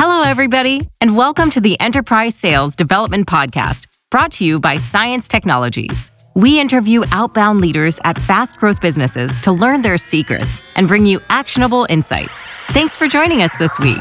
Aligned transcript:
Hello, 0.00 0.22
everybody, 0.22 0.88
and 1.00 1.16
welcome 1.16 1.50
to 1.50 1.60
the 1.60 1.80
Enterprise 1.80 2.36
Sales 2.36 2.76
Development 2.76 3.26
Podcast, 3.26 3.88
brought 4.12 4.30
to 4.30 4.44
you 4.44 4.60
by 4.60 4.76
CIENCE 4.76 5.26
Technologies. 5.26 6.12
We 6.36 6.60
interview 6.60 7.02
outbound 7.10 7.60
leaders 7.60 7.98
at 8.04 8.16
fast 8.16 8.58
growth 8.58 8.80
businesses 8.80 9.36
to 9.38 9.50
learn 9.50 9.82
their 9.82 9.96
secrets 9.96 10.62
and 10.76 10.86
bring 10.86 11.04
you 11.04 11.18
actionable 11.30 11.84
insights. 11.90 12.46
Thanks 12.68 12.94
for 12.94 13.08
joining 13.08 13.42
us 13.42 13.58
this 13.58 13.76
week. 13.80 13.98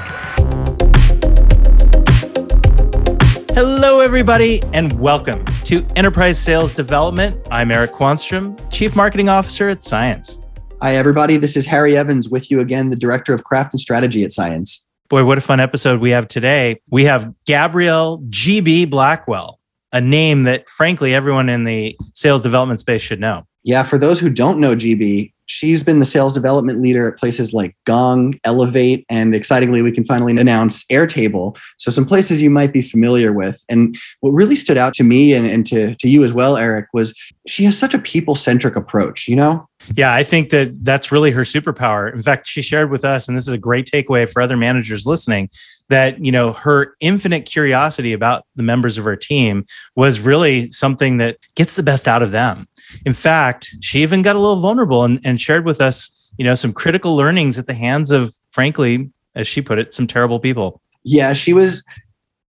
Hello, 3.55 3.99
everybody, 3.99 4.61
and 4.73 4.99
welcome 4.99 5.43
to 5.63 5.83
Enterprise 5.95 6.37
Sales 6.37 6.73
Development. 6.73 7.35
I'm 7.49 7.71
Eric 7.71 7.93
Quanstrom, 7.93 8.55
Chief 8.71 8.95
Marketing 8.95 9.29
Officer 9.29 9.67
at 9.69 9.79
CIENCE. 9.79 10.43
Hi, 10.79 10.95
everybody. 10.95 11.37
This 11.37 11.57
is 11.57 11.65
Harry 11.65 11.97
Evans 11.97 12.29
with 12.29 12.51
you 12.51 12.59
again, 12.59 12.91
the 12.91 12.95
Director 12.95 13.33
of 13.33 13.43
Craft 13.43 13.73
and 13.73 13.79
Strategy 13.79 14.23
at 14.23 14.29
CIENCE. 14.29 14.86
Boy, 15.09 15.23
what 15.23 15.37
a 15.37 15.41
fun 15.41 15.61
episode 15.61 16.01
we 16.01 16.11
have 16.11 16.27
today. 16.27 16.81
We 16.89 17.05
have 17.05 17.33
Gabrielle 17.45 18.19
GB 18.29 18.89
Blackwell, 18.89 19.57
a 19.93 20.01
name 20.01 20.43
that, 20.43 20.69
frankly, 20.69 21.13
everyone 21.13 21.47
in 21.47 21.63
the 21.63 21.97
sales 22.13 22.41
development 22.41 22.81
space 22.81 23.01
should 23.01 23.21
know. 23.21 23.47
Yeah, 23.63 23.83
for 23.83 23.97
those 23.97 24.19
who 24.19 24.29
don't 24.29 24.59
know 24.59 24.75
GB, 24.75 25.31
she's 25.45 25.81
been 25.81 25.99
the 25.99 26.05
sales 26.05 26.33
development 26.33 26.81
leader 26.81 27.09
at 27.09 27.17
places 27.17 27.53
like 27.53 27.73
Gong, 27.85 28.33
Elevate, 28.43 29.05
and 29.09 29.33
excitingly, 29.33 29.81
we 29.81 29.93
can 29.93 30.03
finally 30.03 30.33
announce 30.33 30.83
Airtable. 30.87 31.57
So, 31.77 31.89
some 31.89 32.05
places 32.05 32.41
you 32.41 32.49
might 32.49 32.73
be 32.73 32.81
familiar 32.81 33.31
with. 33.31 33.63
And 33.69 33.97
what 34.19 34.31
really 34.31 34.57
stood 34.57 34.77
out 34.77 34.93
to 34.95 35.03
me 35.03 35.33
and, 35.33 35.47
and 35.47 35.65
to, 35.67 35.95
to 35.95 36.09
you 36.09 36.25
as 36.25 36.33
well, 36.33 36.57
Eric, 36.57 36.87
was 36.93 37.17
she 37.47 37.63
has 37.63 37.77
such 37.77 37.93
a 37.93 37.99
people 37.99 38.35
centric 38.35 38.75
approach, 38.75 39.27
you 39.29 39.37
know? 39.37 39.65
Yeah, 39.95 40.13
I 40.13 40.23
think 40.23 40.49
that 40.49 40.83
that's 40.83 41.11
really 41.11 41.31
her 41.31 41.43
superpower. 41.43 42.13
In 42.13 42.21
fact, 42.21 42.47
she 42.47 42.61
shared 42.61 42.91
with 42.91 43.05
us, 43.05 43.27
and 43.27 43.37
this 43.37 43.47
is 43.47 43.53
a 43.53 43.57
great 43.57 43.89
takeaway 43.89 44.29
for 44.29 44.41
other 44.41 44.57
managers 44.57 45.05
listening, 45.05 45.49
that 45.89 46.23
you 46.23 46.31
know 46.31 46.53
her 46.53 46.95
infinite 46.99 47.45
curiosity 47.45 48.13
about 48.13 48.43
the 48.55 48.63
members 48.63 48.97
of 48.97 49.05
her 49.05 49.15
team 49.15 49.65
was 49.95 50.19
really 50.19 50.69
something 50.71 51.17
that 51.17 51.37
gets 51.55 51.75
the 51.75 51.83
best 51.83 52.07
out 52.07 52.21
of 52.21 52.31
them 52.31 52.67
in 53.05 53.13
fact, 53.13 53.75
she 53.81 54.01
even 54.01 54.21
got 54.21 54.35
a 54.35 54.39
little 54.39 54.59
vulnerable 54.59 55.03
and, 55.03 55.19
and 55.23 55.39
shared 55.39 55.65
with 55.65 55.81
us, 55.81 56.29
you 56.37 56.45
know, 56.45 56.55
some 56.55 56.73
critical 56.73 57.15
learnings 57.15 57.57
at 57.57 57.67
the 57.67 57.73
hands 57.73 58.11
of, 58.11 58.33
frankly, 58.51 59.11
as 59.35 59.47
she 59.47 59.61
put 59.61 59.79
it, 59.79 59.93
some 59.93 60.07
terrible 60.07 60.39
people. 60.39 60.81
Yeah, 61.03 61.33
she 61.33 61.53
was 61.53 61.83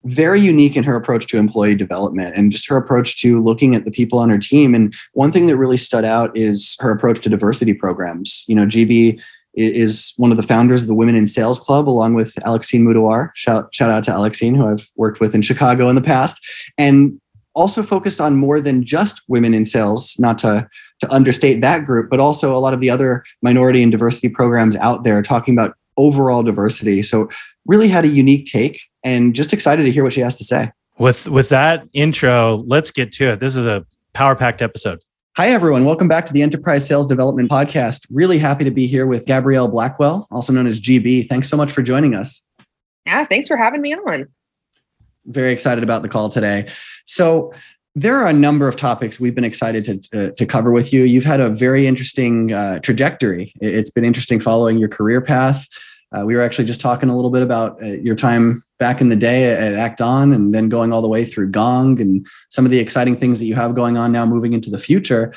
very 0.05 0.39
unique 0.39 0.77
in 0.77 0.83
her 0.83 0.95
approach 0.95 1.27
to 1.27 1.37
employee 1.37 1.75
development 1.75 2.35
and 2.35 2.51
just 2.51 2.67
her 2.69 2.77
approach 2.77 3.19
to 3.21 3.41
looking 3.41 3.75
at 3.75 3.85
the 3.85 3.91
people 3.91 4.19
on 4.19 4.29
her 4.29 4.37
team. 4.37 4.73
And 4.73 4.93
one 5.13 5.31
thing 5.31 5.47
that 5.47 5.57
really 5.57 5.77
stood 5.77 6.05
out 6.05 6.35
is 6.35 6.75
her 6.79 6.91
approach 6.91 7.21
to 7.21 7.29
diversity 7.29 7.73
programs. 7.73 8.45
You 8.47 8.55
know, 8.55 8.65
GB 8.65 9.19
is 9.53 10.13
one 10.17 10.31
of 10.31 10.37
the 10.37 10.43
founders 10.43 10.83
of 10.83 10.87
the 10.87 10.93
Women 10.93 11.15
in 11.15 11.25
Sales 11.25 11.57
Club, 11.57 11.89
along 11.89 12.13
with 12.13 12.35
Alexine 12.45 12.83
Mudawar. 12.83 13.31
Shout, 13.33 13.73
shout 13.73 13.89
out 13.89 14.03
to 14.03 14.15
Alexine, 14.15 14.55
who 14.55 14.67
I've 14.67 14.87
worked 14.95 15.19
with 15.19 15.33
in 15.33 15.41
Chicago 15.41 15.89
in 15.89 15.95
the 15.95 16.01
past. 16.01 16.39
And 16.77 17.19
also 17.55 17.81
focused 17.81 18.21
on 18.21 18.35
more 18.35 18.61
than 18.61 18.85
just 18.85 19.23
women 19.27 19.55
in 19.55 19.65
sales, 19.65 20.15
not 20.19 20.37
to, 20.37 20.69
to 20.99 21.11
understate 21.11 21.59
that 21.61 21.85
group, 21.85 22.07
but 22.07 22.19
also 22.19 22.55
a 22.55 22.59
lot 22.59 22.73
of 22.75 22.81
the 22.81 22.89
other 22.89 23.23
minority 23.41 23.81
and 23.81 23.91
diversity 23.91 24.29
programs 24.29 24.75
out 24.75 25.03
there 25.03 25.23
talking 25.23 25.55
about 25.55 25.75
overall 25.97 26.43
diversity. 26.43 27.01
So 27.01 27.27
really 27.65 27.87
had 27.87 28.05
a 28.05 28.09
unique 28.09 28.45
take 28.45 28.79
and 29.07 29.33
just 29.33 29.53
excited 29.53 29.83
to 29.83 29.91
hear 29.91 30.03
what 30.03 30.13
she 30.13 30.19
has 30.19 30.37
to 30.37 30.43
say. 30.43 30.71
With 30.99 31.27
with 31.27 31.49
that 31.49 31.87
intro, 31.93 32.63
let's 32.67 32.91
get 32.91 33.11
to 33.13 33.31
it. 33.31 33.39
This 33.39 33.55
is 33.55 33.65
a 33.65 33.85
power 34.13 34.35
packed 34.35 34.61
episode. 34.61 35.01
Hi, 35.37 35.49
everyone. 35.49 35.85
Welcome 35.85 36.07
back 36.07 36.25
to 36.25 36.33
the 36.33 36.41
Enterprise 36.41 36.87
Sales 36.87 37.05
Development 37.05 37.49
Podcast. 37.49 38.07
Really 38.09 38.39
happy 38.39 38.63
to 38.63 38.71
be 38.71 38.87
here 38.87 39.05
with 39.05 39.25
Gabrielle 39.25 39.67
Blackwell, 39.67 40.27
also 40.31 40.51
known 40.51 40.65
as 40.65 40.81
GB. 40.81 41.27
Thanks 41.27 41.47
so 41.47 41.55
much 41.55 41.71
for 41.71 41.83
joining 41.83 42.15
us. 42.15 42.43
Yeah, 43.05 43.23
thanks 43.25 43.47
for 43.47 43.55
having 43.55 43.81
me 43.81 43.93
on 43.93 44.27
very 45.29 45.51
excited 45.51 45.83
about 45.83 46.03
the 46.03 46.09
call 46.09 46.29
today. 46.29 46.65
So, 47.05 47.53
there 47.95 48.15
are 48.15 48.27
a 48.27 48.33
number 48.33 48.67
of 48.67 48.75
topics 48.75 49.19
we've 49.19 49.33
been 49.33 49.43
excited 49.43 49.83
to, 49.85 50.27
uh, 50.27 50.31
to 50.37 50.45
cover 50.45 50.71
with 50.71 50.93
you. 50.93 51.03
You've 51.03 51.23
had 51.23 51.39
a 51.39 51.49
very 51.49 51.87
interesting 51.87 52.53
uh, 52.53 52.79
trajectory. 52.79 53.51
It's 53.59 53.89
been 53.89 54.05
interesting 54.05 54.39
following 54.39 54.77
your 54.77 54.87
career 54.87 55.19
path. 55.19 55.67
Uh, 56.11 56.23
we 56.23 56.35
were 56.35 56.41
actually 56.41 56.65
just 56.65 56.79
talking 56.79 57.09
a 57.09 57.15
little 57.15 57.31
bit 57.31 57.41
about 57.41 57.81
uh, 57.83 57.87
your 57.87 58.15
time 58.15 58.61
back 58.79 59.01
in 59.01 59.09
the 59.09 59.15
day 59.15 59.45
at 59.45 59.73
Act 59.73 60.01
On 60.01 60.33
and 60.33 60.53
then 60.53 60.69
going 60.69 60.93
all 60.93 61.01
the 61.01 61.07
way 61.07 61.25
through 61.25 61.49
Gong 61.49 61.99
and 61.99 62.27
some 62.49 62.65
of 62.65 62.71
the 62.71 62.79
exciting 62.79 63.15
things 63.15 63.39
that 63.39 63.45
you 63.45 63.55
have 63.55 63.75
going 63.75 63.97
on 63.97 64.11
now 64.11 64.25
moving 64.25 64.53
into 64.53 64.69
the 64.69 64.77
future. 64.77 65.33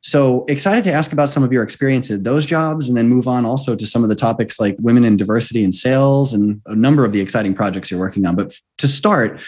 So 0.00 0.44
excited 0.46 0.84
to 0.84 0.92
ask 0.92 1.12
about 1.12 1.28
some 1.28 1.42
of 1.42 1.52
your 1.52 1.62
experience 1.62 2.10
at 2.10 2.24
those 2.24 2.46
jobs 2.46 2.88
and 2.88 2.96
then 2.96 3.08
move 3.08 3.26
on 3.26 3.44
also 3.44 3.74
to 3.74 3.86
some 3.86 4.02
of 4.02 4.08
the 4.08 4.14
topics 4.14 4.60
like 4.60 4.76
women 4.78 5.04
in 5.04 5.16
diversity 5.16 5.64
in 5.64 5.72
sales 5.72 6.32
and 6.32 6.62
a 6.66 6.76
number 6.76 7.04
of 7.04 7.12
the 7.12 7.20
exciting 7.20 7.52
projects 7.52 7.90
you're 7.90 8.00
working 8.00 8.24
on. 8.24 8.36
But 8.36 8.56
to 8.78 8.86
start, 8.86 9.40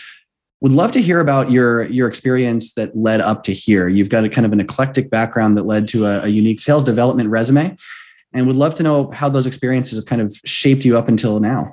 would 0.60 0.72
love 0.72 0.92
to 0.92 1.00
hear 1.00 1.20
about 1.20 1.50
your 1.50 1.84
your 1.84 2.08
experience 2.08 2.74
that 2.74 2.94
led 2.96 3.20
up 3.20 3.44
to 3.44 3.52
here. 3.52 3.88
You've 3.88 4.10
got 4.10 4.24
a 4.24 4.28
kind 4.28 4.44
of 4.44 4.52
an 4.52 4.60
eclectic 4.60 5.08
background 5.08 5.56
that 5.56 5.64
led 5.64 5.88
to 5.88 6.04
a, 6.04 6.24
a 6.24 6.28
unique 6.28 6.60
sales 6.60 6.84
development 6.84 7.30
resume, 7.30 7.76
and 8.34 8.46
would 8.46 8.56
love 8.56 8.74
to 8.74 8.82
know 8.82 9.10
how 9.10 9.28
those 9.28 9.46
experiences 9.46 9.96
have 9.96 10.04
kind 10.04 10.20
of 10.20 10.36
shaped 10.44 10.84
you 10.84 10.98
up 10.98 11.08
until 11.08 11.40
now. 11.40 11.72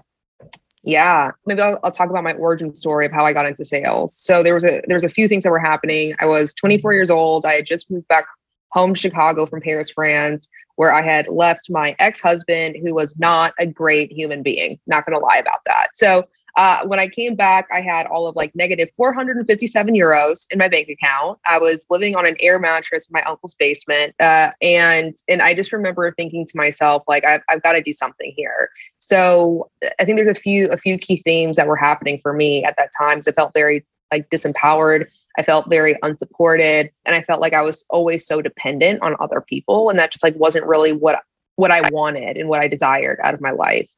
Yeah, 0.87 1.31
maybe 1.45 1.59
I'll, 1.59 1.77
I'll, 1.83 1.91
talk 1.91 2.09
about 2.09 2.23
my 2.23 2.31
origin 2.35 2.73
story 2.73 3.05
of 3.05 3.11
how 3.11 3.25
I 3.25 3.33
got 3.33 3.45
into 3.45 3.65
sales. 3.65 4.15
So 4.15 4.41
there 4.41 4.53
was 4.53 4.63
a 4.63 4.81
there 4.87 4.95
was 4.95 5.03
a 5.03 5.09
few 5.09 5.27
things 5.27 5.43
that 5.43 5.49
were 5.49 5.59
happening. 5.59 6.15
I 6.21 6.27
was 6.27 6.53
24 6.53 6.93
years 6.93 7.09
old. 7.09 7.45
I 7.45 7.55
had 7.55 7.65
just 7.65 7.91
moved 7.91 8.07
back 8.07 8.25
home 8.71 8.93
to 8.93 8.99
Chicago 8.99 9.45
from 9.45 9.59
Paris, 9.59 9.91
France, 9.91 10.47
where 10.77 10.93
I 10.93 11.01
had 11.01 11.27
left 11.27 11.69
my 11.69 11.93
ex 11.99 12.21
husband, 12.21 12.77
who 12.81 12.95
was 12.95 13.19
not 13.19 13.53
a 13.59 13.67
great 13.67 14.13
human 14.13 14.43
being. 14.43 14.79
Not 14.87 15.05
going 15.05 15.19
to 15.19 15.25
lie 15.25 15.39
about 15.39 15.59
that. 15.65 15.89
So 15.93 16.23
uh, 16.57 16.83
when 16.87 16.99
I 16.99 17.07
came 17.07 17.35
back, 17.35 17.67
I 17.71 17.81
had 17.81 18.07
all 18.07 18.25
of 18.25 18.35
like 18.35 18.53
negative 18.55 18.89
457 18.97 19.93
euros 19.93 20.47
in 20.51 20.57
my 20.57 20.67
bank 20.67 20.89
account. 20.89 21.37
I 21.45 21.59
was 21.59 21.85
living 21.91 22.15
on 22.15 22.25
an 22.25 22.35
air 22.39 22.57
mattress 22.57 23.07
in 23.07 23.13
my 23.13 23.21
uncle's 23.21 23.53
basement, 23.53 24.15
uh, 24.19 24.49
and 24.59 25.15
and 25.27 25.43
I 25.43 25.53
just 25.53 25.71
remember 25.71 26.11
thinking 26.17 26.47
to 26.47 26.57
myself, 26.57 27.03
like, 27.07 27.23
I've, 27.23 27.41
I've 27.47 27.61
got 27.61 27.73
to 27.73 27.83
do 27.83 27.93
something 27.93 28.33
here. 28.35 28.71
So 28.97 29.69
I 29.99 30.05
think 30.05 30.17
there's 30.17 30.27
a 30.27 30.33
few 30.33 30.67
a 30.69 30.77
few 30.77 30.97
key 30.97 31.21
themes 31.23 31.57
that 31.57 31.67
were 31.67 31.75
happening 31.75 32.19
for 32.23 32.33
me 32.33 32.63
at 32.63 32.75
that 32.77 32.89
time. 32.99 33.21
So 33.21 33.31
I 33.31 33.35
felt 33.35 33.53
very 33.53 33.85
like 34.11 34.27
disempowered. 34.31 35.05
I 35.37 35.43
felt 35.43 35.69
very 35.69 35.95
unsupported 36.01 36.89
and 37.05 37.15
I 37.15 37.21
felt 37.21 37.39
like 37.39 37.53
I 37.53 37.61
was 37.61 37.85
always 37.91 38.25
so 38.25 38.41
dependent 38.41 39.03
on 39.03 39.15
other 39.19 39.41
people 39.41 39.91
and 39.91 39.99
that 39.99 40.11
just 40.11 40.23
like 40.23 40.35
wasn't 40.35 40.65
really 40.65 40.93
what 40.93 41.21
what 41.57 41.69
I 41.69 41.87
wanted 41.91 42.37
and 42.37 42.49
what 42.49 42.61
I 42.61 42.67
desired 42.67 43.19
out 43.23 43.35
of 43.35 43.41
my 43.41 43.51
life. 43.51 43.91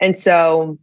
And 0.00 0.16
so 0.16 0.78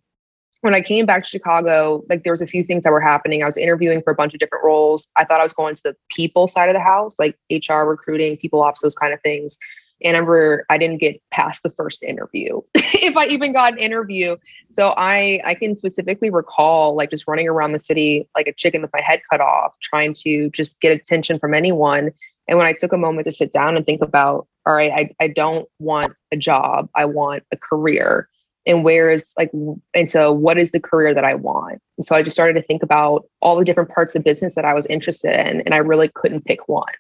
when 0.62 0.74
I 0.74 0.82
came 0.82 1.06
back 1.06 1.24
to 1.24 1.30
Chicago, 1.30 2.04
like 2.10 2.24
there 2.24 2.34
was 2.34 2.42
a 2.42 2.48
few 2.48 2.64
things 2.64 2.84
that 2.84 2.92
were 2.92 3.02
happening. 3.02 3.44
I 3.44 3.46
was 3.46 3.58
interviewing 3.58 4.02
for 4.02 4.12
a 4.12 4.16
bunch 4.16 4.34
of 4.34 4.40
different 4.40 4.66
roles. 4.66 5.08
I 5.16 5.26
thought 5.26 5.40
I 5.40 5.44
was 5.44 5.54
going 5.54 5.76
to 5.76 5.84
the 5.84 5.96
people 6.10 6.48
side 6.48 6.70
of 6.70 6.74
the 6.74 6.80
house, 6.80 7.16
like 7.20 7.38
HR, 7.52 7.84
recruiting, 7.84 8.38
people 8.38 8.62
ops, 8.62 8.82
those 8.82 8.96
kind 8.96 9.14
of 9.14 9.22
things. 9.22 9.58
And 10.04 10.16
I 10.16 10.20
remember 10.20 10.66
I 10.70 10.78
didn't 10.78 11.00
get 11.00 11.22
past 11.32 11.64
the 11.64 11.72
first 11.72 12.04
interview, 12.04 12.62
if 12.76 13.18
I 13.18 13.26
even 13.26 13.52
got 13.52 13.74
an 13.74 13.80
interview. 13.80 14.36
So 14.70 14.94
I 14.96 15.42
I 15.44 15.56
can 15.56 15.76
specifically 15.76 16.30
recall 16.30 16.96
like 16.96 17.10
just 17.10 17.28
running 17.28 17.48
around 17.48 17.72
the 17.72 17.80
city 17.80 18.28
like 18.36 18.48
a 18.48 18.54
chicken 18.54 18.82
with 18.82 18.92
my 18.94 19.02
head 19.02 19.22
cut 19.32 19.42
off, 19.42 19.76
trying 19.82 20.14
to 20.26 20.50
just 20.52 20.80
get 20.82 20.92
attention 20.92 21.40
from 21.40 21.54
anyone. 21.54 22.12
And 22.48 22.58
when 22.58 22.68
I 22.68 22.74
took 22.74 22.94
a 22.94 22.98
moment 22.98 23.26
to 23.26 23.32
sit 23.32 23.52
down 23.52 23.76
and 23.76 23.86
think 23.86 24.02
about, 24.02 24.48
all 24.66 24.74
right, 24.74 24.92
I, 24.92 25.24
I 25.24 25.28
don't 25.28 25.68
want 25.80 26.14
a 26.32 26.38
job, 26.38 26.90
I 26.96 27.06
want 27.06 27.44
a 27.52 27.58
career. 27.58 28.30
And 28.68 28.84
where 28.84 29.10
is 29.10 29.34
like, 29.38 29.50
and 29.94 30.10
so 30.10 30.32
what 30.32 30.58
is 30.58 30.72
the 30.72 30.80
career 30.80 31.14
that 31.14 31.24
I 31.24 31.36
want? 31.36 31.82
And 31.98 32.06
so 32.06 32.16
I 32.16 32.22
just 32.22 32.36
started 32.36 32.54
to 32.54 32.62
think 32.62 32.84
about 32.84 33.26
all 33.42 33.56
the 33.56 33.66
different 33.66 33.90
parts 33.90 34.14
of 34.14 34.24
business 34.24 34.56
that 34.56 34.66
I 34.66 34.74
was 34.74 34.86
interested 34.88 35.34
in, 35.34 35.62
and 35.62 35.74
I 35.74 35.78
really 35.78 36.12
couldn't 36.14 36.46
pick 36.46 36.68
one. 36.68 36.94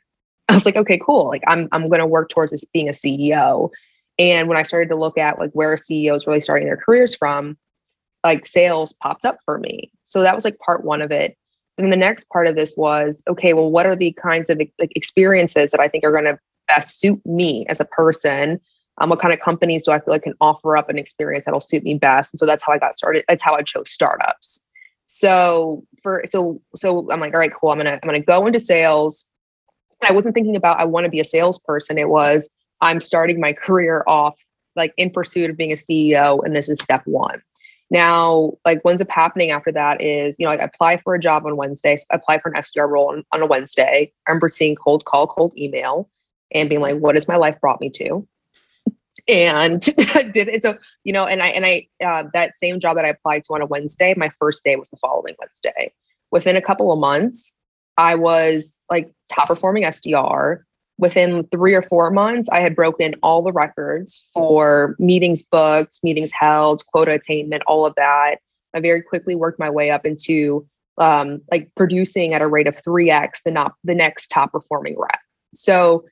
I 0.49 0.53
was 0.53 0.65
like, 0.65 0.77
okay, 0.77 0.99
cool. 1.03 1.27
Like 1.27 1.43
I'm 1.47 1.67
I'm 1.71 1.89
going 1.89 1.99
to 1.99 2.07
work 2.07 2.29
towards 2.29 2.51
this 2.51 2.63
being 2.63 2.89
a 2.89 2.93
CEO. 2.93 3.69
And 4.17 4.47
when 4.47 4.57
I 4.57 4.63
started 4.63 4.89
to 4.89 4.95
look 4.95 5.17
at 5.17 5.37
like 5.37 5.51
where 5.51 5.77
CEOs 5.77 6.25
really 6.25 6.41
starting 6.41 6.67
their 6.67 6.77
careers 6.77 7.13
from, 7.13 7.57
like 8.23 8.45
sales 8.45 8.93
popped 8.93 9.25
up 9.25 9.37
for 9.45 9.59
me. 9.59 9.91
So 10.03 10.21
that 10.21 10.33
was 10.33 10.45
like 10.45 10.57
part 10.59 10.83
one 10.83 11.01
of 11.01 11.11
it. 11.11 11.37
And 11.77 11.93
the 11.93 11.97
next 11.97 12.27
part 12.29 12.47
of 12.47 12.55
this 12.55 12.73
was, 12.75 13.23
okay, 13.27 13.53
well, 13.53 13.69
what 13.69 13.85
are 13.85 13.95
the 13.95 14.13
kinds 14.13 14.49
of 14.49 14.57
like 14.57 14.91
experiences 14.95 15.71
that 15.71 15.79
I 15.79 15.87
think 15.87 16.03
are 16.03 16.11
going 16.11 16.25
to 16.25 16.39
best 16.67 16.99
suit 16.99 17.23
me 17.25 17.65
as 17.69 17.79
a 17.79 17.85
person? 17.85 18.59
Um, 18.99 19.09
what 19.09 19.19
kind 19.19 19.33
of 19.33 19.39
companies 19.39 19.85
do 19.85 19.91
I 19.91 19.99
feel 19.99 20.13
like 20.13 20.23
can 20.23 20.33
offer 20.41 20.75
up 20.75 20.89
an 20.89 20.97
experience 20.97 21.45
that'll 21.45 21.59
suit 21.59 21.83
me 21.83 21.95
best? 21.95 22.33
And 22.33 22.39
so 22.39 22.45
that's 22.45 22.63
how 22.63 22.73
I 22.73 22.79
got 22.79 22.95
started. 22.95 23.25
That's 23.27 23.43
how 23.43 23.55
I 23.55 23.61
chose 23.61 23.91
startups. 23.91 24.65
So 25.07 25.83
for 26.03 26.23
so 26.29 26.61
so 26.75 27.09
I'm 27.11 27.19
like, 27.19 27.33
all 27.33 27.39
right, 27.39 27.53
cool. 27.53 27.69
I'm 27.69 27.77
gonna 27.77 27.99
I'm 28.01 28.07
gonna 28.07 28.19
go 28.19 28.45
into 28.45 28.59
sales. 28.59 29.25
I 30.03 30.13
wasn't 30.13 30.35
thinking 30.35 30.55
about 30.55 30.79
I 30.79 30.85
want 30.85 31.05
to 31.05 31.09
be 31.09 31.19
a 31.19 31.25
salesperson. 31.25 31.97
It 31.97 32.09
was 32.09 32.49
I'm 32.81 32.99
starting 32.99 33.39
my 33.39 33.53
career 33.53 34.03
off 34.07 34.35
like 34.75 34.93
in 34.97 35.09
pursuit 35.09 35.49
of 35.49 35.57
being 35.57 35.71
a 35.71 35.75
CEO, 35.75 36.43
and 36.43 36.55
this 36.55 36.69
is 36.69 36.79
step 36.79 37.01
one. 37.05 37.41
Now, 37.89 38.53
like 38.65 38.79
what's 38.83 39.01
up 39.01 39.09
happening 39.09 39.51
after 39.51 39.71
that 39.71 40.01
is, 40.01 40.35
you 40.39 40.45
know, 40.45 40.51
I 40.51 40.55
apply 40.55 40.97
for 40.97 41.15
a 41.15 41.19
job 41.19 41.45
on 41.45 41.55
Wednesday, 41.55 41.97
apply 42.11 42.39
for 42.39 42.49
an 42.49 42.55
SDR 42.55 42.89
role 42.89 43.11
on, 43.11 43.23
on 43.31 43.41
a 43.41 43.45
Wednesday. 43.45 44.11
I 44.27 44.31
remember 44.31 44.49
seeing 44.49 44.75
cold 44.75 45.05
call, 45.05 45.27
cold 45.27 45.53
email, 45.57 46.09
and 46.53 46.67
being 46.67 46.81
like, 46.81 46.97
what 46.97 47.15
has 47.15 47.27
my 47.27 47.37
life 47.37 47.59
brought 47.61 47.79
me 47.79 47.89
to? 47.91 48.27
And 49.27 49.81
did 50.33 50.47
it. 50.47 50.63
So, 50.63 50.77
you 51.03 51.13
know, 51.13 51.25
and 51.25 51.41
I, 51.41 51.47
and 51.49 51.65
I, 51.65 51.87
uh, 52.03 52.23
that 52.33 52.55
same 52.55 52.79
job 52.79 52.95
that 52.95 53.05
I 53.05 53.09
applied 53.09 53.43
to 53.45 53.53
on 53.53 53.61
a 53.61 53.65
Wednesday, 53.65 54.13
my 54.17 54.31
first 54.39 54.63
day 54.63 54.75
was 54.75 54.89
the 54.89 54.97
following 54.97 55.35
Wednesday. 55.39 55.93
Within 56.31 56.55
a 56.55 56.61
couple 56.61 56.91
of 56.91 56.99
months, 56.99 57.57
I 57.97 58.15
was 58.15 58.81
like 58.89 59.11
top 59.31 59.47
performing 59.47 59.83
SDR. 59.83 60.59
Within 60.99 61.47
three 61.51 61.75
or 61.75 61.83
four 61.83 62.09
months, 62.09 62.49
I 62.49 62.59
had 62.59 62.75
broken 62.75 63.15
all 63.21 63.43
the 63.43 63.51
records 63.51 64.27
for 64.33 64.95
meetings 64.97 65.43
booked, 65.43 65.99
meetings 66.01 66.31
held, 66.31 66.85
quota 66.87 67.11
attainment, 67.11 67.63
all 67.67 67.85
of 67.85 67.93
that. 67.95 68.37
I 68.73 68.79
very 68.79 69.01
quickly 69.01 69.35
worked 69.35 69.59
my 69.59 69.69
way 69.69 69.91
up 69.91 70.05
into 70.05 70.67
um, 70.97 71.41
like 71.51 71.69
producing 71.75 72.33
at 72.33 72.41
a 72.41 72.47
rate 72.47 72.67
of 72.67 72.75
3x 72.81 73.43
the 73.43 73.51
not 73.51 73.75
the 73.83 73.93
next 73.93 74.29
top 74.29 74.51
performing 74.51 74.95
rep. 74.97 75.19
So 75.53 76.05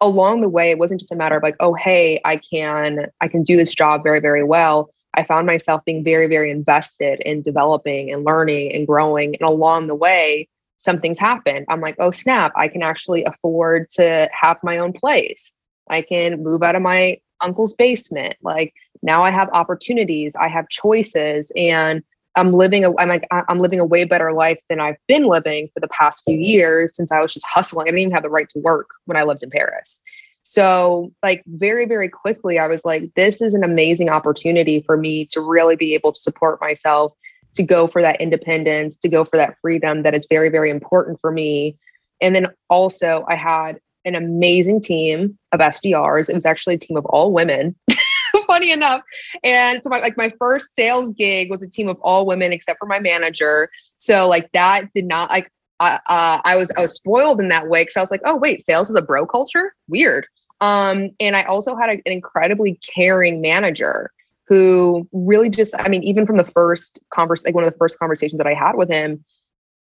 along 0.00 0.40
the 0.40 0.48
way, 0.48 0.70
it 0.70 0.78
wasn't 0.78 1.00
just 1.00 1.12
a 1.12 1.16
matter 1.16 1.36
of 1.36 1.42
like, 1.42 1.56
oh, 1.60 1.74
hey, 1.74 2.20
I 2.24 2.36
can 2.36 3.06
I 3.20 3.28
can 3.28 3.42
do 3.42 3.56
this 3.56 3.74
job 3.74 4.02
very, 4.02 4.20
very 4.20 4.44
well. 4.44 4.90
I 5.14 5.24
found 5.24 5.46
myself 5.46 5.84
being 5.84 6.04
very, 6.04 6.26
very 6.26 6.50
invested 6.50 7.20
in 7.20 7.42
developing 7.42 8.12
and 8.12 8.24
learning 8.24 8.74
and 8.74 8.86
growing. 8.86 9.34
And 9.40 9.48
along 9.48 9.86
the 9.86 9.94
way, 9.94 10.48
something's 10.78 11.18
happened. 11.18 11.66
I'm 11.70 11.80
like, 11.80 11.96
oh, 11.98 12.10
snap, 12.10 12.52
I 12.54 12.68
can 12.68 12.82
actually 12.82 13.24
afford 13.24 13.88
to 13.90 14.28
have 14.38 14.58
my 14.62 14.78
own 14.78 14.92
place. 14.92 15.56
I 15.88 16.02
can 16.02 16.42
move 16.42 16.62
out 16.62 16.76
of 16.76 16.82
my 16.82 17.18
uncle's 17.40 17.72
basement. 17.72 18.36
Like 18.42 18.74
now 19.02 19.22
I 19.22 19.30
have 19.30 19.48
opportunities, 19.52 20.36
I 20.36 20.48
have 20.48 20.68
choices, 20.68 21.50
and 21.56 22.02
I'm 22.36 22.52
living 22.52 22.84
a 22.84 22.96
I'm 22.98 23.08
like 23.08 23.26
I'm 23.30 23.60
living 23.60 23.80
a 23.80 23.84
way 23.84 24.04
better 24.04 24.32
life 24.32 24.60
than 24.68 24.78
I've 24.78 24.98
been 25.08 25.26
living 25.26 25.68
for 25.72 25.80
the 25.80 25.88
past 25.88 26.22
few 26.24 26.38
years 26.38 26.94
since 26.94 27.10
I 27.10 27.20
was 27.20 27.32
just 27.32 27.46
hustling. 27.46 27.84
I 27.84 27.90
didn't 27.90 28.00
even 28.00 28.12
have 28.12 28.22
the 28.22 28.30
right 28.30 28.48
to 28.50 28.58
work 28.58 28.88
when 29.06 29.16
I 29.16 29.22
lived 29.22 29.42
in 29.42 29.50
Paris. 29.50 29.98
So, 30.42 31.12
like 31.22 31.42
very 31.46 31.86
very 31.86 32.08
quickly 32.08 32.58
I 32.58 32.68
was 32.68 32.84
like 32.84 33.10
this 33.16 33.40
is 33.40 33.54
an 33.54 33.64
amazing 33.64 34.10
opportunity 34.10 34.82
for 34.82 34.96
me 34.96 35.24
to 35.32 35.40
really 35.40 35.76
be 35.76 35.94
able 35.94 36.12
to 36.12 36.20
support 36.20 36.60
myself, 36.60 37.14
to 37.54 37.62
go 37.62 37.86
for 37.86 38.02
that 38.02 38.20
independence, 38.20 38.96
to 38.98 39.08
go 39.08 39.24
for 39.24 39.38
that 39.38 39.56
freedom 39.62 40.02
that 40.02 40.14
is 40.14 40.26
very 40.28 40.50
very 40.50 40.70
important 40.70 41.18
for 41.20 41.32
me. 41.32 41.76
And 42.20 42.34
then 42.34 42.48
also 42.68 43.24
I 43.28 43.34
had 43.34 43.80
an 44.04 44.14
amazing 44.14 44.80
team 44.80 45.36
of 45.52 45.60
SDRs. 45.60 46.28
It 46.28 46.34
was 46.34 46.46
actually 46.46 46.76
a 46.76 46.78
team 46.78 46.96
of 46.96 47.04
all 47.06 47.32
women. 47.32 47.74
funny 48.46 48.72
enough. 48.72 49.02
And 49.44 49.82
so 49.82 49.90
my 49.90 50.00
like 50.00 50.16
my 50.16 50.32
first 50.38 50.74
sales 50.74 51.10
gig 51.10 51.50
was 51.50 51.62
a 51.62 51.68
team 51.68 51.88
of 51.88 51.98
all 52.02 52.26
women 52.26 52.52
except 52.52 52.78
for 52.78 52.86
my 52.86 53.00
manager. 53.00 53.70
So 53.96 54.28
like 54.28 54.50
that 54.52 54.92
did 54.92 55.06
not 55.06 55.30
like 55.30 55.50
uh, 55.80 55.98
uh, 56.06 56.40
I 56.44 56.56
was 56.56 56.70
I 56.76 56.80
was 56.80 56.94
spoiled 56.94 57.40
in 57.40 57.48
that 57.48 57.68
way 57.68 57.82
because 57.82 57.96
I 57.96 58.00
was 58.00 58.10
like, 58.10 58.22
oh 58.24 58.36
wait, 58.36 58.64
sales 58.64 58.90
is 58.90 58.96
a 58.96 59.02
bro 59.02 59.26
culture, 59.26 59.74
weird. 59.88 60.26
Um, 60.60 61.10
and 61.20 61.36
I 61.36 61.42
also 61.44 61.76
had 61.76 61.90
a, 61.90 61.92
an 61.92 62.02
incredibly 62.06 62.78
caring 62.94 63.40
manager 63.40 64.10
who 64.48 65.08
really 65.12 65.50
just, 65.50 65.74
I 65.78 65.88
mean, 65.88 66.02
even 66.04 66.24
from 66.24 66.36
the 66.36 66.44
first 66.44 67.00
converse, 67.12 67.44
like 67.44 67.54
one 67.54 67.64
of 67.64 67.70
the 67.70 67.78
first 67.78 67.98
conversations 67.98 68.38
that 68.38 68.46
I 68.46 68.54
had 68.54 68.76
with 68.76 68.88
him, 68.88 69.24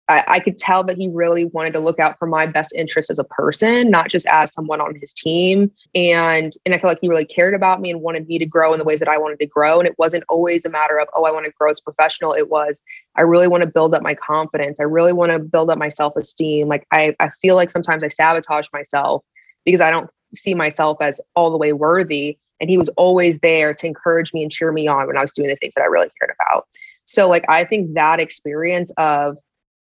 I, 0.10 0.24
I, 0.28 0.40
could 0.40 0.58
tell 0.58 0.84
that 0.86 0.98
he 0.98 1.08
really 1.08 1.46
wanted 1.46 1.72
to 1.74 1.80
look 1.80 2.00
out 2.00 2.18
for 2.18 2.28
my 2.28 2.48
best 2.48 2.74
interest 2.76 3.12
as 3.12 3.20
a 3.20 3.24
person, 3.24 3.92
not 3.92 4.10
just 4.10 4.26
as 4.26 4.52
someone 4.52 4.82
on 4.82 4.96
his 4.96 5.14
team. 5.14 5.72
And 5.94 6.52
and 6.66 6.74
I 6.74 6.80
feel 6.80 6.90
like 6.90 6.98
he 7.00 7.08
really 7.08 7.26
cared 7.26 7.54
about 7.54 7.80
me 7.80 7.92
and 7.92 8.02
wanted 8.02 8.28
me 8.28 8.40
to 8.40 8.46
grow 8.46 8.74
in 8.74 8.80
the 8.80 8.86
ways 8.86 9.00
that 9.00 9.08
I 9.08 9.20
wanted 9.20 9.40
to 9.40 9.46
grow. 9.46 9.80
And 9.80 9.88
it 9.88 9.94
wasn't 10.00 10.24
always 10.28 10.66
a 10.66 10.70
matter 10.70 11.00
of, 11.00 11.08
oh, 11.16 11.26
I 11.26 11.32
want 11.32 11.46
to 11.46 11.52
grow 11.52 11.70
as 11.70 11.80
a 11.80 11.84
professional. 11.84 12.34
It 12.34 12.50
was, 12.50 12.82
I 13.16 13.22
really 13.22 13.48
want 13.48 13.62
to 13.62 13.68
build 13.68 13.94
up 13.94 14.02
my 14.02 14.16
confidence. 14.16 14.80
I 14.80 14.84
really 14.84 15.14
want 15.14 15.32
to 15.32 15.40
build 15.40 15.70
up 15.70 15.78
my 15.78 15.90
self-esteem. 15.90 16.68
Like 16.68 16.88
I, 16.92 17.16
I 17.20 17.30
feel 17.42 17.56
like 17.56 17.70
sometimes 17.70 18.04
I 18.04 18.10
sabotage 18.10 18.66
myself 18.74 19.24
because 19.64 19.80
I 19.80 19.92
don't 19.92 20.10
see 20.36 20.56
myself 20.56 20.98
as 21.02 21.22
all 21.36 21.52
the 21.52 21.58
way 21.58 21.72
worthy. 21.72 22.40
And 22.60 22.70
he 22.70 22.80
was 22.80 22.90
always 22.90 23.38
there 23.40 23.76
to 23.76 23.88
encourage 23.88 24.34
me 24.34 24.42
and 24.42 24.52
cheer 24.52 24.72
me 24.72 24.88
on 24.88 25.06
when 25.06 25.18
I 25.18 25.22
was 25.22 25.34
doing 25.34 25.50
the 25.50 25.56
things 25.56 25.76
that 25.76 25.84
I 25.84 25.86
really 25.86 26.10
cared 26.20 26.36
about. 26.42 26.68
So 27.06 27.28
like 27.28 27.46
I 27.48 27.64
think 27.64 27.94
that 27.94 28.20
experience 28.20 28.92
of 28.98 29.38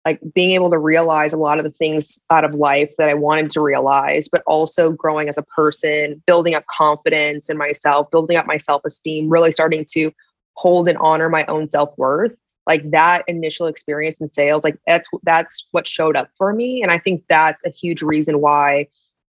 like 0.06 0.20
being 0.34 0.52
able 0.52 0.70
to 0.70 0.78
realize 0.78 1.32
a 1.34 1.38
lot 1.38 1.58
of 1.58 1.64
the 1.64 1.72
things 1.72 2.20
out 2.30 2.44
of 2.44 2.56
life 2.56 2.92
that 2.98 3.08
I 3.08 3.14
wanted 3.14 3.52
to 3.52 3.62
realize, 3.62 4.28
but 4.28 4.44
also 4.46 4.92
growing 4.92 5.30
as 5.30 5.38
a 5.38 5.44
person, 5.44 6.22
building 6.28 6.56
up 6.56 6.66
confidence 6.68 7.50
in 7.50 7.58
myself, 7.58 8.12
building 8.12 8.36
up 8.36 8.46
my 8.46 8.58
self 8.58 8.84
esteem, 8.86 9.30
really 9.30 9.52
starting 9.52 9.86
to 9.92 10.12
hold 10.56 10.90
and 10.90 10.98
honor 10.98 11.30
my 11.30 11.46
own 11.46 11.68
self 11.68 11.98
worth. 11.98 12.36
Like 12.68 12.90
that 12.92 13.24
initial 13.28 13.68
experience 13.68 14.22
in 14.22 14.28
sales, 14.28 14.64
like 14.64 14.78
that's 14.88 15.08
that's 15.24 15.68
what 15.72 15.88
showed 15.88 16.16
up 16.16 16.30
for 16.38 16.54
me, 16.54 16.82
and 16.82 16.92
I 16.92 17.00
think 17.00 17.24
that's 17.28 17.66
a 17.66 17.70
huge 17.70 18.02
reason 18.02 18.40
why 18.40 18.88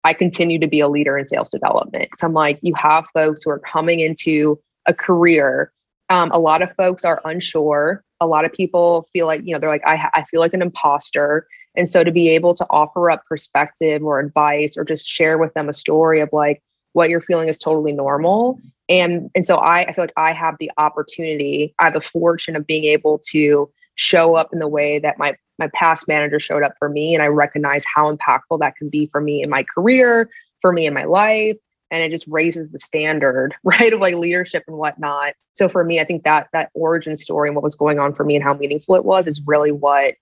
I 0.03 0.13
continue 0.13 0.57
to 0.59 0.67
be 0.67 0.79
a 0.79 0.87
leader 0.87 1.17
in 1.17 1.27
sales 1.27 1.49
development. 1.49 2.09
Because 2.09 2.23
I'm 2.23 2.33
like, 2.33 2.57
you 2.61 2.73
have 2.75 3.05
folks 3.13 3.43
who 3.43 3.51
are 3.51 3.59
coming 3.59 3.99
into 3.99 4.59
a 4.87 4.93
career. 4.93 5.71
Um, 6.09 6.31
a 6.31 6.39
lot 6.39 6.63
of 6.63 6.75
folks 6.75 7.05
are 7.05 7.21
unsure 7.23 8.03
a 8.21 8.27
lot 8.27 8.45
of 8.45 8.53
people 8.53 9.07
feel 9.13 9.25
like 9.25 9.41
you 9.43 9.53
know 9.53 9.59
they're 9.59 9.69
like 9.69 9.85
I, 9.85 10.09
I 10.13 10.23
feel 10.25 10.39
like 10.39 10.53
an 10.53 10.61
imposter. 10.61 11.47
And 11.75 11.89
so 11.89 12.03
to 12.03 12.11
be 12.11 12.29
able 12.29 12.53
to 12.55 12.65
offer 12.69 13.11
up 13.11 13.23
perspective 13.25 14.03
or 14.03 14.19
advice 14.19 14.75
or 14.75 14.83
just 14.83 15.07
share 15.07 15.37
with 15.37 15.53
them 15.53 15.69
a 15.69 15.73
story 15.73 16.19
of 16.19 16.29
like 16.33 16.61
what 16.93 17.09
you're 17.09 17.21
feeling 17.21 17.47
is 17.47 17.57
totally 17.57 17.93
normal. 17.93 18.59
And 18.89 19.29
and 19.35 19.45
so 19.45 19.55
I, 19.57 19.83
I 19.83 19.93
feel 19.93 20.03
like 20.03 20.13
i 20.17 20.33
have 20.33 20.55
the 20.59 20.71
opportunity 20.77 21.75
i 21.79 21.85
have 21.85 21.93
the 21.93 22.01
fortune 22.01 22.55
of 22.55 22.65
being 22.65 22.85
able 22.85 23.19
to 23.29 23.69
show 23.95 24.35
up 24.35 24.49
in 24.53 24.59
the 24.59 24.67
way 24.67 24.99
that 24.99 25.17
my 25.19 25.35
my 25.57 25.69
past 25.73 26.07
manager 26.07 26.39
showed 26.39 26.63
up 26.63 26.73
for 26.79 26.89
me. 26.89 27.13
And 27.13 27.23
i 27.23 27.27
recognize 27.27 27.83
how 27.85 28.13
impactful 28.13 28.59
that 28.59 28.75
can 28.75 28.89
be 28.89 29.07
for 29.11 29.21
me 29.21 29.43
in 29.43 29.49
my 29.49 29.63
career 29.63 30.29
for 30.61 30.73
me 30.73 30.85
in 30.85 30.93
my 30.93 31.05
life 31.05 31.57
and 31.91 32.03
it 32.03 32.11
just 32.11 32.25
raises 32.27 32.71
the 32.71 32.79
standard 32.79 33.55
right 33.63 33.93
of 33.93 33.99
like 33.99 34.15
leadership 34.15 34.63
and 34.67 34.77
whatnot. 34.77 35.33
So 35.53 35.67
for 35.67 35.83
me 35.83 35.99
i 35.99 36.05
think 36.05 36.23
that 36.23 36.47
that 36.53 36.69
origin 36.73 37.17
story 37.17 37.49
and 37.49 37.55
what 37.55 37.63
was 37.63 37.75
going 37.75 37.99
on 37.99 38.13
for 38.13 38.23
me 38.23 38.35
and 38.35 38.43
how 38.43 38.53
meaningful 38.53 38.95
it 38.95 39.05
was 39.05 39.27
is 39.27 39.41
really 39.45 39.71
what 39.71 40.15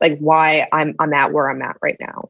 like 0.00 0.18
why 0.18 0.68
i'm 0.72 0.94
i'm 0.98 1.12
at 1.12 1.32
where 1.32 1.50
i'm 1.50 1.62
at 1.62 1.76
right 1.82 1.96
now. 2.00 2.28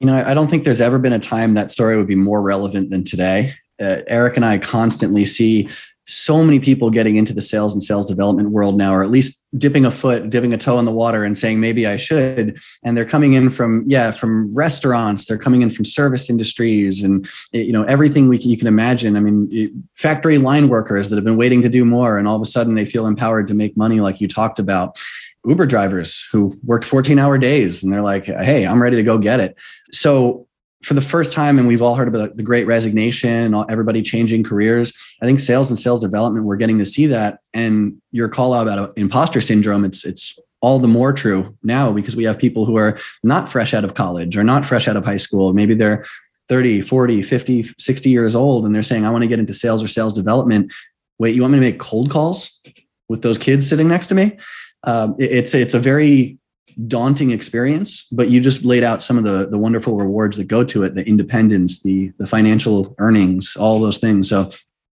You 0.00 0.06
know 0.08 0.22
i 0.26 0.34
don't 0.34 0.48
think 0.48 0.64
there's 0.64 0.80
ever 0.80 0.98
been 0.98 1.14
a 1.14 1.18
time 1.18 1.54
that 1.54 1.70
story 1.70 1.96
would 1.96 2.06
be 2.06 2.14
more 2.14 2.42
relevant 2.42 2.90
than 2.90 3.04
today. 3.04 3.54
Uh, 3.78 4.00
eric 4.06 4.36
and 4.36 4.44
i 4.44 4.56
constantly 4.56 5.24
see 5.24 5.68
so 6.06 6.42
many 6.42 6.60
people 6.60 6.88
getting 6.88 7.16
into 7.16 7.34
the 7.34 7.40
sales 7.40 7.74
and 7.74 7.82
sales 7.82 8.08
development 8.08 8.50
world 8.50 8.76
now, 8.76 8.94
or 8.94 9.02
at 9.02 9.10
least 9.10 9.44
dipping 9.58 9.84
a 9.84 9.90
foot, 9.90 10.30
dipping 10.30 10.52
a 10.52 10.58
toe 10.58 10.78
in 10.78 10.84
the 10.84 10.92
water 10.92 11.24
and 11.24 11.36
saying, 11.36 11.58
maybe 11.58 11.86
I 11.86 11.96
should. 11.96 12.58
And 12.84 12.96
they're 12.96 13.04
coming 13.04 13.34
in 13.34 13.50
from, 13.50 13.84
yeah, 13.86 14.12
from 14.12 14.54
restaurants, 14.54 15.26
they're 15.26 15.38
coming 15.38 15.62
in 15.62 15.70
from 15.70 15.84
service 15.84 16.30
industries 16.30 17.02
and, 17.02 17.28
you 17.52 17.72
know, 17.72 17.82
everything 17.84 18.28
we 18.28 18.38
can, 18.38 18.50
you 18.50 18.56
can 18.56 18.68
imagine. 18.68 19.16
I 19.16 19.20
mean, 19.20 19.84
factory 19.94 20.38
line 20.38 20.68
workers 20.68 21.08
that 21.08 21.16
have 21.16 21.24
been 21.24 21.36
waiting 21.36 21.62
to 21.62 21.68
do 21.68 21.84
more 21.84 22.18
and 22.18 22.28
all 22.28 22.36
of 22.36 22.42
a 22.42 22.46
sudden 22.46 22.74
they 22.74 22.84
feel 22.84 23.06
empowered 23.06 23.48
to 23.48 23.54
make 23.54 23.76
money 23.76 24.00
like 24.00 24.20
you 24.20 24.28
talked 24.28 24.58
about. 24.58 24.98
Uber 25.44 25.66
drivers 25.66 26.26
who 26.32 26.56
worked 26.64 26.84
14 26.84 27.18
hour 27.18 27.38
days 27.38 27.82
and 27.82 27.92
they're 27.92 28.02
like, 28.02 28.24
hey, 28.24 28.66
I'm 28.66 28.82
ready 28.82 28.96
to 28.96 29.02
go 29.02 29.16
get 29.16 29.40
it. 29.40 29.56
So 29.90 30.45
for 30.86 30.94
the 30.94 31.02
first 31.02 31.32
time, 31.32 31.58
and 31.58 31.66
we've 31.66 31.82
all 31.82 31.96
heard 31.96 32.06
about 32.06 32.36
the 32.36 32.44
great 32.44 32.64
resignation, 32.64 33.28
and 33.28 33.70
everybody 33.70 34.02
changing 34.02 34.44
careers. 34.44 34.92
I 35.20 35.26
think 35.26 35.40
sales 35.40 35.68
and 35.68 35.76
sales 35.76 36.00
development, 36.00 36.44
we're 36.44 36.56
getting 36.56 36.78
to 36.78 36.86
see 36.86 37.06
that. 37.06 37.40
And 37.52 38.00
your 38.12 38.28
call 38.28 38.54
out 38.54 38.68
about 38.68 38.96
imposter 38.96 39.40
syndrome, 39.40 39.84
it's 39.84 40.04
it's 40.04 40.38
all 40.60 40.78
the 40.78 40.86
more 40.86 41.12
true 41.12 41.56
now 41.64 41.92
because 41.92 42.14
we 42.14 42.22
have 42.22 42.38
people 42.38 42.64
who 42.64 42.76
are 42.76 42.96
not 43.24 43.50
fresh 43.50 43.74
out 43.74 43.84
of 43.84 43.94
college 43.94 44.36
or 44.36 44.44
not 44.44 44.64
fresh 44.64 44.86
out 44.86 44.96
of 44.96 45.04
high 45.04 45.16
school. 45.16 45.52
Maybe 45.52 45.74
they're 45.74 46.04
30, 46.48 46.82
40, 46.82 47.22
50, 47.22 47.62
60 47.78 48.10
years 48.10 48.36
old 48.36 48.64
and 48.64 48.74
they're 48.74 48.84
saying, 48.84 49.04
I 49.04 49.10
want 49.10 49.22
to 49.22 49.28
get 49.28 49.40
into 49.40 49.52
sales 49.52 49.82
or 49.82 49.88
sales 49.88 50.14
development. 50.14 50.72
Wait, 51.18 51.34
you 51.34 51.42
want 51.42 51.52
me 51.52 51.58
to 51.58 51.64
make 51.64 51.80
cold 51.80 52.10
calls 52.10 52.60
with 53.08 53.22
those 53.22 53.38
kids 53.38 53.68
sitting 53.68 53.88
next 53.88 54.06
to 54.06 54.14
me? 54.14 54.38
Um, 54.84 55.16
it's 55.18 55.52
it's 55.52 55.74
a 55.74 55.80
very 55.80 56.38
daunting 56.86 57.30
experience, 57.30 58.06
but 58.12 58.30
you 58.30 58.40
just 58.40 58.64
laid 58.64 58.84
out 58.84 59.02
some 59.02 59.16
of 59.16 59.24
the 59.24 59.48
the 59.48 59.58
wonderful 59.58 59.96
rewards 59.96 60.36
that 60.36 60.44
go 60.44 60.62
to 60.64 60.82
it, 60.82 60.94
the 60.94 61.06
independence, 61.08 61.82
the 61.82 62.12
the 62.18 62.26
financial 62.26 62.94
earnings, 62.98 63.56
all 63.56 63.80
those 63.80 63.98
things. 63.98 64.28
So 64.28 64.50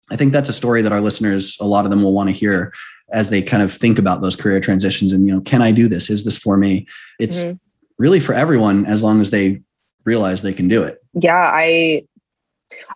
I 0.09 0.15
think 0.15 0.33
that's 0.33 0.49
a 0.49 0.53
story 0.53 0.81
that 0.81 0.91
our 0.91 1.01
listeners, 1.01 1.57
a 1.59 1.65
lot 1.65 1.85
of 1.85 1.91
them 1.91 2.01
will 2.01 2.13
want 2.13 2.29
to 2.29 2.33
hear 2.33 2.73
as 3.11 3.29
they 3.29 3.41
kind 3.41 3.61
of 3.63 3.71
think 3.71 3.99
about 3.99 4.21
those 4.21 4.35
career 4.35 4.59
transitions 4.59 5.11
and 5.11 5.27
you 5.27 5.33
know, 5.33 5.41
can 5.41 5.61
I 5.61 5.71
do 5.71 5.87
this? 5.87 6.09
Is 6.09 6.25
this 6.25 6.37
for 6.37 6.57
me? 6.57 6.87
It's 7.19 7.43
mm-hmm. 7.43 7.55
really 7.97 8.19
for 8.19 8.33
everyone 8.33 8.85
as 8.85 9.03
long 9.03 9.21
as 9.21 9.29
they 9.31 9.61
realize 10.03 10.41
they 10.41 10.53
can 10.53 10.67
do 10.67 10.83
it. 10.83 10.97
Yeah, 11.13 11.35
I 11.35 12.05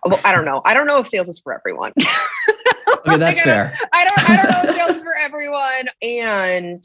well, 0.04 0.20
I 0.24 0.32
don't 0.32 0.44
know. 0.44 0.60
I 0.64 0.74
don't 0.74 0.86
know 0.86 0.98
if 0.98 1.08
sales 1.08 1.28
is 1.28 1.38
for 1.40 1.54
everyone. 1.54 1.92
okay, 3.06 3.16
that's 3.16 3.40
fair. 3.40 3.76
I 3.92 4.04
don't, 4.04 4.30
I 4.30 4.36
don't, 4.36 4.46
I 4.46 4.52
don't 4.52 4.64
know 4.64 4.70
if 4.70 4.76
sales 4.76 4.96
is 4.96 5.02
for 5.02 5.16
everyone. 5.16 5.88
And 6.02 6.82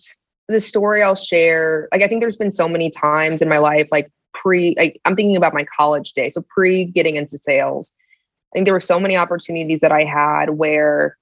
the 0.47 0.59
story 0.59 1.03
I'll 1.03 1.15
share, 1.15 1.87
like 1.91 2.01
I 2.01 2.07
think 2.07 2.21
there's 2.21 2.35
been 2.35 2.51
so 2.51 2.67
many 2.67 2.89
times 2.89 3.41
in 3.41 3.49
my 3.49 3.57
life, 3.57 3.87
like 3.91 4.11
pre, 4.33 4.75
like 4.77 4.99
I'm 5.05 5.15
thinking 5.15 5.35
about 5.35 5.53
my 5.53 5.65
college 5.65 6.13
day. 6.13 6.29
So 6.29 6.41
pre 6.41 6.85
getting 6.85 7.15
into 7.15 7.37
sales, 7.37 7.93
I 8.53 8.57
think 8.57 8.65
there 8.65 8.73
were 8.73 8.79
so 8.79 8.99
many 8.99 9.17
opportunities 9.17 9.81
that 9.81 9.91
I 9.91 10.03
had 10.03 10.51
where 10.51 11.17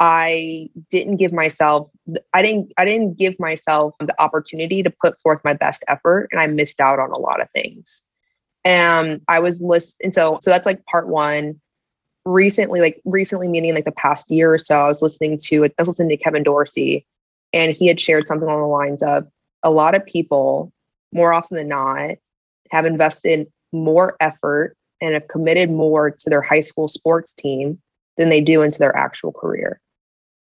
I 0.00 0.70
didn't 0.90 1.16
give 1.16 1.32
myself, 1.32 1.90
I 2.32 2.42
didn't, 2.42 2.72
I 2.78 2.84
didn't 2.84 3.16
give 3.16 3.38
myself 3.38 3.94
the 4.00 4.20
opportunity 4.20 4.82
to 4.82 4.90
put 4.90 5.20
forth 5.20 5.40
my 5.44 5.52
best 5.52 5.84
effort, 5.88 6.28
and 6.32 6.40
I 6.40 6.46
missed 6.46 6.80
out 6.80 6.98
on 6.98 7.10
a 7.10 7.18
lot 7.18 7.40
of 7.40 7.50
things. 7.50 8.02
And 8.64 9.20
I 9.28 9.40
was 9.40 9.60
list, 9.60 10.00
and 10.02 10.14
so 10.14 10.38
so 10.40 10.50
that's 10.50 10.66
like 10.66 10.84
part 10.86 11.06
one. 11.06 11.60
recently, 12.24 12.80
like 12.80 13.00
recently, 13.04 13.48
meaning 13.48 13.74
like 13.74 13.84
the 13.84 13.92
past 13.92 14.30
year 14.30 14.52
or 14.52 14.58
so, 14.58 14.80
I 14.80 14.86
was 14.86 15.02
listening 15.02 15.38
to 15.44 15.64
I 15.64 15.70
was 15.78 15.88
listening 15.88 16.08
to 16.10 16.16
Kevin 16.16 16.42
Dorsey, 16.42 17.06
and 17.54 17.74
he 17.74 17.86
had 17.86 18.00
shared 18.00 18.26
something 18.26 18.48
along 18.48 18.60
the 18.60 18.66
lines 18.66 19.02
of 19.02 19.26
a 19.62 19.70
lot 19.70 19.94
of 19.94 20.04
people, 20.04 20.72
more 21.12 21.32
often 21.32 21.56
than 21.56 21.68
not, 21.68 22.16
have 22.70 22.84
invested 22.84 23.46
more 23.72 24.16
effort 24.20 24.76
and 25.00 25.14
have 25.14 25.28
committed 25.28 25.70
more 25.70 26.10
to 26.10 26.30
their 26.30 26.42
high 26.42 26.60
school 26.60 26.88
sports 26.88 27.32
team 27.32 27.80
than 28.16 28.28
they 28.28 28.40
do 28.40 28.62
into 28.62 28.78
their 28.78 28.94
actual 28.96 29.32
career. 29.32 29.80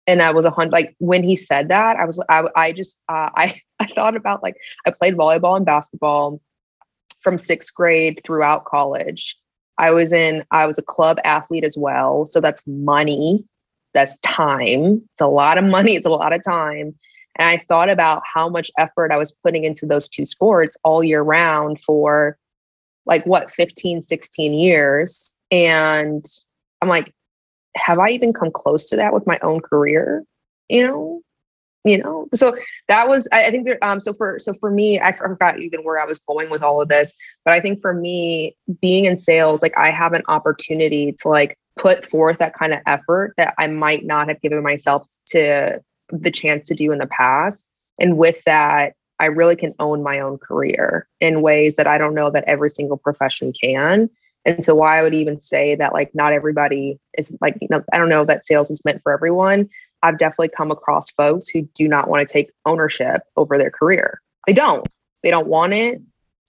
And 0.07 0.21
that 0.21 0.35
was 0.35 0.45
a 0.45 0.50
hundred. 0.50 0.73
Like 0.73 0.97
when 0.99 1.23
he 1.23 1.37
said 1.37 1.69
that, 1.69 1.97
I 1.97 2.04
was 2.04 2.21
I, 2.28 2.49
I 2.57 2.73
just 2.73 2.99
uh, 3.09 3.31
I 3.37 3.61
I 3.78 3.87
thought 3.95 4.16
about 4.16 4.42
like 4.42 4.57
I 4.87 4.90
played 4.90 5.14
volleyball 5.14 5.57
and 5.57 5.66
basketball 5.66 6.40
from 7.21 7.38
sixth 7.38 7.73
grade 7.75 8.21
throughout 8.25 8.64
college. 8.64 9.37
I 9.78 9.92
was 9.92 10.12
in, 10.12 10.45
I 10.50 10.66
was 10.66 10.78
a 10.78 10.83
club 10.83 11.19
athlete 11.25 11.64
as 11.64 11.76
well. 11.78 12.26
So 12.26 12.40
that's 12.40 12.62
money, 12.66 13.45
that's 13.95 14.17
time. 14.19 15.03
It's 15.13 15.21
a 15.21 15.27
lot 15.27 15.59
of 15.59 15.65
money, 15.65 15.97
it's 15.97 16.07
a 16.07 16.11
lot 16.11 16.33
of 16.33 16.43
time. 16.43 16.95
And 17.37 17.49
I 17.49 17.65
thought 17.69 17.89
about 17.89 18.23
how 18.25 18.49
much 18.49 18.71
effort 18.79 19.11
I 19.11 19.17
was 19.17 19.33
putting 19.33 19.65
into 19.65 19.87
those 19.87 20.09
two 20.09 20.27
sports 20.27 20.77
all 20.85 21.03
year 21.03 21.23
round 21.23 21.81
for 21.81 22.37
like 23.07 23.25
what, 23.25 23.51
15, 23.51 24.03
16 24.03 24.53
years. 24.53 25.35
And 25.51 26.25
I'm 26.81 26.89
like, 26.89 27.13
have 27.77 27.99
I 27.99 28.11
even 28.11 28.33
come 28.33 28.51
close 28.51 28.85
to 28.91 28.97
that 28.97 29.15
with 29.15 29.27
my 29.27 29.39
own 29.43 29.61
career? 29.61 30.25
You 30.69 30.87
know, 30.87 31.23
you 31.85 31.99
know 31.99 32.29
so 32.35 32.55
that 32.89 33.09
was 33.09 33.29
i, 33.33 33.47
I 33.47 33.51
think 33.51 33.67
that 33.67 33.79
um 33.83 34.01
so 34.01 34.13
for 34.13 34.39
so 34.39 34.55
for 34.55 34.71
me 34.71 35.01
i 35.01 35.13
forgot 35.17 35.61
even 35.61 35.81
where 35.81 36.01
i 36.01 36.05
was 36.05 36.21
going 36.21 36.51
with 36.51 36.63
all 36.63 36.81
of 36.81 36.89
this 36.89 37.13
but 37.45 37.53
i 37.53 37.61
think 37.61 37.81
for 37.81 37.93
me 37.93 38.57
being 38.81 39.05
in 39.05 39.19
sales 39.19 39.63
like 39.63 39.77
i 39.77 39.91
have 39.91 40.13
an 40.13 40.23
opportunity 40.29 41.13
to 41.21 41.29
like 41.29 41.59
put 41.79 42.05
forth 42.05 42.38
that 42.38 42.55
kind 42.55 42.73
of 42.73 42.81
effort 42.87 43.35
that 43.37 43.55
i 43.59 43.67
might 43.67 44.05
not 44.05 44.29
have 44.29 44.41
given 44.41 44.62
myself 44.62 45.07
to 45.26 45.81
the 46.11 46.31
chance 46.31 46.69
to 46.69 46.75
do 46.75 46.93
in 46.93 46.99
the 46.99 47.07
past 47.07 47.69
and 47.99 48.17
with 48.17 48.43
that 48.45 48.95
i 49.19 49.26
really 49.26 49.57
can 49.57 49.75
own 49.79 50.02
my 50.02 50.21
own 50.21 50.38
career 50.38 51.09
in 51.21 51.43
ways 51.43 51.76
that 51.76 51.87
i 51.87 51.99
don't 51.99 52.14
know 52.14 52.31
that 52.31 52.45
every 52.45 52.71
single 52.71 52.97
profession 52.97 53.52
can 53.52 54.09
and 54.45 54.64
so 54.64 54.75
why 54.75 54.99
I 54.99 55.02
would 55.02 55.14
even 55.14 55.41
say 55.41 55.76
that 55.76 55.93
like 55.93 56.12
not 56.17 56.33
everybody 56.33 56.99
is 57.17 57.31
like, 57.41 57.57
you 57.61 57.69
know, 57.71 57.85
I 57.93 57.99
don't 57.99 58.09
know 58.09 58.25
that 58.25 58.45
sales 58.45 58.73
is 58.73 58.85
meant 58.85 59.00
for 59.02 59.12
everyone, 59.12 59.69
I've 60.02 60.19
definitely 60.19 60.49
come 60.49 60.71
across 60.71 61.11
folks 61.11 61.49
who 61.49 61.62
do 61.75 61.87
not 61.87 62.09
want 62.09 62.26
to 62.26 62.33
take 62.33 62.50
ownership 62.67 63.23
over 63.37 63.57
their 63.57 63.71
career. 63.71 64.21
They 64.47 64.52
don't. 64.52 64.87
They 65.23 65.31
don't 65.31 65.47
want 65.47 65.75
it. 65.75 66.00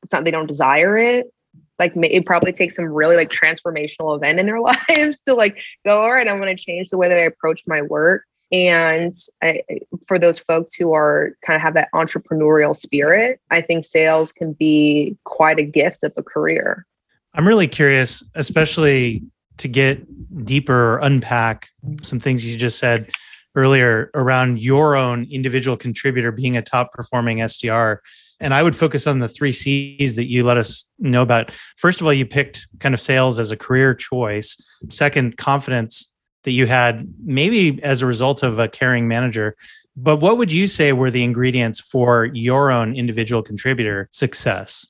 It's 0.01 0.13
not. 0.13 0.25
They 0.25 0.31
don't 0.31 0.47
desire 0.47 0.97
it. 0.97 1.31
Like 1.79 1.93
it 1.95 2.25
probably 2.25 2.53
takes 2.53 2.75
some 2.75 2.85
really 2.85 3.15
like 3.15 3.29
transformational 3.29 4.15
event 4.15 4.39
in 4.39 4.45
their 4.45 4.59
lives 4.89 5.21
to 5.25 5.33
like 5.33 5.59
go. 5.85 6.01
All 6.01 6.11
right, 6.11 6.27
I'm 6.27 6.37
going 6.37 6.55
to 6.55 6.61
change 6.61 6.89
the 6.89 6.97
way 6.97 7.07
that 7.09 7.17
I 7.17 7.23
approach 7.23 7.63
my 7.67 7.81
work. 7.81 8.23
And 8.51 9.13
I, 9.41 9.63
for 10.07 10.19
those 10.19 10.37
folks 10.37 10.75
who 10.75 10.93
are 10.93 11.31
kind 11.41 11.55
of 11.55 11.61
have 11.63 11.73
that 11.73 11.89
entrepreneurial 11.95 12.75
spirit, 12.75 13.39
I 13.49 13.61
think 13.61 13.83
sales 13.83 14.31
can 14.31 14.53
be 14.53 15.17
quite 15.23 15.57
a 15.57 15.63
gift 15.63 16.03
of 16.03 16.13
a 16.17 16.23
career. 16.23 16.85
I'm 17.33 17.47
really 17.47 17.67
curious, 17.67 18.23
especially 18.35 19.23
to 19.57 19.67
get 19.67 20.45
deeper, 20.45 20.99
unpack 20.99 21.69
some 22.03 22.19
things 22.19 22.45
you 22.45 22.55
just 22.55 22.77
said 22.77 23.09
earlier 23.55 24.11
around 24.13 24.61
your 24.61 24.95
own 24.95 25.27
individual 25.31 25.77
contributor 25.77 26.31
being 26.31 26.57
a 26.57 26.61
top 26.61 26.91
performing 26.93 27.39
SDR. 27.39 27.97
And 28.43 28.53
I 28.53 28.61
would 28.61 28.75
focus 28.75 29.07
on 29.07 29.19
the 29.19 29.29
three 29.29 29.53
C's 29.53 30.17
that 30.17 30.25
you 30.25 30.43
let 30.43 30.57
us 30.57 30.85
know 30.99 31.21
about. 31.21 31.51
First 31.77 32.01
of 32.01 32.07
all, 32.07 32.13
you 32.13 32.25
picked 32.25 32.67
kind 32.79 32.93
of 32.93 32.99
sales 33.01 33.39
as 33.39 33.51
a 33.51 33.57
career 33.57 33.95
choice. 33.95 34.57
Second, 34.89 35.37
confidence 35.37 36.11
that 36.43 36.51
you 36.51 36.65
had 36.65 37.07
maybe 37.23 37.81
as 37.83 38.01
a 38.01 38.05
result 38.05 38.43
of 38.43 38.59
a 38.59 38.67
caring 38.67 39.07
manager. 39.07 39.55
But 39.95 40.17
what 40.17 40.37
would 40.37 40.51
you 40.51 40.67
say 40.67 40.91
were 40.91 41.09
the 41.09 41.23
ingredients 41.23 41.79
for 41.79 42.25
your 42.33 42.69
own 42.69 42.95
individual 42.95 43.41
contributor 43.41 44.09
success? 44.11 44.85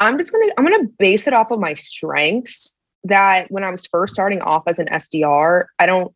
I'm 0.00 0.16
just 0.18 0.32
to 0.48 0.54
I'm 0.56 0.64
to 0.66 0.88
base 0.98 1.26
it 1.26 1.34
off 1.34 1.50
of 1.50 1.60
my 1.60 1.74
strengths 1.74 2.76
that 3.04 3.50
when 3.50 3.64
I 3.64 3.70
was 3.70 3.86
first 3.86 4.14
starting 4.14 4.40
off 4.40 4.62
as 4.66 4.78
an 4.78 4.86
SDR, 4.86 5.66
I 5.78 5.84
don't 5.86 6.12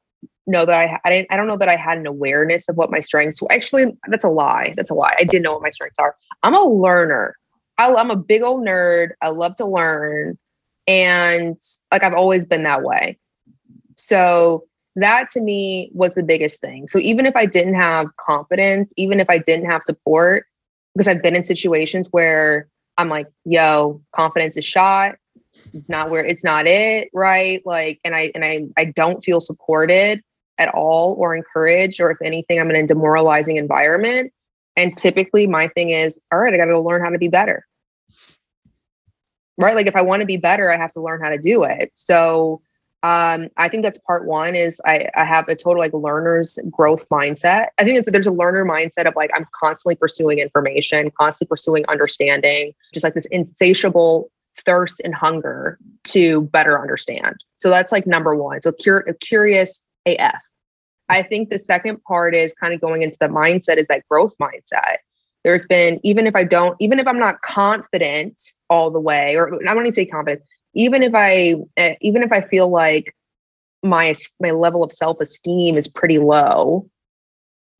know 0.48 0.66
that 0.66 0.78
I 0.78 0.98
I 1.04 1.10
didn't 1.10 1.28
I 1.30 1.36
don't 1.36 1.46
know 1.46 1.56
that 1.56 1.68
I 1.68 1.76
had 1.76 1.98
an 1.98 2.06
awareness 2.06 2.68
of 2.68 2.76
what 2.76 2.90
my 2.90 3.00
strengths 3.00 3.40
were. 3.40 3.52
Actually, 3.52 3.96
that's 4.08 4.24
a 4.24 4.30
lie. 4.30 4.74
That's 4.76 4.90
a 4.90 4.94
lie. 4.94 5.14
I 5.18 5.24
didn't 5.24 5.42
know 5.42 5.54
what 5.54 5.62
my 5.62 5.70
strengths 5.70 5.98
are. 5.98 6.16
I'm 6.42 6.54
a 6.54 6.64
learner. 6.64 7.36
I, 7.78 7.94
I'm 7.94 8.10
a 8.10 8.16
big 8.16 8.42
old 8.42 8.66
nerd. 8.66 9.10
I 9.22 9.28
love 9.28 9.54
to 9.56 9.66
learn, 9.66 10.38
and 10.86 11.58
like 11.92 12.02
I've 12.02 12.14
always 12.14 12.44
been 12.44 12.64
that 12.64 12.82
way. 12.82 13.18
So 13.96 14.64
that 14.96 15.30
to 15.32 15.40
me 15.40 15.90
was 15.94 16.14
the 16.14 16.22
biggest 16.22 16.60
thing. 16.60 16.88
So 16.88 16.98
even 16.98 17.26
if 17.26 17.36
I 17.36 17.46
didn't 17.46 17.74
have 17.74 18.08
confidence, 18.16 18.92
even 18.96 19.20
if 19.20 19.30
I 19.30 19.38
didn't 19.38 19.70
have 19.70 19.82
support, 19.82 20.46
because 20.94 21.08
I've 21.08 21.22
been 21.22 21.36
in 21.36 21.44
situations 21.44 22.08
where 22.10 22.68
I'm 22.96 23.08
like, 23.08 23.28
yo, 23.44 24.02
confidence 24.12 24.56
is 24.56 24.64
shot. 24.64 25.16
It's 25.72 25.88
not 25.88 26.10
where 26.10 26.24
it's 26.24 26.44
not 26.44 26.66
it, 26.66 27.10
right? 27.12 27.62
Like, 27.64 28.00
and 28.04 28.14
I 28.14 28.30
and 28.34 28.44
I 28.44 28.66
I 28.76 28.86
don't 28.86 29.22
feel 29.22 29.40
supported 29.40 30.22
at 30.58 30.68
all 30.74 31.14
or 31.18 31.34
encouraged, 31.34 32.00
or 32.00 32.10
if 32.10 32.18
anything, 32.22 32.60
I'm 32.60 32.70
in 32.70 32.76
a 32.76 32.86
demoralizing 32.86 33.56
environment. 33.56 34.32
And 34.76 34.96
typically, 34.96 35.46
my 35.46 35.68
thing 35.68 35.90
is, 35.90 36.20
all 36.32 36.38
right, 36.38 36.54
I 36.54 36.56
got 36.56 36.66
to 36.66 36.80
learn 36.80 37.02
how 37.02 37.10
to 37.10 37.18
be 37.18 37.28
better. 37.28 37.66
Right? 39.56 39.74
Like, 39.74 39.86
if 39.86 39.96
I 39.96 40.02
want 40.02 40.20
to 40.20 40.26
be 40.26 40.36
better, 40.36 40.70
I 40.70 40.76
have 40.76 40.92
to 40.92 41.00
learn 41.00 41.20
how 41.20 41.30
to 41.30 41.38
do 41.38 41.64
it. 41.64 41.90
So, 41.94 42.60
um, 43.04 43.48
I 43.56 43.68
think 43.68 43.84
that's 43.84 43.98
part 43.98 44.24
one. 44.24 44.56
Is 44.56 44.80
I, 44.84 45.08
I 45.14 45.24
have 45.24 45.48
a 45.48 45.54
total 45.54 45.78
like 45.78 45.92
learner's 45.92 46.58
growth 46.70 47.08
mindset. 47.10 47.68
I 47.78 47.84
think 47.84 48.04
that 48.04 48.10
there's 48.10 48.26
a 48.26 48.32
learner 48.32 48.64
mindset 48.64 49.06
of 49.06 49.14
like 49.14 49.30
I'm 49.34 49.46
constantly 49.58 49.94
pursuing 49.94 50.40
information, 50.40 51.10
constantly 51.18 51.48
pursuing 51.48 51.84
understanding, 51.88 52.72
just 52.92 53.04
like 53.04 53.14
this 53.14 53.26
insatiable 53.26 54.30
thirst 54.64 55.00
and 55.04 55.14
hunger 55.14 55.78
to 56.04 56.42
better 56.52 56.80
understand. 56.80 57.36
So 57.58 57.70
that's 57.70 57.92
like 57.92 58.06
number 58.06 58.34
one. 58.34 58.60
So 58.60 58.72
cur- 58.72 59.06
curious 59.20 59.80
AF. 60.06 60.42
I 61.08 61.22
think 61.22 61.48
the 61.48 61.58
second 61.58 62.02
part 62.04 62.34
is 62.34 62.54
kind 62.54 62.74
of 62.74 62.80
going 62.80 63.02
into 63.02 63.16
the 63.20 63.28
mindset 63.28 63.76
is 63.76 63.86
that 63.88 64.06
growth 64.08 64.34
mindset. 64.40 64.98
There's 65.44 65.66
been, 65.66 66.00
even 66.02 66.26
if 66.26 66.36
I 66.36 66.44
don't, 66.44 66.76
even 66.80 66.98
if 66.98 67.06
I'm 67.06 67.18
not 67.18 67.40
confident 67.42 68.40
all 68.68 68.90
the 68.90 69.00
way, 69.00 69.36
or 69.36 69.54
I 69.54 69.74
don't 69.74 69.82
even 69.82 69.92
say 69.92 70.06
confident, 70.06 70.42
even 70.74 71.02
if 71.02 71.14
I, 71.14 71.54
eh, 71.76 71.94
even 72.00 72.22
if 72.22 72.32
I 72.32 72.40
feel 72.40 72.68
like 72.68 73.14
my 73.82 74.12
my 74.40 74.50
level 74.50 74.82
of 74.82 74.92
self 74.92 75.20
esteem 75.20 75.76
is 75.76 75.88
pretty 75.88 76.18
low, 76.18 76.88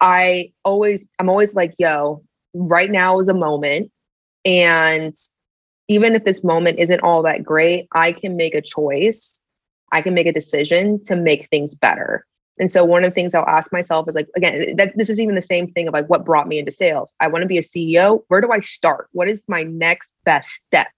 I 0.01 0.53
always, 0.65 1.05
I'm 1.19 1.29
always 1.29 1.55
like, 1.55 1.75
yo, 1.79 2.23
right 2.55 2.91
now 2.91 3.19
is 3.21 3.29
a 3.29 3.35
moment, 3.35 3.91
and 4.45 5.15
even 5.89 6.15
if 6.15 6.25
this 6.25 6.45
moment 6.45 6.79
isn't 6.79 7.01
all 7.01 7.23
that 7.25 7.43
great, 7.43 7.89
I 7.93 8.13
can 8.13 8.37
make 8.37 8.55
a 8.55 8.63
choice. 8.63 9.43
I 9.91 10.03
can 10.03 10.15
make 10.15 10.27
a 10.27 10.33
decision 10.33 11.03
to 11.05 11.17
make 11.17 11.49
things 11.49 11.75
better. 11.75 12.27
And 12.59 12.71
so 12.71 12.85
one 12.85 13.05
of 13.05 13.11
the 13.11 13.15
things 13.15 13.35
I'll 13.35 13.47
ask 13.47 13.73
myself 13.73 14.09
is 14.09 14.15
like, 14.15 14.29
again, 14.37 14.77
that 14.77 14.97
this 14.97 15.11
is 15.11 15.21
even 15.21 15.35
the 15.35 15.43
same 15.43 15.71
thing 15.73 15.89
of 15.89 15.95
like 15.95 16.07
what 16.07 16.25
brought 16.25 16.49
me 16.49 16.59
into 16.59 16.71
sales. 16.71 17.15
I 17.21 17.29
want 17.29 17.43
to 17.43 17.47
be 17.47 17.59
a 17.59 17.63
CEO. 17.63 18.23
Where 18.29 18.41
do 18.41 18.51
I 18.51 18.61
start? 18.61 19.09
What 19.13 19.29
is 19.29 19.43
my 19.49 19.63
next 19.63 20.13
best 20.25 20.51
step 20.51 20.89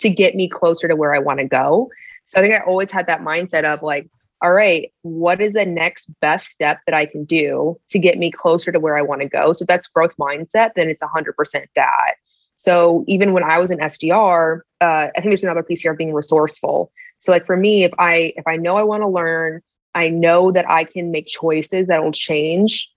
to 0.00 0.10
get 0.10 0.34
me 0.34 0.48
closer 0.48 0.88
to 0.88 0.96
where 0.96 1.14
I 1.14 1.18
want 1.18 1.40
to 1.40 1.46
go? 1.46 1.90
So 2.24 2.38
I 2.38 2.42
think 2.42 2.54
I 2.54 2.64
always 2.64 2.90
had 2.90 3.06
that 3.06 3.22
mindset 3.22 3.64
of 3.64 3.82
like, 3.82 4.08
all 4.42 4.52
right, 4.52 4.92
what 5.02 5.40
is 5.40 5.54
the 5.54 5.66
next 5.66 6.12
best 6.20 6.48
step 6.48 6.78
that 6.86 6.94
I 6.94 7.06
can 7.06 7.24
do 7.24 7.78
to 7.90 7.98
get 7.98 8.18
me 8.18 8.30
closer 8.30 8.70
to 8.70 8.78
where 8.78 8.96
I 8.96 9.02
want 9.02 9.22
to 9.22 9.28
go? 9.28 9.52
So 9.52 9.64
that's 9.64 9.88
growth 9.88 10.12
mindset, 10.18 10.74
then 10.74 10.88
it's 10.88 11.02
100% 11.02 11.66
that. 11.74 12.14
So 12.56 13.04
even 13.08 13.32
when 13.32 13.44
I 13.44 13.58
was 13.58 13.70
an 13.70 13.78
SDR, 13.78 14.60
uh, 14.80 14.84
I 14.84 15.10
think 15.14 15.30
there's 15.30 15.44
another 15.44 15.62
piece 15.62 15.80
here 15.80 15.92
of 15.92 15.98
being 15.98 16.12
resourceful. 16.12 16.92
So 17.18 17.32
like 17.32 17.46
for 17.46 17.56
me, 17.56 17.84
if 17.84 17.92
I 17.98 18.32
if 18.36 18.46
I 18.46 18.56
know 18.56 18.76
I 18.76 18.82
want 18.82 19.02
to 19.02 19.08
learn, 19.08 19.62
I 19.98 20.10
know 20.10 20.52
that 20.52 20.70
I 20.70 20.84
can 20.84 21.10
make 21.10 21.26
choices 21.26 21.88
that 21.88 22.04
will 22.04 22.12
change 22.12 22.88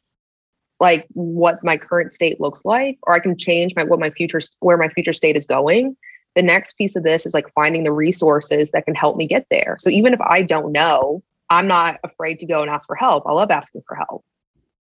like 0.79 1.07
what 1.13 1.63
my 1.63 1.75
current 1.75 2.13
state 2.13 2.39
looks 2.39 2.63
like, 2.63 2.99
or 3.03 3.15
I 3.15 3.19
can 3.19 3.35
change 3.35 3.73
my 3.75 3.83
what 3.83 3.99
my 3.99 4.11
future 4.11 4.39
where 4.59 4.77
my 4.77 4.87
future 4.87 5.13
state 5.13 5.35
is 5.35 5.47
going. 5.47 5.97
The 6.35 6.43
next 6.43 6.73
piece 6.77 6.95
of 6.95 7.03
this 7.03 7.25
is 7.25 7.33
like 7.33 7.51
finding 7.55 7.83
the 7.83 7.91
resources 7.91 8.69
that 8.71 8.85
can 8.85 8.93
help 8.93 9.17
me 9.17 9.25
get 9.25 9.47
there. 9.49 9.77
So 9.79 9.89
even 9.89 10.13
if 10.13 10.21
I 10.21 10.43
don't 10.43 10.71
know, 10.71 11.23
I'm 11.49 11.67
not 11.67 11.99
afraid 12.03 12.39
to 12.41 12.45
go 12.45 12.61
and 12.61 12.69
ask 12.69 12.85
for 12.85 12.95
help. 12.95 13.25
I 13.25 13.31
love 13.31 13.49
asking 13.49 13.81
for 13.87 13.95
help 13.95 14.23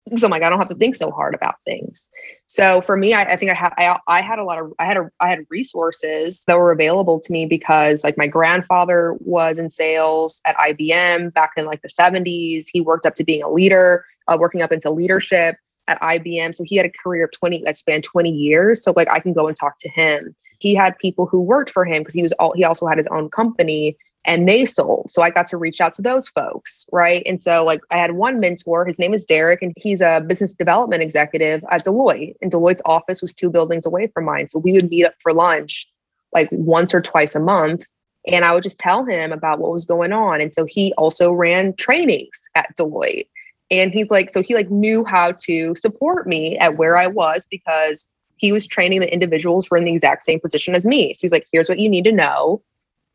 because 0.06 0.24
I'm 0.24 0.32
like, 0.32 0.44
I 0.44 0.50
don't 0.50 0.60
have 0.60 0.70
to 0.70 0.75
think 0.75 0.96
so 0.96 1.12
hard 1.12 1.36
about 1.36 1.56
things. 1.65 2.10
So 2.48 2.82
for 2.82 2.98
me, 2.98 3.13
I, 3.13 3.24
I 3.24 3.36
think 3.36 3.51
I 3.51 3.53
had 3.53 3.74
I, 3.77 4.00
I 4.08 4.22
had 4.22 4.39
a 4.39 4.44
lot 4.44 4.60
of 4.60 4.74
I 4.79 4.86
had 4.86 4.98
a 4.98 5.10
I 5.20 5.29
had 5.29 5.46
resources 5.50 6.44
that 6.48 6.58
were 6.58 6.72
available 6.72 7.20
to 7.20 7.32
me 7.32 7.46
because 7.46 8.03
like 8.03 8.18
my 8.18 8.27
grandfather 8.27 9.15
was 9.20 9.60
in 9.60 9.70
sales 9.70 10.41
at 10.46 10.58
IBM 10.58 11.34
back 11.34 11.51
in 11.58 11.65
like 11.65 11.82
the 11.82 11.89
70s. 11.89 12.65
He 12.72 12.82
worked 12.82 13.06
up 13.06 13.15
to 13.15 13.24
being 13.24 13.44
a 13.44 13.51
leader, 13.51 14.06
uh, 14.27 14.38
working 14.39 14.62
up 14.62 14.72
into 14.72 14.89
leadership 14.89 15.58
at 15.88 16.00
IBM. 16.01 16.56
So 16.56 16.63
he 16.63 16.75
had 16.75 16.86
a 16.86 16.91
career 17.03 17.25
of 17.25 17.32
20 17.32 17.63
that 17.65 17.77
spanned 17.77 18.03
20 18.03 18.29
years. 18.29 18.84
So 18.84 18.94
like 18.96 19.10
I 19.10 19.20
can 19.20 19.34
go 19.34 19.48
and 19.48 19.56
talk 19.56 19.77
to 19.79 19.89
him. 19.89 20.36
He 20.60 20.75
had 20.75 20.98
people 20.98 21.25
who 21.25 21.39
worked 21.39 21.72
for 21.72 21.86
him 21.86 22.01
because 22.01 22.13
he 22.13 22.22
was 22.22 22.34
all 22.34 22.53
he 22.56 22.63
also 22.63 22.88
had 22.88 22.98
his 22.98 23.08
own 23.08 23.29
company 23.29 23.98
and 24.26 24.48
they 24.48 24.66
sold. 24.66 25.10
So 25.10 25.22
I 25.22 25.30
got 25.30 25.48
to 25.48 25.58
reach 25.58 25.80
out 25.82 25.94
to 25.96 26.02
those 26.02 26.28
folks, 26.30 26.86
right? 26.92 27.24
And 27.26 27.42
so 27.42 27.64
like 27.64 27.82
I 27.92 27.98
had 27.98 28.14
one 28.14 28.40
mentor, 28.40 28.86
his 28.86 29.00
name 29.00 29.14
is 29.14 29.26
Derek, 29.26 29.62
and 29.62 29.74
he's 29.78 30.02
a 30.02 30.24
business 30.28 30.54
development 30.54 31.02
executive 31.02 31.64
at 31.72 31.86
Deloitte. 31.86 32.36
And 32.42 32.52
Deloitte's 32.52 32.82
office 32.86 33.22
was 33.22 33.34
two 33.34 33.50
buildings 33.50 33.86
away 33.86 34.08
from 34.08 34.26
mine. 34.26 34.50
So 34.50 34.60
we 34.60 34.74
would 34.74 34.90
meet 34.90 35.06
up 35.06 35.16
for 35.22 35.34
lunch 35.34 35.88
like 36.34 36.50
once 36.52 36.94
or 36.94 37.02
twice 37.02 37.36
a 37.36 37.40
month. 37.40 37.86
And 38.28 38.44
I 38.44 38.54
would 38.54 38.64
just 38.64 38.78
tell 38.78 39.06
him 39.06 39.32
about 39.32 39.60
what 39.60 39.72
was 39.72 39.86
going 39.86 40.12
on. 40.12 40.42
And 40.42 40.54
so 40.54 40.66
he 40.66 40.94
also 40.98 41.32
ran 41.32 41.74
trainings 41.76 42.42
at 42.56 42.76
Deloitte. 42.78 43.28
And 43.72 43.94
he's 43.94 44.12
like, 44.12 44.32
so 44.34 44.42
he 44.42 44.54
like 44.54 44.70
knew 44.70 45.06
how 45.06 45.32
to 45.44 45.74
support 45.76 46.28
me 46.28 46.58
at 46.58 46.78
where 46.78 46.98
I 46.98 47.08
was 47.08 47.48
because 47.50 48.08
he 48.36 48.52
was 48.52 48.68
training 48.68 49.00
the 49.00 49.12
individuals 49.12 49.66
who 49.66 49.70
were 49.72 49.78
in 49.78 49.86
the 49.86 49.94
exact 49.94 50.26
same 50.26 50.40
position 50.40 50.76
as 50.76 50.86
me. 50.86 51.14
So 51.14 51.20
he's 51.22 51.32
like, 51.32 51.48
here's 51.52 51.70
what 51.70 51.80
you 51.80 51.90
need 51.90 52.04
to 52.06 52.12
know 52.12 52.62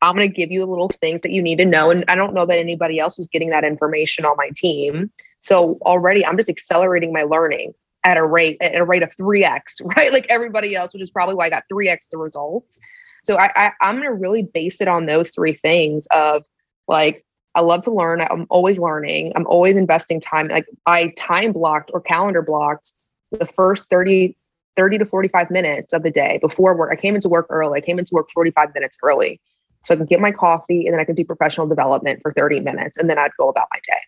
I'm 0.05 0.17
going 0.17 0.29
to 0.29 0.35
give 0.35 0.51
you 0.51 0.61
the 0.61 0.67
little 0.67 0.89
things 0.89 1.23
that 1.23 1.33
you 1.33 1.43
need 1.43 1.57
to 1.57 1.65
know. 1.65 1.91
And 1.91 2.05
I 2.09 2.15
don't 2.15 2.35
know 2.35 2.45
that 2.47 2.59
anybody 2.59 2.99
else 2.99 3.17
was 3.17 3.27
getting 3.27 3.51
that 3.51 3.65
information 3.65 4.25
on 4.25 4.37
my 4.37 4.51
team. 4.55 5.11
So 5.39 5.79
already 5.83 6.25
I'm 6.25 6.37
just 6.37 6.49
accelerating 6.49 7.13
my 7.13 7.23
learning 7.23 7.73
at 8.05 8.17
a 8.17 8.25
rate 8.25 8.59
at 8.61 8.75
a 8.75 8.85
rate 8.85 9.03
of 9.03 9.17
3x, 9.17 9.81
right? 9.97 10.13
Like 10.13 10.27
everybody 10.29 10.77
else, 10.77 10.93
which 10.93 11.03
is 11.03 11.11
probably 11.11 11.35
why 11.35 11.47
I 11.47 11.51
got 11.51 11.65
3x 11.73 12.11
the 12.11 12.19
results. 12.19 12.79
So 13.23 13.37
I, 13.37 13.51
I 13.57 13.73
I'm 13.81 13.97
going 13.97 14.07
to 14.07 14.15
really 14.15 14.43
base 14.43 14.81
it 14.81 14.89
on 14.89 15.07
those 15.07 15.31
three 15.31 15.55
things 15.55 16.07
of 16.11 16.45
like 16.87 17.25
I 17.55 17.61
love 17.61 17.83
to 17.83 17.91
learn. 17.91 18.21
I'm 18.21 18.47
always 18.51 18.79
learning. 18.79 19.33
I'm 19.37 19.47
always 19.47 19.77
investing 19.77 20.21
time. 20.21 20.49
Like 20.49 20.67
I 20.87 21.15
time 21.17 21.53
blocked 21.53 21.91
or 21.95 22.01
calendar 22.01 22.43
blocked 22.43 22.93
the 23.31 23.47
first 23.47 23.89
30 23.89 24.37
30 24.77 24.99
to 24.99 25.07
45 25.07 25.51
minutes 25.53 25.93
of 25.93 26.03
the 26.03 26.11
day 26.11 26.39
before 26.43 26.77
work. 26.77 26.91
I 26.93 26.97
came 26.97 27.15
into 27.15 27.29
work 27.29 27.47
early. 27.49 27.79
I 27.79 27.81
came 27.81 27.99
into 27.99 28.13
work 28.13 28.29
45 28.35 28.75
minutes 28.75 28.99
early 29.03 29.41
so 29.85 29.95
I 29.95 29.97
can 29.97 30.07
get 30.07 30.21
my 30.21 30.33
coffee 30.33 30.87
and 30.87 30.95
then 30.95 31.00
I 31.00 31.05
can 31.05 31.14
do 31.14 31.25
professional 31.25 31.67
development 31.67 32.21
for 32.23 32.33
30 32.33 32.61
minutes 32.61 32.99
and 32.99 33.09
then 33.09 33.19
I'd 33.19 33.33
go 33.38 33.49
about 33.49 33.69
my 33.73 33.81
day. 33.87 34.00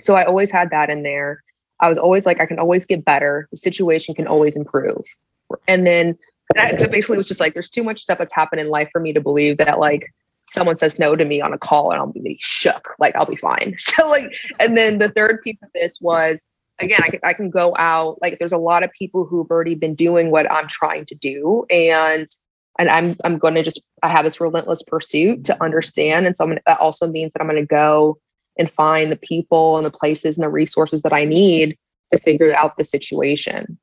So 0.00 0.14
I 0.14 0.24
always 0.24 0.50
had 0.50 0.70
that 0.70 0.90
in 0.90 1.02
there. 1.02 1.42
I 1.80 1.88
was 1.88 1.98
always 1.98 2.26
like, 2.26 2.40
I 2.40 2.46
can 2.46 2.58
always 2.58 2.86
get 2.86 3.04
better. 3.04 3.48
The 3.50 3.56
situation 3.56 4.14
can 4.14 4.26
always 4.26 4.56
improve. 4.56 5.04
And 5.66 5.86
then 5.86 6.18
so 6.78 6.88
basically 6.88 7.18
was 7.18 7.28
just 7.28 7.40
like, 7.40 7.54
there's 7.54 7.68
too 7.68 7.84
much 7.84 8.00
stuff 8.00 8.18
that's 8.18 8.34
happened 8.34 8.60
in 8.60 8.70
life 8.70 8.88
for 8.90 9.00
me 9.00 9.12
to 9.12 9.20
believe 9.20 9.58
that 9.58 9.78
like 9.78 10.12
someone 10.50 10.78
says 10.78 10.98
no 10.98 11.14
to 11.14 11.24
me 11.24 11.40
on 11.42 11.52
a 11.52 11.58
call 11.58 11.90
and 11.90 12.00
I'll 12.00 12.06
be 12.06 12.38
shook, 12.40 12.94
like 12.98 13.14
I'll 13.14 13.26
be 13.26 13.36
fine. 13.36 13.74
So 13.78 14.08
like, 14.08 14.32
and 14.58 14.76
then 14.76 14.98
the 14.98 15.10
third 15.10 15.42
piece 15.42 15.62
of 15.62 15.68
this 15.74 16.00
was 16.00 16.46
again, 16.78 17.00
I 17.04 17.10
can, 17.10 17.20
I 17.22 17.32
can 17.32 17.50
go 17.50 17.74
out, 17.78 18.18
like 18.22 18.38
there's 18.38 18.52
a 18.52 18.58
lot 18.58 18.82
of 18.82 18.90
people 18.92 19.24
who've 19.24 19.50
already 19.50 19.74
been 19.74 19.94
doing 19.94 20.30
what 20.30 20.50
I'm 20.50 20.68
trying 20.68 21.06
to 21.06 21.14
do. 21.14 21.66
And 21.70 22.28
and 22.78 22.88
I'm 22.88 23.16
I'm 23.24 23.38
going 23.38 23.54
to 23.54 23.62
just 23.62 23.80
I 24.02 24.08
have 24.08 24.24
this 24.24 24.40
relentless 24.40 24.82
pursuit 24.82 25.44
to 25.46 25.62
understand, 25.62 26.26
and 26.26 26.36
so 26.36 26.44
I'm 26.44 26.50
gonna, 26.50 26.60
that 26.66 26.80
also 26.80 27.06
means 27.06 27.32
that 27.32 27.42
I'm 27.42 27.48
going 27.48 27.60
to 27.60 27.66
go 27.66 28.18
and 28.58 28.70
find 28.70 29.10
the 29.10 29.16
people 29.16 29.76
and 29.76 29.86
the 29.86 29.90
places 29.90 30.36
and 30.36 30.44
the 30.44 30.48
resources 30.48 31.02
that 31.02 31.12
I 31.12 31.24
need 31.24 31.76
to 32.12 32.18
figure 32.18 32.54
out 32.54 32.76
the 32.76 32.84
situation. 32.84 33.78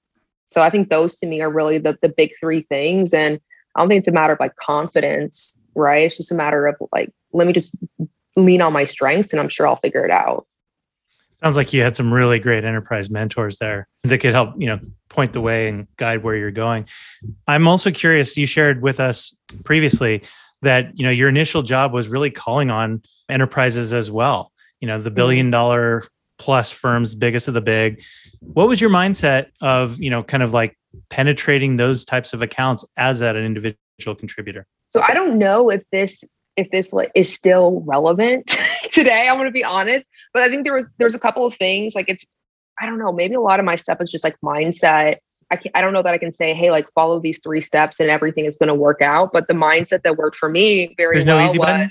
So 0.49 0.61
I 0.61 0.69
think 0.69 0.89
those 0.89 1.15
to 1.17 1.25
me 1.25 1.41
are 1.41 1.49
really 1.51 1.77
the 1.77 1.97
the 2.01 2.09
big 2.09 2.31
three 2.39 2.61
things, 2.61 3.13
and 3.13 3.39
I 3.75 3.81
don't 3.81 3.89
think 3.89 3.99
it's 3.99 4.07
a 4.07 4.13
matter 4.13 4.33
of 4.33 4.39
like 4.39 4.55
confidence, 4.55 5.61
right? 5.75 6.05
It's 6.05 6.17
just 6.17 6.31
a 6.31 6.35
matter 6.35 6.67
of 6.67 6.75
like 6.91 7.11
let 7.33 7.47
me 7.47 7.53
just 7.53 7.75
lean 8.35 8.61
on 8.61 8.73
my 8.73 8.85
strengths, 8.85 9.33
and 9.33 9.39
I'm 9.39 9.49
sure 9.49 9.67
I'll 9.67 9.75
figure 9.75 10.05
it 10.05 10.11
out. 10.11 10.47
Sounds 11.35 11.57
like 11.57 11.73
you 11.73 11.81
had 11.81 11.95
some 11.95 12.13
really 12.13 12.39
great 12.39 12.63
enterprise 12.63 13.09
mentors 13.09 13.57
there 13.57 13.87
that 14.03 14.19
could 14.19 14.33
help, 14.33 14.55
you 14.57 14.67
know, 14.67 14.79
point 15.09 15.33
the 15.33 15.41
way 15.41 15.67
and 15.67 15.87
guide 15.97 16.23
where 16.23 16.35
you're 16.35 16.51
going. 16.51 16.87
I'm 17.47 17.67
also 17.67 17.91
curious, 17.91 18.37
you 18.37 18.45
shared 18.45 18.81
with 18.81 18.99
us 18.99 19.35
previously 19.63 20.23
that, 20.61 20.97
you 20.97 21.05
know, 21.05 21.11
your 21.11 21.29
initial 21.29 21.61
job 21.61 21.93
was 21.93 22.07
really 22.07 22.31
calling 22.31 22.69
on 22.69 23.01
enterprises 23.29 23.93
as 23.93 24.09
well, 24.09 24.51
you 24.79 24.87
know, 24.87 24.97
the 24.97 25.09
mm-hmm. 25.09 25.15
billion 25.15 25.51
dollar 25.51 26.05
plus 26.37 26.71
firms, 26.71 27.15
biggest 27.15 27.47
of 27.47 27.53
the 27.53 27.61
big. 27.61 28.01
What 28.39 28.67
was 28.67 28.79
your 28.79 28.89
mindset 28.89 29.47
of, 29.61 29.99
you 29.99 30.09
know, 30.09 30.23
kind 30.23 30.43
of 30.43 30.53
like 30.53 30.77
penetrating 31.09 31.75
those 31.75 32.05
types 32.05 32.33
of 32.33 32.41
accounts 32.41 32.85
as 32.97 33.19
that 33.19 33.35
an 33.35 33.45
individual 33.45 34.15
contributor? 34.17 34.67
So 34.87 35.01
I 35.01 35.13
don't 35.13 35.37
know 35.37 35.69
if 35.69 35.83
this 35.91 36.23
if 36.57 36.69
this 36.71 36.93
is 37.15 37.33
still 37.33 37.83
relevant 37.85 38.57
today. 38.91 39.27
I'm 39.27 39.35
going 39.35 39.47
to 39.47 39.51
be 39.51 39.63
honest, 39.63 40.09
but 40.33 40.43
I 40.43 40.49
think 40.49 40.63
there 40.63 40.73
was 40.73 40.87
there's 40.97 41.15
a 41.15 41.19
couple 41.19 41.45
of 41.45 41.55
things 41.55 41.95
like 41.95 42.09
it's 42.09 42.25
I 42.79 42.85
don't 42.85 42.99
know 42.99 43.11
maybe 43.11 43.35
a 43.35 43.41
lot 43.41 43.59
of 43.59 43.65
my 43.65 43.75
stuff 43.75 43.99
is 44.01 44.11
just 44.11 44.23
like 44.23 44.35
mindset. 44.41 45.17
I 45.51 45.57
can 45.57 45.71
I 45.75 45.81
don't 45.81 45.93
know 45.93 46.01
that 46.01 46.13
I 46.13 46.17
can 46.17 46.33
say 46.33 46.53
hey 46.53 46.71
like 46.71 46.89
follow 46.93 47.19
these 47.19 47.39
three 47.41 47.61
steps 47.61 47.99
and 47.99 48.09
everything 48.09 48.45
is 48.45 48.57
going 48.57 48.67
to 48.67 48.75
work 48.75 49.01
out, 49.01 49.31
but 49.31 49.47
the 49.47 49.53
mindset 49.53 50.03
that 50.03 50.17
worked 50.17 50.37
for 50.37 50.49
me 50.49 50.93
very 50.97 51.17
there's 51.17 51.25
well 51.25 51.39
no 51.39 51.45
easy 51.45 51.59
was 51.59 51.67
button? 51.67 51.89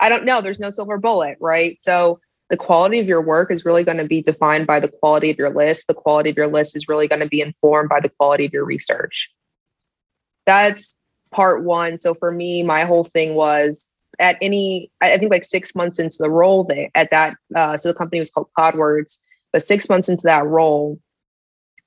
I 0.00 0.08
don't 0.08 0.24
know. 0.24 0.40
There's 0.40 0.60
no 0.60 0.70
silver 0.70 0.98
bullet, 0.98 1.38
right? 1.40 1.80
So 1.80 2.18
the 2.50 2.56
quality 2.56 2.98
of 2.98 3.06
your 3.06 3.22
work 3.22 3.50
is 3.50 3.64
really 3.64 3.84
going 3.84 3.98
to 3.98 4.04
be 4.04 4.20
defined 4.20 4.66
by 4.66 4.80
the 4.80 4.88
quality 4.88 5.30
of 5.30 5.38
your 5.38 5.50
list. 5.50 5.86
The 5.86 5.94
quality 5.94 6.30
of 6.30 6.36
your 6.36 6.48
list 6.48 6.76
is 6.76 6.88
really 6.88 7.06
going 7.08 7.20
to 7.20 7.28
be 7.28 7.40
informed 7.40 7.88
by 7.88 8.00
the 8.00 8.10
quality 8.10 8.44
of 8.44 8.52
your 8.52 8.64
research. 8.64 9.32
That's 10.44 10.96
part 11.30 11.64
one. 11.64 11.98
So 11.98 12.14
for 12.14 12.30
me, 12.30 12.62
my 12.62 12.84
whole 12.84 13.04
thing 13.04 13.34
was 13.34 13.88
at 14.18 14.36
any, 14.42 14.90
I 15.00 15.16
think 15.18 15.30
like 15.30 15.44
six 15.44 15.74
months 15.74 15.98
into 15.98 16.16
the 16.18 16.30
role 16.30 16.64
there 16.64 16.90
at 16.94 17.10
that, 17.10 17.36
uh, 17.54 17.76
so 17.76 17.88
the 17.88 17.94
company 17.94 18.18
was 18.18 18.30
called 18.30 18.48
Cloudwords, 18.56 19.18
but 19.52 19.66
six 19.66 19.88
months 19.88 20.08
into 20.08 20.24
that 20.24 20.46
role, 20.46 20.98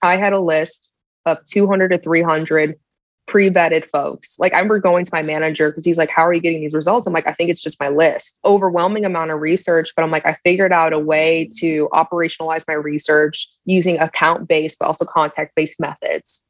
I 0.02 0.18
had 0.18 0.34
a 0.34 0.40
list 0.40 0.92
of 1.26 1.44
200 1.46 1.90
to 1.90 1.98
300 1.98 2.80
pre-vetted 3.28 3.90
folks. 3.90 4.38
Like 4.40 4.54
I 4.54 4.58
remember 4.58 4.80
going 4.80 5.06
to 5.06 5.12
my 5.14 5.24
manager 5.24 5.70
because 5.70 5.86
he's 5.86 5.98
like, 5.98 6.12
"How 6.12 6.26
are 6.28 6.34
you 6.34 6.42
getting 6.42 6.62
these 6.62 6.74
results?" 6.74 7.08
I'm 7.08 7.14
like, 7.14 7.28
"I 7.28 7.34
think 7.34 7.50
it's 7.50 7.62
just 7.62 7.80
my 7.80 7.90
list." 7.90 8.40
Overwhelming 8.46 9.06
amount 9.06 9.32
of 9.32 9.42
research, 9.42 9.94
but 9.96 10.04
I'm 10.04 10.12
like, 10.12 10.26
I 10.26 10.38
figured 10.44 10.72
out 10.72 10.94
a 10.94 11.00
way 11.00 11.50
to 11.58 11.90
operationalize 11.92 12.66
my 12.68 12.76
research 12.76 13.50
using 13.66 13.98
account-based 13.98 14.78
but 14.80 14.86
also 14.86 15.06
contact-based 15.06 15.80
methods. 15.80 16.44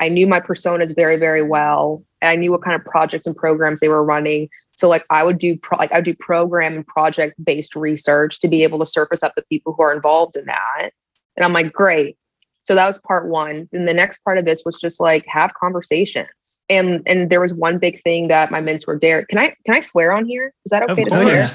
I 0.00 0.08
knew 0.08 0.26
my 0.26 0.40
personas 0.40 0.94
very, 0.96 1.16
very 1.16 1.42
well. 1.42 2.02
and 2.20 2.30
I 2.30 2.36
knew 2.36 2.50
what 2.50 2.62
kind 2.62 2.74
of 2.74 2.84
projects 2.84 3.26
and 3.26 3.36
programs 3.36 3.80
they 3.80 3.88
were 3.88 4.02
running. 4.02 4.48
So 4.76 4.88
like 4.88 5.04
I 5.10 5.22
would 5.22 5.38
do 5.38 5.56
pro- 5.56 5.78
like 5.78 5.92
I 5.92 5.96
would 5.96 6.04
do 6.04 6.14
program 6.14 6.74
and 6.74 6.86
project 6.86 7.42
based 7.44 7.76
research 7.76 8.40
to 8.40 8.48
be 8.48 8.62
able 8.62 8.78
to 8.78 8.86
surface 8.86 9.22
up 9.22 9.34
the 9.36 9.42
people 9.42 9.74
who 9.74 9.82
are 9.82 9.92
involved 9.92 10.36
in 10.36 10.46
that. 10.46 10.90
And 11.36 11.44
I'm 11.44 11.52
like, 11.52 11.72
great. 11.72 12.16
So 12.64 12.74
that 12.74 12.86
was 12.86 12.98
part 12.98 13.28
one. 13.28 13.68
And 13.72 13.88
the 13.88 13.94
next 13.94 14.22
part 14.24 14.38
of 14.38 14.44
this 14.44 14.62
was 14.64 14.78
just 14.80 15.00
like 15.00 15.26
have 15.26 15.52
conversations. 15.54 16.60
And 16.68 17.02
and 17.06 17.28
there 17.28 17.40
was 17.40 17.52
one 17.52 17.78
big 17.78 18.02
thing 18.02 18.28
that 18.28 18.50
my 18.50 18.60
mentor 18.60 18.96
Derek. 18.96 19.28
Can 19.28 19.38
I 19.38 19.54
can 19.66 19.74
I 19.74 19.80
swear 19.80 20.12
on 20.12 20.26
here? 20.26 20.54
Is 20.64 20.70
that 20.70 20.88
okay 20.90 21.04
to 21.04 21.10
swear? 21.10 21.48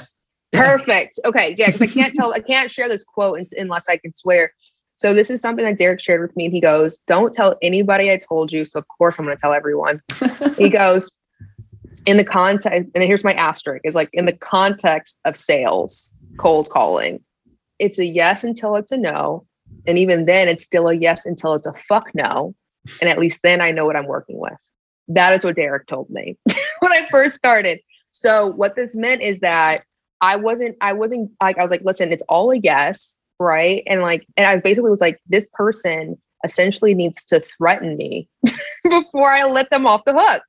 Perfect. 0.54 1.20
Okay. 1.26 1.56
Yeah, 1.58 1.68
because 1.68 1.82
I 1.82 1.88
can't 1.88 2.14
tell 2.16 2.34
I 2.34 2.40
can't 2.40 2.72
share 2.72 2.90
this 2.90 3.04
quote 3.04 3.40
unless 3.58 3.90
I 3.90 3.98
can 3.98 4.14
swear. 4.14 4.54
So 4.96 5.14
this 5.14 5.30
is 5.30 5.42
something 5.42 5.64
that 5.64 5.78
Derek 5.78 6.00
shared 6.02 6.22
with 6.22 6.36
me. 6.36 6.46
And 6.46 6.54
he 6.54 6.60
goes, 6.60 6.98
Don't 7.08 7.34
tell 7.34 7.56
anybody 7.62 8.12
I 8.12 8.18
told 8.18 8.52
you. 8.52 8.66
So 8.66 8.80
of 8.80 8.88
course 8.88 9.18
I'm 9.18 9.26
gonna 9.26 9.38
tell 9.38 9.54
everyone. 9.54 10.02
he 10.58 10.70
goes, 10.70 11.12
in 12.06 12.18
the 12.18 12.26
context, 12.26 12.90
and 12.94 13.04
here's 13.04 13.24
my 13.24 13.34
asterisk 13.34 13.82
is 13.86 13.96
like 13.96 14.10
in 14.14 14.26
the 14.26 14.34
context 14.34 15.20
of 15.26 15.38
sales, 15.38 16.16
cold 16.38 16.70
calling, 16.70 17.22
it's 17.80 18.00
a 18.00 18.06
yes 18.06 18.44
until 18.44 18.76
it's 18.76 18.92
a 18.92 18.98
no. 18.98 19.46
And 19.86 19.98
even 19.98 20.26
then, 20.26 20.48
it's 20.48 20.64
still 20.64 20.88
a 20.88 20.94
yes 20.94 21.26
until 21.26 21.54
it's 21.54 21.68
a 21.68 21.74
fuck 21.74 22.10
no. 22.14 22.56
And 23.02 23.10
at 23.10 23.20
least 23.20 23.42
then 23.44 23.62
I 23.62 23.72
know 23.72 23.86
what 23.86 23.96
I'm 23.96 24.08
working 24.08 24.40
with. 24.40 24.54
That 25.10 25.34
is 25.34 25.44
what 25.44 25.56
Derek 25.56 25.88
told 25.88 26.10
me 26.10 26.38
when 26.80 26.92
I 26.92 27.08
first 27.10 27.36
started. 27.36 27.80
So 28.12 28.54
what 28.54 28.76
this 28.76 28.96
meant 28.96 29.22
is 29.22 29.40
that 29.40 29.84
I 30.22 30.36
wasn't, 30.36 30.78
I 30.82 30.94
wasn't 30.94 31.32
like, 31.42 31.58
I 31.58 31.62
was 31.62 31.72
like, 31.72 31.84
listen, 31.84 32.12
it's 32.12 32.24
all 32.28 32.52
a 32.52 32.58
yes, 32.58 33.20
right? 33.40 33.84
And 33.88 34.02
like, 34.02 34.26
and 34.36 34.48
I 34.48 34.58
basically 34.58 34.90
was 34.90 35.02
like, 35.02 35.20
this 35.28 35.46
person 35.54 36.18
essentially 36.44 36.94
needs 36.94 37.26
to 37.26 37.40
threaten 37.40 37.98
me 37.98 38.28
before 38.84 39.32
I 39.32 39.46
let 39.46 39.70
them 39.70 39.86
off 39.86 40.06
the 40.06 40.14
hook. 40.14 40.44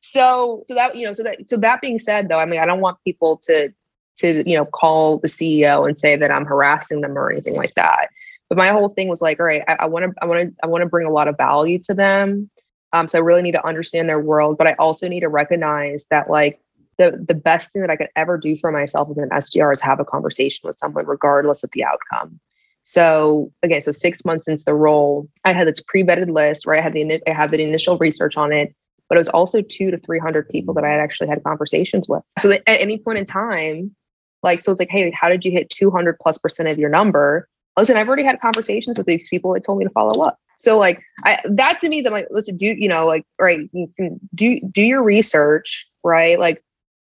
So, 0.00 0.64
so 0.66 0.74
that, 0.74 0.96
you 0.96 1.06
know, 1.06 1.12
so 1.12 1.22
that, 1.22 1.48
so 1.48 1.56
that 1.58 1.80
being 1.80 1.98
said, 1.98 2.28
though, 2.28 2.38
I 2.38 2.46
mean, 2.46 2.60
I 2.60 2.66
don't 2.66 2.80
want 2.80 2.98
people 3.04 3.38
to, 3.44 3.72
to, 4.18 4.48
you 4.48 4.56
know, 4.56 4.64
call 4.64 5.18
the 5.18 5.28
CEO 5.28 5.86
and 5.86 5.98
say 5.98 6.16
that 6.16 6.30
I'm 6.30 6.44
harassing 6.44 7.00
them 7.00 7.16
or 7.16 7.30
anything 7.30 7.54
like 7.54 7.74
that. 7.74 8.08
But 8.48 8.58
my 8.58 8.68
whole 8.68 8.88
thing 8.88 9.08
was 9.08 9.22
like, 9.22 9.38
all 9.38 9.46
right, 9.46 9.62
I 9.66 9.86
want 9.86 10.06
to, 10.06 10.12
I 10.22 10.26
want 10.26 10.48
to, 10.48 10.56
I 10.64 10.66
want 10.66 10.82
to 10.82 10.88
bring 10.88 11.06
a 11.06 11.12
lot 11.12 11.28
of 11.28 11.36
value 11.36 11.78
to 11.84 11.94
them. 11.94 12.50
Um, 12.92 13.06
so 13.06 13.18
I 13.18 13.22
really 13.22 13.42
need 13.42 13.52
to 13.52 13.66
understand 13.66 14.08
their 14.08 14.20
world, 14.20 14.58
but 14.58 14.66
I 14.66 14.74
also 14.78 15.06
need 15.08 15.20
to 15.20 15.28
recognize 15.28 16.06
that 16.10 16.28
like 16.28 16.60
the 16.98 17.24
the 17.26 17.34
best 17.34 17.72
thing 17.72 17.80
that 17.82 17.90
I 17.90 17.96
could 17.96 18.10
ever 18.16 18.36
do 18.36 18.56
for 18.56 18.70
myself 18.70 19.08
as 19.10 19.16
an 19.16 19.30
SDR 19.30 19.72
is 19.72 19.80
have 19.80 20.00
a 20.00 20.04
conversation 20.04 20.60
with 20.64 20.76
someone, 20.76 21.06
regardless 21.06 21.62
of 21.62 21.70
the 21.70 21.84
outcome. 21.84 22.40
So 22.84 23.52
again, 23.62 23.80
so 23.80 23.92
six 23.92 24.24
months 24.24 24.48
into 24.48 24.64
the 24.64 24.74
role, 24.74 25.28
I 25.44 25.52
had 25.52 25.68
this 25.68 25.80
pre-vetted 25.80 26.30
list 26.30 26.66
right 26.66 26.80
I 26.80 26.82
had 26.82 26.92
the 26.92 27.22
I 27.26 27.32
had 27.32 27.52
the 27.52 27.62
initial 27.62 27.96
research 27.96 28.36
on 28.36 28.52
it 28.52 28.74
but 29.10 29.16
it 29.16 29.18
was 29.18 29.28
also 29.28 29.60
two 29.60 29.90
to 29.90 29.98
300 29.98 30.48
people 30.48 30.72
that 30.72 30.84
I 30.84 30.90
had 30.90 31.00
actually 31.00 31.28
had 31.28 31.42
conversations 31.42 32.08
with. 32.08 32.22
So 32.38 32.48
that 32.48 32.62
at 32.66 32.80
any 32.80 32.96
point 32.96 33.18
in 33.18 33.26
time, 33.26 33.94
like, 34.42 34.62
so 34.62 34.70
it's 34.70 34.78
like, 34.78 34.88
hey, 34.88 35.10
how 35.10 35.28
did 35.28 35.44
you 35.44 35.50
hit 35.50 35.68
200 35.68 36.16
plus 36.20 36.38
percent 36.38 36.68
of 36.68 36.78
your 36.78 36.88
number? 36.88 37.48
Listen, 37.76 37.96
I've 37.96 38.06
already 38.06 38.24
had 38.24 38.40
conversations 38.40 38.96
with 38.96 39.06
these 39.06 39.28
people 39.28 39.52
that 39.52 39.64
told 39.64 39.78
me 39.78 39.84
to 39.84 39.90
follow 39.90 40.22
up. 40.22 40.38
So 40.58 40.78
like 40.78 41.02
I, 41.24 41.38
that 41.44 41.80
to 41.80 41.88
me 41.88 41.98
is 41.98 42.06
I'm 42.06 42.12
like, 42.12 42.28
listen, 42.30 42.56
do 42.56 42.66
you 42.66 42.88
know, 42.88 43.04
like, 43.06 43.24
right, 43.40 43.68
you 43.72 43.90
can 43.96 44.20
do 44.34 44.60
do 44.60 44.82
your 44.82 45.02
research, 45.02 45.86
right? 46.04 46.38
Like 46.38 46.62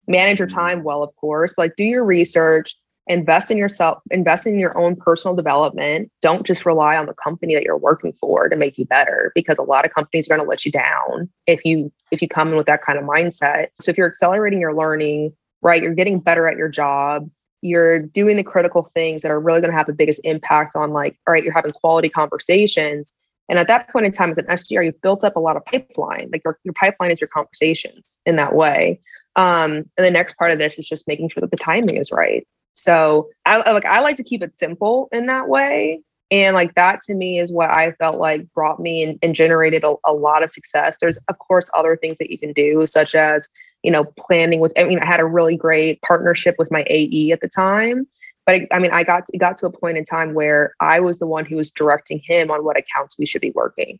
manage 0.08 0.40
your 0.40 0.48
mm-hmm. 0.48 0.58
time 0.58 0.84
well, 0.84 1.04
of 1.04 1.16
course, 1.16 1.54
but 1.56 1.64
like 1.64 1.76
do 1.78 1.84
your 1.84 2.04
research, 2.04 2.76
invest 3.08 3.52
in 3.52 3.58
yourself, 3.58 4.02
invest 4.12 4.48
in 4.48 4.60
your 4.60 4.78
own 4.78 4.96
personal 4.96 5.36
development. 5.36 6.10
Don't 6.22 6.46
just 6.46 6.66
rely 6.66 6.96
on 6.96 7.06
the 7.06 7.14
company 7.14 7.54
that 7.54 7.64
you're 7.64 7.78
working 7.78 8.14
for 8.14 8.48
to 8.48 8.56
make 8.56 8.78
you 8.78 8.86
better 8.86 9.32
because 9.36 9.58
a 9.58 9.64
lot 9.64 9.86
of 9.86 9.94
companies 9.94 10.28
are 10.28 10.36
going 10.36 10.46
to 10.46 10.50
let 10.50 10.66
you 10.66 10.72
down 10.72 11.30
if 11.48 11.66
you 11.66 11.92
if 12.12 12.22
you 12.22 12.28
come 12.28 12.50
in 12.50 12.56
with 12.56 12.68
that 12.68 12.82
kind 12.82 12.98
of 12.98 13.06
mindset. 13.06 13.68
So 13.82 13.92
if 13.92 13.98
you're 13.98 14.08
accelerating 14.08 14.60
your 14.60 14.74
learning, 14.74 15.34
right, 15.62 15.82
you're 15.82 15.96
getting 15.96 16.20
better 16.20 16.48
at 16.48 16.58
your 16.58 16.70
job, 16.70 17.30
you're 17.62 18.00
doing 18.00 18.38
the 18.38 18.44
critical 18.44 18.84
things 18.94 19.22
that 19.22 19.32
are 19.32 19.40
really 19.40 19.62
going 19.62 19.72
to 19.72 19.78
have 19.78 19.88
the 19.88 19.94
biggest 19.94 20.22
impact 20.24 20.76
on 20.76 20.92
like, 20.92 21.18
all 21.28 21.34
right, 21.34 21.44
you're 21.44 21.54
having 21.54 21.72
quality 21.72 22.10
conversations. 22.10 23.14
And 23.50 23.60
at 23.60 23.68
that 23.68 23.90
point 23.90 24.06
in 24.06 24.12
time, 24.12 24.30
as 24.30 24.38
an 24.38 24.46
SDR, 24.46 24.86
you've 24.86 25.02
built 25.02 25.24
up 25.24 25.36
a 25.36 25.40
lot 25.40 25.58
of 25.58 25.66
pipeline. 25.66 26.30
Like 26.32 26.44
your, 26.46 26.60
your 26.64 26.74
pipeline 26.74 27.12
is 27.12 27.20
your 27.20 27.28
conversations 27.28 28.20
in 28.26 28.36
that 28.38 28.56
way. 28.56 29.02
Um, 29.36 29.90
and 29.98 30.06
the 30.06 30.12
next 30.12 30.38
part 30.38 30.52
of 30.52 30.60
this 30.60 30.78
is 30.78 30.88
just 30.88 31.08
making 31.08 31.30
sure 31.30 31.42
that 31.42 31.52
the 31.52 31.58
timing 31.58 31.98
is 31.98 32.12
right. 32.12 32.48
So 32.76 33.30
I 33.46 33.72
like 33.72 33.86
I 33.86 34.00
like 34.00 34.18
to 34.18 34.24
keep 34.24 34.42
it 34.42 34.56
simple 34.56 35.10
in 35.12 35.28
that 35.28 35.48
way. 35.48 36.02
And 36.32 36.56
like 36.56 36.74
that 36.74 37.02
to 37.04 37.14
me 37.14 37.38
is 37.38 37.52
what 37.52 37.70
I 37.70 37.92
felt 37.94 38.18
like 38.18 38.52
brought 38.54 38.80
me 38.80 39.04
and, 39.04 39.20
and 39.22 39.36
generated 39.36 39.84
a, 39.84 39.94
a 40.06 40.14
lot 40.14 40.44
of 40.44 40.50
success. 40.50 40.98
There's 41.00 41.20
of 41.30 41.38
course 41.38 41.70
other 41.74 41.96
things 41.96 42.18
that 42.18 42.32
you 42.32 42.40
can 42.40 42.54
do, 42.54 42.88
such 42.88 43.14
as, 43.14 43.48
you 43.84 43.92
know, 43.92 44.06
planning 44.18 44.60
with 44.60 44.72
I 44.78 44.86
mean, 44.86 45.00
I 45.00 45.06
had 45.06 45.20
a 45.20 45.26
really 45.26 45.56
great 45.56 46.02
partnership 46.02 46.56
with 46.58 46.72
my 46.72 46.84
AE 46.88 47.32
at 47.32 47.42
the 47.42 47.50
time. 47.50 48.08
But 48.46 48.56
I, 48.56 48.68
I 48.72 48.80
mean, 48.80 48.92
I 48.92 49.04
got 49.04 49.26
to, 49.28 49.38
got 49.38 49.58
to 49.58 49.68
a 49.68 49.72
point 49.72 49.98
in 49.98 50.06
time 50.06 50.34
where 50.34 50.74
I 50.80 51.00
was 51.00 51.20
the 51.20 51.28
one 51.28 51.46
who 51.46 51.56
was 51.56 51.72
directing 51.72 52.20
him 52.20 52.52
on 52.52 52.66
what 52.66 52.78
accounts 52.78 53.18
we 53.18 53.26
should 53.26 53.42
be 53.42 53.52
working. 53.52 54.00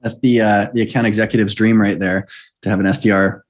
That's 0.00 0.20
the 0.20 0.40
uh, 0.40 0.66
the 0.72 0.82
account 0.82 1.06
executive's 1.06 1.54
dream 1.54 1.80
right 1.80 1.98
there 1.98 2.28
to 2.62 2.68
have 2.68 2.78
an 2.78 2.86
SDR 2.86 3.40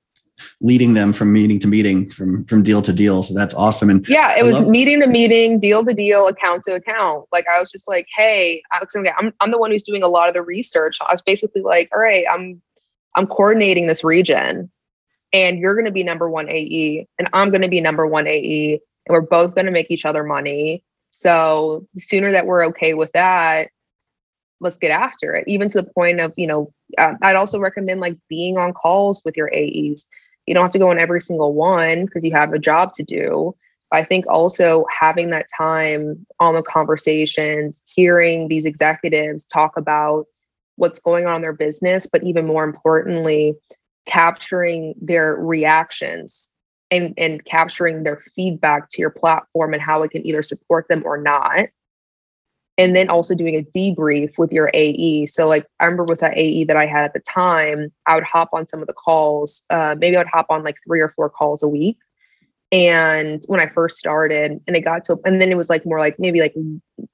leading 0.61 0.95
them 0.95 1.13
from 1.13 1.33
meeting 1.33 1.59
to 1.61 1.69
meeting, 1.69 2.11
from 2.11 2.45
from 2.47 2.63
deal 2.63 2.83
to 2.83 2.93
deal. 2.93 3.23
So 3.23 3.35
that's 3.35 3.55
awesome. 3.55 3.91
And 3.91 4.07
yeah, 4.09 4.37
it 4.37 4.41
I 4.41 4.43
was 4.43 4.61
love- 4.61 4.69
meeting 4.69 5.01
to 5.01 5.07
meeting, 5.07 5.59
deal 5.59 5.85
to 5.85 5.95
deal, 5.95 6.27
account 6.29 6.65
to 6.65 6.75
account. 6.75 7.27
Like 7.33 7.47
I 7.49 7.61
was 7.61 7.71
just 7.71 7.89
like, 7.89 8.07
hey, 8.17 8.63
I'm 8.73 9.33
I'm 9.41 9.51
the 9.51 9.59
one 9.59 9.71
who's 9.71 9.83
doing 9.83 10.03
a 10.03 10.09
lot 10.09 10.29
of 10.29 10.35
the 10.35 10.43
research. 10.43 10.99
I 11.01 11.13
was 11.13 11.23
basically 11.23 11.63
like, 11.63 11.89
all 11.95 12.01
right, 12.01 12.25
I'm 12.31 12.61
I'm 13.15 13.27
coordinating 13.27 13.87
this 13.87 14.05
region, 14.05 14.71
and 15.33 15.59
you're 15.59 15.75
going 15.75 15.87
to 15.87 15.93
be 15.93 16.05
number 16.05 16.29
one 16.31 16.49
AE, 16.49 17.07
and 17.19 17.29
I'm 17.33 17.51
going 17.51 17.63
to 17.63 17.69
be 17.69 17.81
number 17.81 18.07
one 18.07 18.27
AE, 18.27 18.81
and 19.07 19.13
we're 19.13 19.21
both 19.21 19.55
going 19.55 19.67
to 19.67 19.73
make 19.73 19.91
each 19.91 20.05
other 20.05 20.23
money. 20.25 20.85
So 21.11 21.87
the 21.95 22.01
sooner 22.01 22.31
that 22.33 22.47
we're 22.47 22.67
okay 22.67 22.95
with 22.95 23.11
that, 23.13 23.71
let's 24.61 24.79
get 24.79 24.91
after 24.91 25.35
it. 25.35 25.45
Even 25.49 25.69
to 25.71 25.83
the 25.83 25.91
point 25.91 26.21
of, 26.21 26.33
you 26.37 26.47
know, 26.47 26.73
uh, 26.97 27.15
I'd 27.23 27.37
also 27.37 27.59
recommend 27.59 28.01
like 28.01 28.17
being 28.29 28.57
on 28.57 28.73
calls 28.73 29.23
with 29.25 29.37
your 29.37 29.53
AEs 29.53 30.05
you 30.49 30.55
don't 30.55 30.65
have 30.65 30.73
to 30.73 30.79
go 30.79 30.91
on 30.91 30.99
every 30.99 31.21
single 31.21 31.53
one 31.53 32.07
because 32.07 32.25
you 32.25 32.33
have 32.33 32.55
a 32.55 32.59
job 32.59 32.95
to 32.95 33.03
do. 33.03 33.55
I 33.93 34.03
think 34.03 34.27
also 34.27 34.87
having 34.91 35.31
that 35.31 35.47
time 35.57 36.27
on 36.41 36.55
the 36.55 36.63
conversations, 36.63 37.83
hearing 37.87 38.49
these 38.49 38.65
executives 38.65 39.47
talk 39.47 39.77
about 39.77 40.27
what's 40.77 41.01
going 41.01 41.27
on 41.27 41.37
in 41.37 41.43
their 41.43 41.53
business, 41.53 42.07
but 42.11 42.23
even 42.23 42.47
more 42.47 42.65
importantly, 42.65 43.55
capturing 44.07 44.95
their 45.01 45.37
reactions 45.37 46.51
and, 46.91 47.13
and 47.19 47.45
capturing 47.45 48.03
their 48.03 48.23
feedback 48.35 48.89
to 48.91 49.01
your 49.01 49.11
platform 49.11 49.75
and 49.75 49.83
how 49.83 50.03
it 50.03 50.11
can 50.11 50.27
either 50.27 50.43
support 50.43 50.87
them 50.89 51.03
or 51.05 51.19
not 51.19 51.69
and 52.79 52.95
then 52.95 53.11
also 53.11 53.35
doing 53.35 53.57
a 53.57 53.63
debrief 53.77 54.39
with 54.39 54.53
your 54.53 54.71
AE. 54.73 55.27
So 55.27 55.49
like 55.49 55.67
I 55.81 55.85
remember 55.85 56.05
with 56.05 56.21
that 56.21 56.39
AE 56.39 56.65
that 56.65 56.77
I 56.77 56.87
had 56.87 57.05
at 57.05 57.13
the 57.13 57.21
time, 57.21 57.93
I 58.07 58.15
would 58.15 58.25
hop 58.25 58.51
on 58.53 58.69
some 58.69 58.81
of 58.81 58.87
the 58.87 58.95
calls. 58.95 59.65
Uh, 59.69 59.97
maybe 59.99 60.17
I 60.17 60.21
would 60.21 60.29
hop 60.29 60.47
on 60.49 60.63
like 60.63 60.77
three 60.87 61.01
or 61.01 61.09
four 61.09 61.29
calls 61.29 61.63
a 61.63 61.69
week. 61.69 61.99
And 62.71 63.43
when 63.49 63.61
I 63.61 63.67
first 63.67 63.99
started, 63.99 64.61
and 64.67 64.77
it 64.77 64.83
got 64.83 65.03
to, 65.05 65.19
and 65.25 65.41
then 65.41 65.51
it 65.51 65.57
was 65.57 65.71
like 65.71 65.85
more 65.85 65.99
like 65.99 66.19
maybe 66.19 66.41
like 66.41 66.55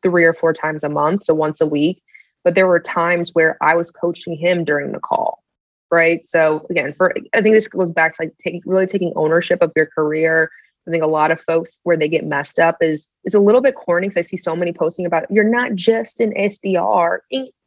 three 0.02 0.24
or 0.24 0.34
four 0.34 0.52
times 0.52 0.84
a 0.84 0.88
month, 0.88 1.24
so 1.24 1.34
once 1.34 1.60
a 1.60 1.66
week. 1.66 2.02
But 2.42 2.54
there 2.54 2.66
were 2.66 2.80
times 2.80 3.30
where 3.34 3.56
I 3.62 3.74
was 3.74 3.90
coaching 3.90 4.36
him 4.36 4.64
during 4.64 4.92
the 4.92 4.98
call, 4.98 5.42
right? 5.90 6.26
So 6.26 6.66
again, 6.68 6.92
for 6.92 7.14
I 7.34 7.40
think 7.40 7.54
this 7.54 7.68
goes 7.68 7.92
back 7.92 8.14
to 8.14 8.24
like 8.24 8.32
taking 8.42 8.62
really 8.66 8.86
taking 8.86 9.12
ownership 9.16 9.62
of 9.62 9.72
your 9.76 9.86
career, 9.86 10.50
I 10.86 10.90
think 10.90 11.02
a 11.02 11.08
lot 11.08 11.30
of 11.30 11.40
folks 11.42 11.80
where 11.84 11.96
they 11.96 12.08
get 12.08 12.26
messed 12.26 12.58
up 12.58 12.76
is 12.80 13.08
is 13.24 13.34
a 13.34 13.40
little 13.40 13.62
bit 13.62 13.74
corny 13.74 14.08
because 14.08 14.26
I 14.26 14.28
see 14.28 14.36
so 14.36 14.54
many 14.54 14.72
posting 14.72 15.06
about 15.06 15.30
you're 15.30 15.48
not 15.48 15.74
just 15.74 16.20
an 16.20 16.32
SDR, 16.34 17.18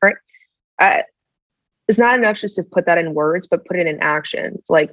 right? 0.02 0.16
Uh, 0.80 1.02
it's 1.88 1.98
not 1.98 2.18
enough 2.18 2.38
just 2.38 2.56
to 2.58 2.64
put 2.64 2.86
that 2.86 2.98
in 2.98 3.14
words, 3.14 3.48
but 3.48 3.66
put 3.66 3.78
it 3.78 3.88
in 3.88 4.00
actions. 4.02 4.66
Like 4.70 4.92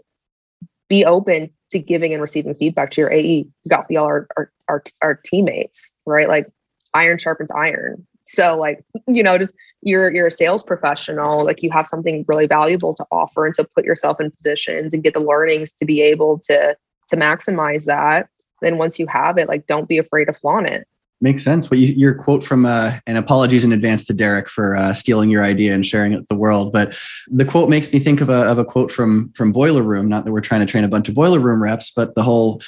be 0.89 1.05
open 1.05 1.51
to 1.71 1.79
giving 1.79 2.13
and 2.13 2.23
receiving 2.23 2.55
feedback 2.55 2.93
to 2.93 3.01
your 3.01 3.13
AE. 3.13 3.47
got 3.69 3.89
the 3.89 3.97
our, 3.99 4.27
our 4.37 4.51
our 4.69 4.83
our 5.03 5.15
teammates, 5.25 5.93
right? 6.07 6.29
Like 6.29 6.47
iron 6.95 7.19
sharpens 7.19 7.51
iron. 7.53 8.07
So 8.27 8.57
like 8.57 8.83
you 9.07 9.23
know, 9.23 9.37
just 9.37 9.55
you're 9.83 10.15
you're 10.15 10.29
a 10.29 10.33
sales 10.33 10.63
professional. 10.63 11.45
Like 11.45 11.63
you 11.63 11.71
have 11.73 11.87
something 11.87 12.25
really 12.27 12.47
valuable 12.47 12.95
to 12.95 13.05
offer, 13.11 13.45
and 13.45 13.55
so 13.55 13.65
put 13.75 13.85
yourself 13.85 14.21
in 14.21 14.31
positions 14.31 14.95
and 14.95 15.03
get 15.03 15.13
the 15.15 15.21
learnings 15.21 15.73
to 15.73 15.85
be 15.85 16.01
able 16.01 16.39
to 16.47 16.77
to 17.09 17.17
maximize 17.17 17.85
that 17.85 18.29
then 18.65 18.79
once 18.79 18.99
you 18.99 19.07
have 19.07 19.39
it 19.39 19.49
like 19.49 19.67
don't 19.67 19.89
be 19.89 19.99
afraid 19.99 20.25
to 20.25 20.33
flaunt 20.33 20.69
it. 20.69 20.89
Makes 21.21 21.45
sense. 21.45 21.69
But 21.69 21.79
you, 21.79 21.95
your 21.95 22.15
quote 22.15 22.45
from 22.45 22.67
uh, 22.67 22.99
and 23.07 23.17
apologies 23.17 23.65
in 23.65 23.73
advance 23.73 24.05
to 24.07 24.15
derek 24.15 24.49
for 24.49 24.77
uh, 24.77 24.93
stealing 24.93 25.31
your 25.31 25.43
idea 25.43 25.75
and 25.75 25.87
sharing 25.87 26.13
it 26.13 26.17
with 26.17 26.29
the 26.29 26.35
world 26.35 26.73
but 26.73 26.99
the 27.29 27.45
quote 27.45 27.71
makes 27.71 27.93
me 27.93 27.99
think 27.99 28.21
of 28.21 28.29
a, 28.29 28.43
of 28.51 28.59
a 28.59 28.65
quote 28.65 28.91
from 28.91 29.31
from 29.35 29.53
boiler 29.53 29.83
room. 29.83 30.09
Not 30.09 30.25
that 30.25 30.33
we're 30.33 30.41
trying 30.41 30.61
to 30.61 30.67
train 30.67 30.85
a 30.85 30.89
bunch 30.89 31.09
of 31.09 31.15
boiler 31.15 31.39
room 31.39 31.63
reps 31.63 31.91
but 31.91 32.15
the 32.15 32.23
whole 32.23 32.61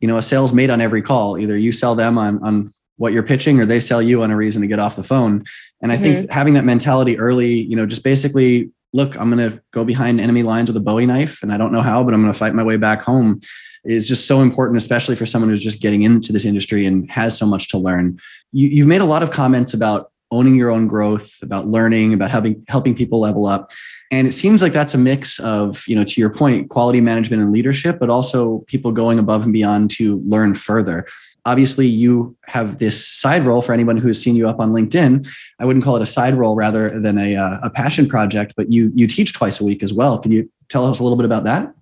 you 0.00 0.06
know 0.06 0.18
a 0.18 0.22
sales 0.22 0.52
made 0.52 0.70
on 0.70 0.80
every 0.80 1.02
call. 1.02 1.38
Either 1.38 1.56
you 1.56 1.72
sell 1.72 1.94
them 1.94 2.18
on 2.18 2.42
on 2.42 2.72
what 2.96 3.12
you're 3.12 3.22
pitching 3.22 3.60
or 3.60 3.66
they 3.66 3.78
sell 3.78 4.02
you 4.02 4.22
on 4.22 4.30
a 4.30 4.36
reason 4.36 4.60
to 4.60 4.68
get 4.68 4.80
off 4.80 4.96
the 4.96 5.04
phone. 5.04 5.44
And 5.82 5.92
i 5.92 5.94
mm-hmm. 5.94 6.04
think 6.04 6.30
having 6.30 6.54
that 6.54 6.64
mentality 6.64 7.18
early 7.18 7.52
you 7.52 7.76
know 7.76 7.86
just 7.86 8.04
basically 8.04 8.70
look 8.98 9.18
i'm 9.18 9.30
going 9.30 9.50
to 9.50 9.60
go 9.70 9.84
behind 9.84 10.20
enemy 10.20 10.42
lines 10.42 10.68
with 10.68 10.76
a 10.76 10.86
bowie 10.88 11.06
knife 11.06 11.42
and 11.42 11.52
i 11.52 11.56
don't 11.56 11.72
know 11.72 11.80
how 11.80 12.04
but 12.04 12.12
i'm 12.12 12.20
going 12.20 12.32
to 12.32 12.38
fight 12.38 12.54
my 12.54 12.62
way 12.62 12.76
back 12.76 13.00
home 13.00 13.40
is 13.84 14.06
just 14.06 14.26
so 14.26 14.40
important, 14.40 14.76
especially 14.76 15.16
for 15.16 15.26
someone 15.26 15.48
who's 15.50 15.62
just 15.62 15.80
getting 15.80 16.02
into 16.02 16.32
this 16.32 16.44
industry 16.44 16.86
and 16.86 17.10
has 17.10 17.36
so 17.36 17.46
much 17.46 17.68
to 17.68 17.78
learn. 17.78 18.18
You, 18.52 18.68
you've 18.68 18.88
made 18.88 19.00
a 19.00 19.06
lot 19.06 19.22
of 19.22 19.30
comments 19.30 19.74
about 19.74 20.10
owning 20.30 20.56
your 20.56 20.70
own 20.70 20.86
growth, 20.86 21.32
about 21.42 21.68
learning, 21.68 22.12
about 22.12 22.30
helping 22.30 22.62
helping 22.68 22.94
people 22.94 23.20
level 23.20 23.46
up. 23.46 23.72
And 24.10 24.26
it 24.26 24.32
seems 24.32 24.62
like 24.62 24.72
that's 24.72 24.94
a 24.94 24.98
mix 24.98 25.38
of, 25.40 25.84
you 25.86 25.94
know, 25.94 26.04
to 26.04 26.20
your 26.20 26.30
point, 26.30 26.70
quality 26.70 27.00
management 27.00 27.42
and 27.42 27.52
leadership, 27.52 27.98
but 27.98 28.10
also 28.10 28.58
people 28.66 28.92
going 28.92 29.18
above 29.18 29.44
and 29.44 29.52
beyond 29.52 29.90
to 29.92 30.22
learn 30.24 30.54
further. 30.54 31.06
Obviously, 31.44 31.86
you 31.86 32.36
have 32.46 32.78
this 32.78 33.06
side 33.06 33.44
role 33.44 33.62
for 33.62 33.72
anyone 33.72 33.96
who 33.96 34.08
has 34.08 34.20
seen 34.20 34.36
you 34.36 34.48
up 34.48 34.60
on 34.60 34.72
LinkedIn. 34.72 35.26
I 35.58 35.64
wouldn't 35.64 35.84
call 35.84 35.96
it 35.96 36.02
a 36.02 36.06
side 36.06 36.34
role 36.34 36.54
rather 36.54 36.98
than 37.00 37.18
a, 37.18 37.36
uh, 37.36 37.60
a 37.62 37.70
passion 37.70 38.08
project, 38.08 38.54
but 38.56 38.70
you 38.70 38.92
you 38.94 39.06
teach 39.06 39.32
twice 39.32 39.60
a 39.60 39.64
week 39.64 39.82
as 39.82 39.92
well. 39.92 40.18
Can 40.18 40.32
you 40.32 40.50
tell 40.68 40.86
us 40.86 41.00
a 41.00 41.02
little 41.02 41.16
bit 41.16 41.24
about 41.24 41.44
that? 41.44 41.72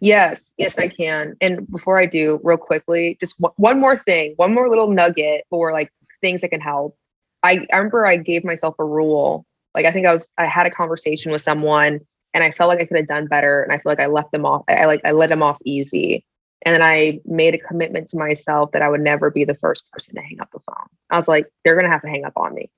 Yes, 0.00 0.54
yes, 0.58 0.78
I 0.78 0.88
can. 0.88 1.36
And 1.40 1.66
before 1.70 1.98
I 1.98 2.06
do, 2.06 2.40
real 2.42 2.56
quickly, 2.56 3.16
just 3.20 3.36
one 3.56 3.80
more 3.80 3.96
thing, 3.96 4.34
one 4.36 4.52
more 4.52 4.68
little 4.68 4.90
nugget 4.90 5.44
for 5.50 5.72
like 5.72 5.92
things 6.20 6.40
that 6.40 6.48
can 6.48 6.60
help. 6.60 6.96
I, 7.42 7.66
I 7.72 7.76
remember 7.76 8.06
I 8.06 8.16
gave 8.16 8.44
myself 8.44 8.74
a 8.78 8.84
rule. 8.84 9.46
Like 9.74 9.86
I 9.86 9.92
think 9.92 10.06
I 10.06 10.12
was 10.12 10.28
I 10.38 10.46
had 10.46 10.66
a 10.66 10.70
conversation 10.70 11.30
with 11.30 11.42
someone 11.42 12.00
and 12.34 12.44
I 12.44 12.50
felt 12.50 12.68
like 12.68 12.80
I 12.80 12.84
could 12.84 12.96
have 12.96 13.06
done 13.06 13.26
better. 13.26 13.62
And 13.62 13.72
I 13.72 13.76
feel 13.76 13.90
like 13.90 14.00
I 14.00 14.06
left 14.06 14.32
them 14.32 14.44
off. 14.44 14.64
I 14.68 14.86
like 14.86 15.00
I 15.04 15.12
let 15.12 15.28
them 15.28 15.42
off 15.42 15.58
easy. 15.64 16.24
And 16.62 16.74
then 16.74 16.82
I 16.82 17.20
made 17.24 17.54
a 17.54 17.58
commitment 17.58 18.08
to 18.08 18.18
myself 18.18 18.72
that 18.72 18.82
I 18.82 18.88
would 18.88 19.00
never 19.00 19.30
be 19.30 19.44
the 19.44 19.54
first 19.54 19.90
person 19.92 20.16
to 20.16 20.20
hang 20.20 20.40
up 20.40 20.50
the 20.52 20.60
phone. 20.60 20.86
I 21.10 21.16
was 21.16 21.28
like, 21.28 21.46
they're 21.64 21.76
gonna 21.76 21.90
have 21.90 22.02
to 22.02 22.08
hang 22.08 22.24
up 22.24 22.34
on 22.36 22.54
me. 22.54 22.70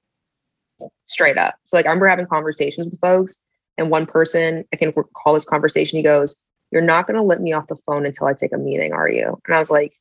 Straight 1.06 1.38
up. 1.38 1.56
So 1.64 1.76
like 1.76 1.86
I 1.86 1.88
remember 1.88 2.08
having 2.08 2.26
conversations 2.26 2.90
with 2.90 3.00
folks, 3.00 3.38
and 3.80 3.90
one 3.90 4.06
person, 4.06 4.64
I 4.72 4.76
can 4.76 4.92
recall 4.94 5.34
this 5.34 5.46
conversation, 5.46 5.96
he 5.96 6.02
goes, 6.02 6.36
you're 6.70 6.82
not 6.82 7.06
going 7.06 7.16
to 7.16 7.22
let 7.22 7.40
me 7.40 7.52
off 7.52 7.66
the 7.66 7.76
phone 7.86 8.06
until 8.06 8.26
I 8.26 8.34
take 8.34 8.52
a 8.52 8.58
meeting, 8.58 8.92
are 8.92 9.08
you? 9.08 9.40
And 9.46 9.56
I 9.56 9.58
was 9.58 9.70
like, 9.70 9.94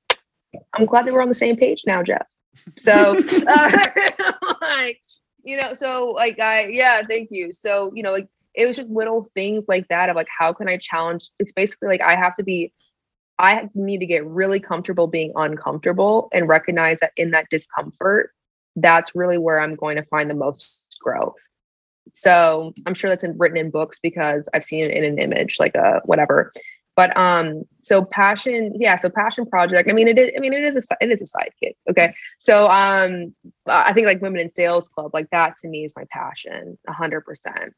I'm 0.74 0.86
glad 0.86 1.06
that 1.06 1.14
we're 1.14 1.22
on 1.22 1.30
the 1.30 1.34
same 1.34 1.56
page 1.56 1.84
now, 1.88 2.04
Jeff. 2.04 2.28
So, 2.78 3.18
uh, 3.48 3.72
like, 4.62 5.00
you 5.44 5.58
know, 5.58 5.74
so 5.74 6.10
like, 6.10 6.40
I, 6.40 6.68
yeah, 6.68 7.02
thank 7.08 7.30
you. 7.32 7.52
So, 7.52 7.92
you 7.96 8.04
know, 8.04 8.12
like, 8.12 8.28
it 8.54 8.66
was 8.66 8.76
just 8.76 8.90
little 8.90 9.30
things 9.34 9.64
like 9.68 9.88
that 9.88 10.10
of 10.10 10.16
like, 10.16 10.28
how 10.38 10.52
can 10.52 10.68
I 10.68 10.78
challenge? 10.78 11.30
It's 11.40 11.54
basically 11.54 11.88
like, 11.88 12.02
I 12.02 12.16
have 12.16 12.36
to 12.36 12.44
be, 12.44 12.74
I 13.40 13.70
need 13.74 14.00
to 14.00 14.06
get 14.06 14.26
really 14.26 14.60
comfortable 14.60 15.08
being 15.08 15.32
uncomfortable 15.36 16.28
and 16.34 16.48
recognize 16.48 16.98
that 17.00 17.14
in 17.16 17.32
that 17.32 17.48
discomfort, 17.50 18.32
that's 18.76 19.16
really 19.16 19.38
where 19.38 19.62
I'm 19.62 19.76
going 19.76 19.96
to 19.96 20.04
find 20.04 20.30
the 20.30 20.36
most 20.36 20.78
growth. 21.02 21.38
So 22.14 22.74
I'm 22.86 22.94
sure 22.94 23.10
that's 23.10 23.24
in, 23.24 23.38
written 23.38 23.58
in 23.58 23.72
books 23.72 24.00
because 24.00 24.50
I've 24.54 24.66
seen 24.66 24.84
it 24.86 24.92
in 24.92 25.04
an 25.04 25.20
image, 25.20 25.58
like 25.60 25.76
a 25.76 26.02
whatever. 26.06 26.52
But 26.96 27.16
um, 27.16 27.64
so 27.82 28.04
passion, 28.04 28.74
yeah. 28.78 28.98
So 28.98 29.10
passion 29.10 29.46
project. 29.46 29.90
I 29.90 29.94
mean, 29.94 30.10
it 30.10 30.20
is. 30.20 30.32
I 30.36 30.42
mean, 30.42 30.52
it 30.52 30.64
is 30.64 30.76
a 30.76 30.96
it 31.00 31.10
is 31.10 31.22
a 31.22 31.38
sidekick. 31.38 31.76
Okay. 31.90 32.14
So 32.40 32.68
um, 32.68 33.34
I 33.68 33.94
think 33.94 34.06
like 34.06 34.22
women 34.22 34.42
in 34.42 34.50
sales 34.50 34.90
club, 34.90 35.12
like 35.14 35.30
that 35.32 35.56
to 35.62 35.70
me 35.70 35.86
is 35.86 35.94
my 35.96 36.04
passion, 36.12 36.78
a 36.90 36.92
hundred 36.92 37.22
percent. 37.22 37.74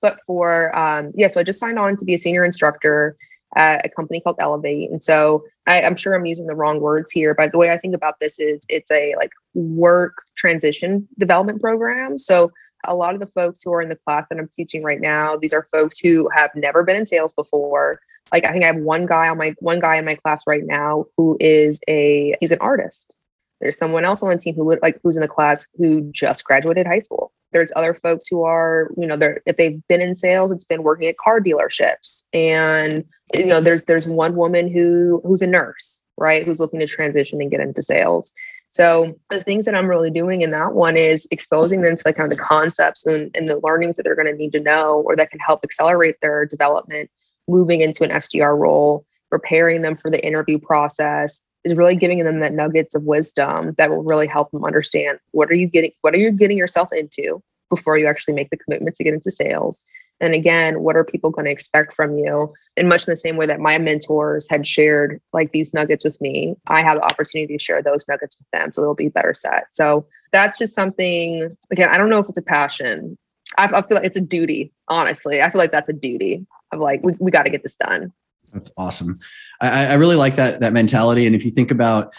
But 0.00 0.20
for 0.26 0.74
um, 0.74 1.12
yeah, 1.14 1.28
so 1.28 1.40
I 1.40 1.42
just 1.42 1.60
signed 1.60 1.78
on 1.78 1.98
to 1.98 2.06
be 2.06 2.14
a 2.14 2.18
senior 2.18 2.44
instructor, 2.44 3.16
at 3.56 3.84
a 3.84 3.88
company 3.88 4.20
called 4.20 4.36
Elevate. 4.38 4.90
And 4.90 5.02
so 5.02 5.44
I, 5.66 5.82
I'm 5.82 5.96
sure 5.96 6.14
I'm 6.14 6.26
using 6.26 6.46
the 6.46 6.54
wrong 6.54 6.80
words 6.80 7.10
here, 7.10 7.34
but 7.34 7.52
the 7.52 7.58
way 7.58 7.70
I 7.70 7.78
think 7.78 7.94
about 7.94 8.20
this 8.20 8.38
is 8.38 8.64
it's 8.68 8.90
a 8.90 9.14
like 9.16 9.30
work 9.54 10.14
transition 10.36 11.08
development 11.18 11.60
program. 11.60 12.18
So 12.18 12.52
a 12.86 12.94
lot 12.94 13.14
of 13.14 13.20
the 13.20 13.26
folks 13.28 13.62
who 13.62 13.72
are 13.72 13.82
in 13.82 13.88
the 13.88 13.96
class 13.96 14.26
that 14.30 14.38
I'm 14.38 14.48
teaching 14.48 14.82
right 14.82 15.00
now, 15.00 15.36
these 15.36 15.52
are 15.52 15.66
folks 15.72 15.98
who 15.98 16.28
have 16.34 16.50
never 16.54 16.82
been 16.84 16.96
in 16.96 17.06
sales 17.06 17.32
before. 17.32 18.00
Like 18.32 18.44
I 18.44 18.52
think 18.52 18.64
I 18.64 18.68
have 18.68 18.76
one 18.76 19.06
guy 19.06 19.28
on 19.28 19.38
my 19.38 19.54
one 19.58 19.80
guy 19.80 19.96
in 19.96 20.04
my 20.04 20.14
class 20.14 20.42
right 20.46 20.64
now 20.64 21.06
who 21.16 21.36
is 21.40 21.80
a 21.88 22.36
he's 22.40 22.52
an 22.52 22.58
artist. 22.60 23.14
There's 23.60 23.78
someone 23.78 24.04
else 24.04 24.22
on 24.22 24.30
the 24.30 24.38
team 24.38 24.54
who 24.54 24.78
like 24.82 24.98
who's 25.02 25.16
in 25.16 25.22
the 25.22 25.28
class 25.28 25.66
who 25.76 26.10
just 26.12 26.44
graduated 26.44 26.86
high 26.86 27.00
school. 27.00 27.32
There's 27.52 27.72
other 27.74 27.94
folks 27.94 28.26
who 28.28 28.44
are, 28.44 28.90
you 28.96 29.06
know, 29.06 29.16
they're 29.16 29.42
if 29.46 29.56
they've 29.56 29.80
been 29.88 30.00
in 30.00 30.16
sales, 30.16 30.52
it's 30.52 30.64
been 30.64 30.82
working 30.82 31.08
at 31.08 31.16
car 31.16 31.40
dealerships. 31.40 32.24
And 32.32 33.04
you 33.34 33.46
know, 33.46 33.60
there's 33.60 33.84
there's 33.86 34.06
one 34.06 34.36
woman 34.36 34.72
who 34.72 35.20
who's 35.24 35.42
a 35.42 35.46
nurse, 35.46 36.00
right, 36.16 36.44
who's 36.44 36.60
looking 36.60 36.80
to 36.80 36.86
transition 36.86 37.40
and 37.40 37.50
get 37.50 37.60
into 37.60 37.82
sales. 37.82 38.32
So 38.68 39.18
the 39.30 39.42
things 39.42 39.64
that 39.64 39.74
I'm 39.74 39.88
really 39.88 40.10
doing 40.10 40.42
in 40.42 40.50
that 40.50 40.74
one 40.74 40.96
is 40.96 41.26
exposing 41.30 41.80
them 41.80 41.96
to 41.96 42.02
like 42.04 42.16
kind 42.16 42.30
of 42.30 42.38
the 42.38 42.44
concepts 42.44 43.06
and, 43.06 43.34
and 43.34 43.48
the 43.48 43.60
learnings 43.64 43.96
that 43.96 44.02
they're 44.02 44.14
going 44.14 44.30
to 44.30 44.34
need 44.34 44.52
to 44.52 44.62
know 44.62 45.02
or 45.06 45.16
that 45.16 45.30
can 45.30 45.40
help 45.40 45.60
accelerate 45.64 46.16
their 46.20 46.44
development 46.44 47.10
moving 47.48 47.80
into 47.80 48.04
an 48.04 48.10
SDR 48.10 48.56
role, 48.56 49.06
preparing 49.30 49.80
them 49.80 49.96
for 49.96 50.10
the 50.10 50.24
interview 50.24 50.58
process, 50.58 51.40
is 51.64 51.74
really 51.74 51.96
giving 51.96 52.22
them 52.24 52.40
that 52.40 52.52
nuggets 52.52 52.94
of 52.94 53.02
wisdom 53.04 53.74
that 53.78 53.90
will 53.90 54.02
really 54.02 54.26
help 54.26 54.50
them 54.50 54.64
understand 54.64 55.18
what 55.32 55.50
are 55.50 55.54
you 55.54 55.66
getting 55.66 55.92
what 56.02 56.14
are 56.14 56.18
you 56.18 56.30
getting 56.30 56.56
yourself 56.56 56.92
into 56.92 57.42
before 57.70 57.98
you 57.98 58.06
actually 58.06 58.34
make 58.34 58.50
the 58.50 58.56
commitment 58.56 58.96
to 58.96 59.04
get 59.04 59.14
into 59.14 59.30
sales? 59.30 59.84
And 60.20 60.34
again 60.34 60.80
what 60.80 60.96
are 60.96 61.04
people 61.04 61.30
going 61.30 61.44
to 61.44 61.50
expect 61.50 61.94
from 61.94 62.16
you? 62.18 62.52
In 62.76 62.88
much 62.88 63.06
in 63.06 63.12
the 63.12 63.16
same 63.16 63.36
way 63.36 63.46
that 63.46 63.60
my 63.60 63.78
mentors 63.78 64.46
had 64.48 64.66
shared 64.66 65.20
like 65.32 65.52
these 65.52 65.74
nuggets 65.74 66.04
with 66.04 66.20
me 66.20 66.54
i 66.68 66.82
have 66.82 66.98
the 66.98 67.04
opportunity 67.04 67.56
to 67.56 67.62
share 67.62 67.82
those 67.82 68.06
nuggets 68.08 68.36
with 68.38 68.48
them 68.52 68.72
so 68.72 68.80
they'll 68.80 68.94
be 68.94 69.08
better 69.08 69.34
set. 69.34 69.66
So 69.70 70.06
that's 70.32 70.58
just 70.58 70.74
something 70.74 71.56
again 71.70 71.88
i 71.90 71.98
don't 71.98 72.10
know 72.10 72.20
if 72.20 72.28
it's 72.28 72.38
a 72.38 72.42
passion. 72.42 73.18
I, 73.56 73.64
I 73.64 73.82
feel 73.82 73.96
like 73.96 74.04
it's 74.04 74.18
a 74.18 74.22
duty 74.22 74.72
honestly. 74.88 75.42
I 75.42 75.50
feel 75.50 75.58
like 75.58 75.72
that's 75.72 75.88
a 75.88 75.94
duty 75.94 76.46
of 76.72 76.80
like 76.80 77.02
we, 77.02 77.14
we 77.18 77.30
got 77.30 77.44
to 77.44 77.50
get 77.50 77.62
this 77.62 77.76
done 77.76 78.12
that's 78.52 78.70
awesome. 78.76 79.18
I, 79.60 79.86
I 79.86 79.94
really 79.94 80.16
like 80.16 80.36
that 80.36 80.60
that 80.60 80.72
mentality. 80.72 81.26
And 81.26 81.34
if 81.34 81.44
you 81.44 81.50
think 81.50 81.70
about 81.70 82.14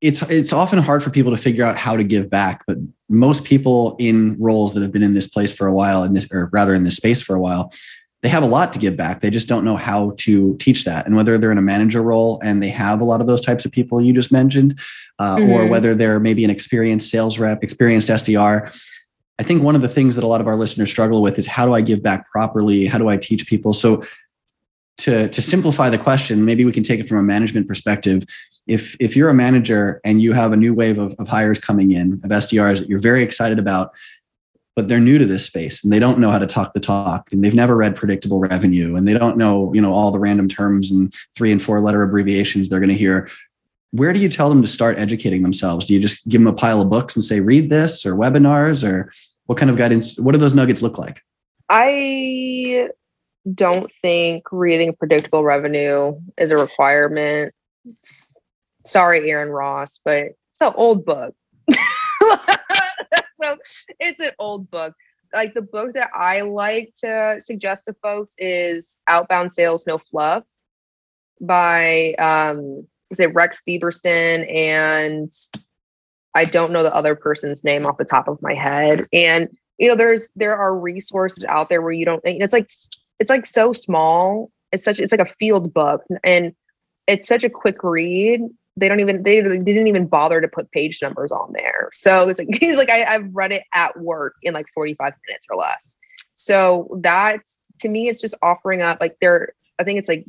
it's 0.00 0.20
it's 0.22 0.52
often 0.52 0.80
hard 0.80 1.02
for 1.02 1.10
people 1.10 1.30
to 1.30 1.40
figure 1.40 1.64
out 1.64 1.78
how 1.78 1.96
to 1.96 2.04
give 2.04 2.28
back, 2.28 2.64
but 2.66 2.78
most 3.08 3.44
people 3.44 3.96
in 3.98 4.36
roles 4.38 4.74
that 4.74 4.82
have 4.82 4.92
been 4.92 5.02
in 5.02 5.14
this 5.14 5.28
place 5.28 5.52
for 5.52 5.66
a 5.66 5.72
while, 5.72 6.02
in 6.02 6.14
this, 6.14 6.26
or 6.32 6.50
rather 6.52 6.74
in 6.74 6.82
this 6.82 6.96
space 6.96 7.22
for 7.22 7.36
a 7.36 7.40
while, 7.40 7.72
they 8.22 8.28
have 8.28 8.42
a 8.42 8.46
lot 8.46 8.72
to 8.72 8.78
give 8.78 8.96
back. 8.96 9.20
They 9.20 9.30
just 9.30 9.48
don't 9.48 9.64
know 9.64 9.76
how 9.76 10.14
to 10.18 10.56
teach 10.58 10.84
that. 10.84 11.06
And 11.06 11.14
whether 11.14 11.38
they're 11.38 11.52
in 11.52 11.58
a 11.58 11.62
manager 11.62 12.02
role 12.02 12.40
and 12.42 12.62
they 12.62 12.68
have 12.68 13.00
a 13.00 13.04
lot 13.04 13.20
of 13.20 13.26
those 13.26 13.40
types 13.40 13.64
of 13.64 13.72
people 13.72 14.00
you 14.00 14.12
just 14.12 14.32
mentioned, 14.32 14.78
uh, 15.18 15.36
mm-hmm. 15.36 15.50
or 15.50 15.66
whether 15.66 15.94
they're 15.94 16.20
maybe 16.20 16.44
an 16.44 16.50
experienced 16.50 17.10
sales 17.10 17.38
rep, 17.38 17.62
experienced 17.62 18.08
SDR, 18.08 18.72
I 19.38 19.42
think 19.44 19.62
one 19.62 19.74
of 19.74 19.82
the 19.82 19.88
things 19.88 20.14
that 20.14 20.24
a 20.24 20.26
lot 20.28 20.40
of 20.40 20.46
our 20.46 20.56
listeners 20.56 20.90
struggle 20.90 21.20
with 21.20 21.38
is 21.38 21.46
how 21.46 21.66
do 21.66 21.74
I 21.74 21.80
give 21.80 22.02
back 22.02 22.30
properly? 22.30 22.86
How 22.86 22.98
do 22.98 23.08
I 23.08 23.16
teach 23.16 23.46
people? 23.46 23.72
So 23.72 24.04
to 24.98 25.28
to 25.28 25.42
simplify 25.42 25.90
the 25.90 25.98
question, 25.98 26.44
maybe 26.44 26.64
we 26.64 26.72
can 26.72 26.82
take 26.82 27.00
it 27.00 27.08
from 27.08 27.18
a 27.18 27.22
management 27.22 27.68
perspective. 27.68 28.24
If 28.66 28.96
if 29.00 29.16
you're 29.16 29.30
a 29.30 29.34
manager 29.34 30.00
and 30.04 30.22
you 30.22 30.32
have 30.32 30.52
a 30.52 30.56
new 30.56 30.74
wave 30.74 30.98
of, 30.98 31.14
of 31.18 31.28
hires 31.28 31.58
coming 31.58 31.92
in 31.92 32.20
of 32.24 32.30
SDRs 32.30 32.80
that 32.80 32.88
you're 32.88 33.00
very 33.00 33.22
excited 33.22 33.58
about, 33.58 33.92
but 34.74 34.88
they're 34.88 35.00
new 35.00 35.18
to 35.18 35.26
this 35.26 35.44
space 35.44 35.84
and 35.84 35.92
they 35.92 35.98
don't 35.98 36.18
know 36.18 36.30
how 36.30 36.38
to 36.38 36.46
talk 36.46 36.72
the 36.72 36.80
talk 36.80 37.30
and 37.32 37.44
they've 37.44 37.54
never 37.54 37.76
read 37.76 37.96
predictable 37.96 38.40
revenue 38.40 38.96
and 38.96 39.06
they 39.06 39.14
don't 39.14 39.36
know 39.36 39.72
you 39.74 39.80
know 39.80 39.92
all 39.92 40.10
the 40.10 40.18
random 40.18 40.48
terms 40.48 40.90
and 40.90 41.14
three 41.34 41.52
and 41.52 41.62
four 41.62 41.80
letter 41.80 42.02
abbreviations 42.02 42.68
they're 42.68 42.80
going 42.80 42.88
to 42.88 42.94
hear 42.94 43.28
where 43.90 44.12
do 44.12 44.20
you 44.20 44.28
tell 44.28 44.48
them 44.48 44.62
to 44.62 44.68
start 44.68 44.98
educating 44.98 45.42
themselves 45.42 45.86
do 45.86 45.94
you 45.94 46.00
just 46.00 46.26
give 46.28 46.40
them 46.40 46.48
a 46.48 46.52
pile 46.52 46.80
of 46.80 46.90
books 46.90 47.14
and 47.16 47.24
say 47.24 47.40
read 47.40 47.70
this 47.70 48.06
or 48.06 48.14
webinars 48.14 48.88
or 48.88 49.12
what 49.46 49.58
kind 49.58 49.70
of 49.70 49.76
guidance 49.76 50.18
what 50.18 50.32
do 50.32 50.38
those 50.38 50.54
nuggets 50.54 50.82
look 50.82 50.98
like 50.98 51.22
i 51.68 52.88
don't 53.54 53.90
think 54.02 54.44
reading 54.52 54.94
predictable 54.94 55.44
revenue 55.44 56.18
is 56.38 56.50
a 56.50 56.56
requirement. 56.56 57.54
Sorry, 58.84 59.30
Aaron 59.30 59.48
Ross, 59.48 59.98
but 60.04 60.16
it's 60.16 60.60
an 60.60 60.72
old 60.74 61.04
book. 61.04 61.34
so 61.70 63.56
it's 63.98 64.20
an 64.20 64.32
old 64.38 64.70
book. 64.70 64.94
Like 65.32 65.54
the 65.54 65.62
book 65.62 65.94
that 65.94 66.10
I 66.14 66.42
like 66.42 66.92
to 67.00 67.36
suggest 67.40 67.86
to 67.86 67.94
folks 68.02 68.34
is 68.38 69.02
Outbound 69.08 69.52
Sales 69.52 69.86
No 69.86 69.98
Fluff 70.10 70.44
by 71.40 72.14
um 72.14 72.86
is 73.10 73.18
it 73.18 73.34
Rex 73.34 73.60
Biberston 73.68 74.48
and 74.54 75.30
I 76.34 76.44
don't 76.44 76.72
know 76.72 76.82
the 76.82 76.94
other 76.94 77.14
person's 77.14 77.64
name 77.64 77.84
off 77.86 77.98
the 77.98 78.04
top 78.04 78.28
of 78.28 78.40
my 78.40 78.54
head. 78.54 79.06
And 79.12 79.48
you 79.78 79.88
know, 79.88 79.96
there's 79.96 80.30
there 80.36 80.56
are 80.56 80.78
resources 80.78 81.44
out 81.46 81.68
there 81.68 81.82
where 81.82 81.92
you 81.92 82.04
don't 82.04 82.22
it's 82.24 82.54
like 82.54 82.70
it's 83.22 83.30
like 83.30 83.46
so 83.46 83.72
small. 83.72 84.50
It's 84.72 84.82
such 84.82 84.98
it's 84.98 85.12
like 85.12 85.20
a 85.20 85.32
field 85.38 85.72
book 85.72 86.02
and 86.24 86.52
it's 87.06 87.28
such 87.28 87.44
a 87.44 87.50
quick 87.50 87.84
read. 87.84 88.40
They 88.76 88.88
don't 88.88 89.00
even 89.00 89.22
they, 89.22 89.40
didn't 89.42 89.86
even 89.86 90.08
bother 90.08 90.40
to 90.40 90.48
put 90.48 90.72
page 90.72 91.00
numbers 91.00 91.30
on 91.30 91.52
there. 91.52 91.90
So 91.92 92.28
it's 92.28 92.40
like 92.40 92.48
he's 92.60 92.76
like 92.76 92.90
I, 92.90 93.04
I've 93.04 93.32
read 93.32 93.52
it 93.52 93.62
at 93.72 93.98
work 94.00 94.34
in 94.42 94.54
like 94.54 94.66
45 94.74 95.12
minutes 95.28 95.46
or 95.48 95.56
less. 95.56 95.96
So 96.34 96.98
that's 97.00 97.60
to 97.80 97.88
me, 97.88 98.08
it's 98.08 98.20
just 98.20 98.34
offering 98.42 98.82
up 98.82 98.98
like 99.00 99.16
there. 99.20 99.52
I 99.78 99.84
think 99.84 100.00
it's 100.00 100.08
like 100.08 100.24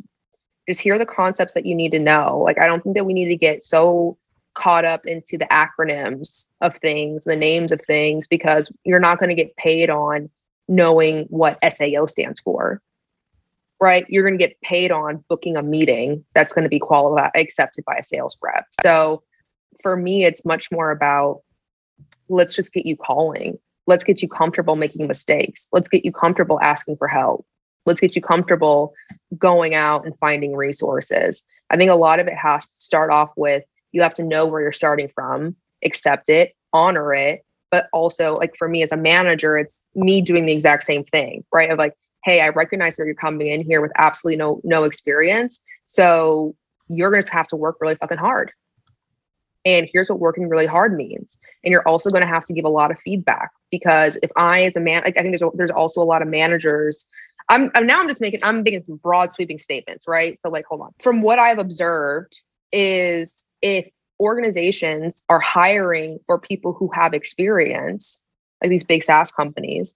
just 0.70 0.80
hear 0.80 1.00
the 1.00 1.06
concepts 1.08 1.56
that 1.56 1.66
you 1.66 1.74
need 1.74 1.94
to 1.94 2.00
know. 2.00 2.42
Like 2.46 2.60
I 2.60 2.68
don't 2.68 2.84
think 2.84 2.96
that 2.96 3.06
we 3.06 3.14
need 3.14 3.30
to 3.30 3.36
get 3.36 3.64
so 3.64 4.20
caught 4.54 4.86
up 4.86 5.08
into 5.08 5.36
the 5.36 5.46
acronyms 5.46 6.46
of 6.62 6.78
things, 6.78 7.24
the 7.24 7.36
names 7.36 7.72
of 7.72 7.82
things, 7.82 8.28
because 8.28 8.72
you're 8.84 9.00
not 9.00 9.18
going 9.18 9.30
to 9.30 9.36
get 9.36 9.56
paid 9.56 9.90
on 9.90 10.30
knowing 10.68 11.26
what 11.30 11.60
SAO 11.72 12.06
stands 12.06 12.40
for. 12.40 12.82
Right? 13.80 14.06
You're 14.08 14.24
going 14.24 14.38
to 14.38 14.48
get 14.48 14.60
paid 14.62 14.92
on 14.92 15.24
booking 15.28 15.58
a 15.58 15.62
meeting 15.62 16.24
that's 16.34 16.54
going 16.54 16.64
to 16.64 16.70
be 16.70 16.80
qualified 16.80 17.32
accepted 17.36 17.84
by 17.86 17.96
a 17.96 18.06
sales 18.06 18.38
rep. 18.42 18.66
So 18.82 19.24
for 19.82 19.98
me, 19.98 20.24
it's 20.24 20.46
much 20.46 20.72
more 20.72 20.92
about 20.92 21.42
let's 22.30 22.56
just 22.56 22.74
get 22.74 22.86
you 22.86 22.96
calling. 22.96 23.58
Let's 23.86 24.06
get 24.06 24.22
you 24.22 24.30
comfortable 24.30 24.78
making 24.78 25.08
mistakes. 25.08 25.68
Let's 25.74 25.90
get 25.90 26.06
you 26.06 26.14
comfortable 26.14 26.62
asking 26.62 26.96
for 26.96 27.10
help. 27.10 27.46
Let's 27.86 28.00
get 28.00 28.16
you 28.16 28.22
comfortable 28.22 28.94
going 29.38 29.74
out 29.74 30.06
and 30.06 30.18
finding 30.20 30.56
resources. 30.56 31.44
I 31.70 31.76
think 31.76 31.92
a 31.92 31.96
lot 31.96 32.20
of 32.20 32.28
it 32.28 32.36
has 32.36 32.70
to 32.70 32.76
start 32.76 33.12
off 33.12 33.32
with 33.36 33.64
you 33.92 34.02
have 34.02 34.14
to 34.14 34.24
know 34.24 34.46
where 34.46 34.62
you're 34.62 34.72
starting 34.72 35.10
from, 35.14 35.56
accept 35.84 36.30
it, 36.30 36.54
honor 36.72 37.14
it, 37.14 37.46
but 37.74 37.88
also 37.92 38.36
like 38.36 38.56
for 38.56 38.70
me 38.70 38.84
as 38.84 38.92
a 38.92 38.98
manager 38.98 39.58
it's 39.58 39.82
me 39.96 40.22
doing 40.22 40.46
the 40.46 40.54
exact 40.54 40.86
same 40.86 41.04
thing 41.06 41.44
right? 41.52 41.72
Of 41.72 41.80
like 41.80 41.96
hey 42.24 42.40
i 42.40 42.50
recognize 42.50 42.96
that 42.96 43.06
you're 43.06 43.16
coming 43.16 43.48
in 43.48 43.62
here 43.62 43.82
with 43.82 43.92
absolutely 43.98 44.38
no 44.38 44.62
no 44.64 44.84
experience. 44.84 45.60
So 45.88 46.56
you're 46.88 47.10
going 47.10 47.24
to 47.24 47.34
have 47.34 47.48
to 47.48 47.56
work 47.56 47.78
really 47.82 47.96
fucking 47.96 48.20
hard. 48.20 48.52
And 49.66 49.90
here's 49.92 50.08
what 50.10 50.20
working 50.20 50.50
really 50.50 50.68
hard 50.68 50.96
means. 50.96 51.40
And 51.64 51.72
you're 51.72 51.88
also 51.88 52.10
going 52.12 52.22
to 52.22 52.28
have 52.28 52.46
to 52.46 52.54
give 52.54 52.66
a 52.66 52.70
lot 52.70 52.92
of 52.92 53.00
feedback 53.00 53.50
because 53.72 54.20
if 54.22 54.30
i 54.36 54.66
as 54.66 54.76
a 54.76 54.80
man 54.80 55.02
like 55.04 55.18
i 55.18 55.22
think 55.22 55.32
there's 55.32 55.50
a, 55.50 55.56
there's 55.56 55.72
also 55.72 56.00
a 56.00 56.10
lot 56.14 56.22
of 56.22 56.28
managers 56.28 57.08
I'm, 57.50 57.72
I'm 57.74 57.88
now 57.88 58.00
i'm 58.00 58.08
just 58.08 58.22
making 58.22 58.42
i'm 58.44 58.62
making 58.62 58.84
some 58.84 58.98
broad 58.98 59.34
sweeping 59.34 59.58
statements 59.58 60.08
right? 60.08 60.40
So 60.40 60.50
like 60.50 60.66
hold 60.70 60.82
on. 60.82 60.92
From 61.02 61.24
what 61.24 61.40
i've 61.40 61.58
observed 61.58 62.40
is 62.72 63.48
if 63.64 63.88
organizations 64.24 65.24
are 65.28 65.40
hiring 65.40 66.18
for 66.26 66.40
people 66.40 66.74
who 66.74 66.90
have 66.94 67.14
experience, 67.14 68.24
like 68.62 68.70
these 68.70 68.84
big 68.84 69.04
SaaS 69.04 69.32
companies 69.32 69.94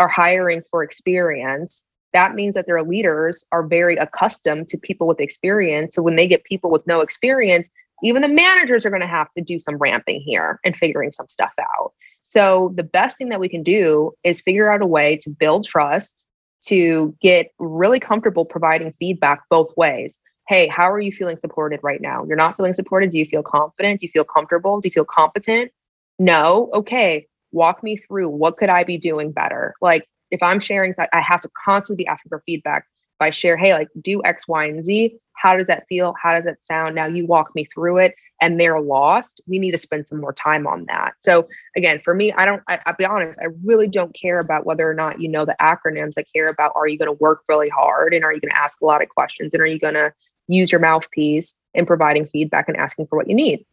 are 0.00 0.08
hiring 0.08 0.62
for 0.70 0.82
experience, 0.82 1.84
that 2.12 2.34
means 2.34 2.54
that 2.54 2.66
their 2.66 2.82
leaders 2.82 3.44
are 3.52 3.66
very 3.66 3.96
accustomed 3.96 4.68
to 4.68 4.78
people 4.78 5.06
with 5.06 5.20
experience. 5.20 5.94
So 5.94 6.02
when 6.02 6.16
they 6.16 6.26
get 6.26 6.42
people 6.44 6.70
with 6.70 6.86
no 6.86 7.00
experience, 7.00 7.68
even 8.02 8.22
the 8.22 8.28
managers 8.28 8.84
are 8.84 8.90
going 8.90 9.02
to 9.02 9.08
have 9.08 9.30
to 9.32 9.40
do 9.40 9.58
some 9.58 9.76
ramping 9.76 10.20
here 10.20 10.58
and 10.64 10.76
figuring 10.76 11.12
some 11.12 11.28
stuff 11.28 11.52
out. 11.60 11.92
So 12.22 12.72
the 12.74 12.82
best 12.82 13.16
thing 13.16 13.28
that 13.28 13.40
we 13.40 13.48
can 13.48 13.62
do 13.62 14.12
is 14.24 14.40
figure 14.40 14.72
out 14.72 14.82
a 14.82 14.86
way 14.86 15.16
to 15.22 15.30
build 15.30 15.64
trust, 15.64 16.24
to 16.66 17.14
get 17.22 17.52
really 17.58 18.00
comfortable 18.00 18.44
providing 18.44 18.92
feedback 18.98 19.42
both 19.48 19.72
ways 19.76 20.18
hey, 20.48 20.66
how 20.66 20.90
are 20.90 20.98
you 20.98 21.12
feeling 21.12 21.36
supported 21.36 21.78
right 21.82 22.00
now? 22.00 22.24
You're 22.24 22.36
not 22.36 22.56
feeling 22.56 22.72
supported. 22.72 23.10
Do 23.10 23.18
you 23.18 23.26
feel 23.26 23.42
confident? 23.42 24.00
Do 24.00 24.06
you 24.06 24.10
feel 24.10 24.24
comfortable? 24.24 24.80
Do 24.80 24.88
you 24.88 24.92
feel 24.92 25.04
competent? 25.04 25.70
No. 26.18 26.70
Okay. 26.72 27.26
Walk 27.52 27.82
me 27.82 27.98
through 27.98 28.30
what 28.30 28.56
could 28.56 28.70
I 28.70 28.82
be 28.82 28.96
doing 28.96 29.30
better? 29.30 29.74
Like 29.82 30.08
if 30.30 30.42
I'm 30.42 30.58
sharing, 30.58 30.94
I 31.12 31.20
have 31.20 31.42
to 31.42 31.50
constantly 31.64 32.04
be 32.04 32.06
asking 32.06 32.30
for 32.30 32.42
feedback. 32.46 32.86
If 33.20 33.26
I 33.26 33.30
share, 33.30 33.56
hey, 33.56 33.74
like 33.74 33.88
do 34.00 34.22
X, 34.24 34.48
Y, 34.48 34.64
and 34.64 34.82
Z, 34.82 35.18
how 35.34 35.56
does 35.56 35.66
that 35.66 35.84
feel? 35.88 36.14
How 36.20 36.34
does 36.34 36.44
that 36.44 36.64
sound? 36.64 36.94
Now 36.94 37.06
you 37.06 37.26
walk 37.26 37.54
me 37.54 37.64
through 37.64 37.98
it 37.98 38.14
and 38.40 38.58
they're 38.58 38.80
lost. 38.80 39.40
We 39.46 39.58
need 39.58 39.72
to 39.72 39.78
spend 39.78 40.08
some 40.08 40.20
more 40.20 40.32
time 40.32 40.66
on 40.66 40.86
that. 40.86 41.14
So 41.18 41.46
again, 41.76 42.00
for 42.04 42.14
me, 42.14 42.32
I 42.32 42.46
don't, 42.46 42.62
I, 42.68 42.78
will 42.86 42.94
be 42.98 43.04
honest, 43.04 43.38
I 43.40 43.48
really 43.64 43.88
don't 43.88 44.14
care 44.14 44.36
about 44.36 44.64
whether 44.64 44.88
or 44.88 44.94
not 44.94 45.20
you 45.20 45.28
know 45.28 45.44
the 45.44 45.56
acronyms. 45.60 46.14
I 46.16 46.22
care 46.22 46.48
about, 46.48 46.72
are 46.74 46.86
you 46.86 46.98
going 46.98 47.08
to 47.08 47.18
work 47.20 47.42
really 47.48 47.68
hard 47.68 48.14
and 48.14 48.24
are 48.24 48.32
you 48.32 48.40
going 48.40 48.50
to 48.50 48.58
ask 48.58 48.80
a 48.80 48.84
lot 48.84 49.02
of 49.02 49.08
questions 49.08 49.52
and 49.52 49.62
are 49.62 49.66
you 49.66 49.78
going 49.78 49.94
to 49.94 50.12
use 50.48 50.72
your 50.72 50.80
mouthpiece 50.80 51.56
in 51.74 51.86
providing 51.86 52.26
feedback 52.26 52.68
and 52.68 52.76
asking 52.76 53.06
for 53.06 53.16
what 53.16 53.28
you 53.28 53.34
need? 53.34 53.64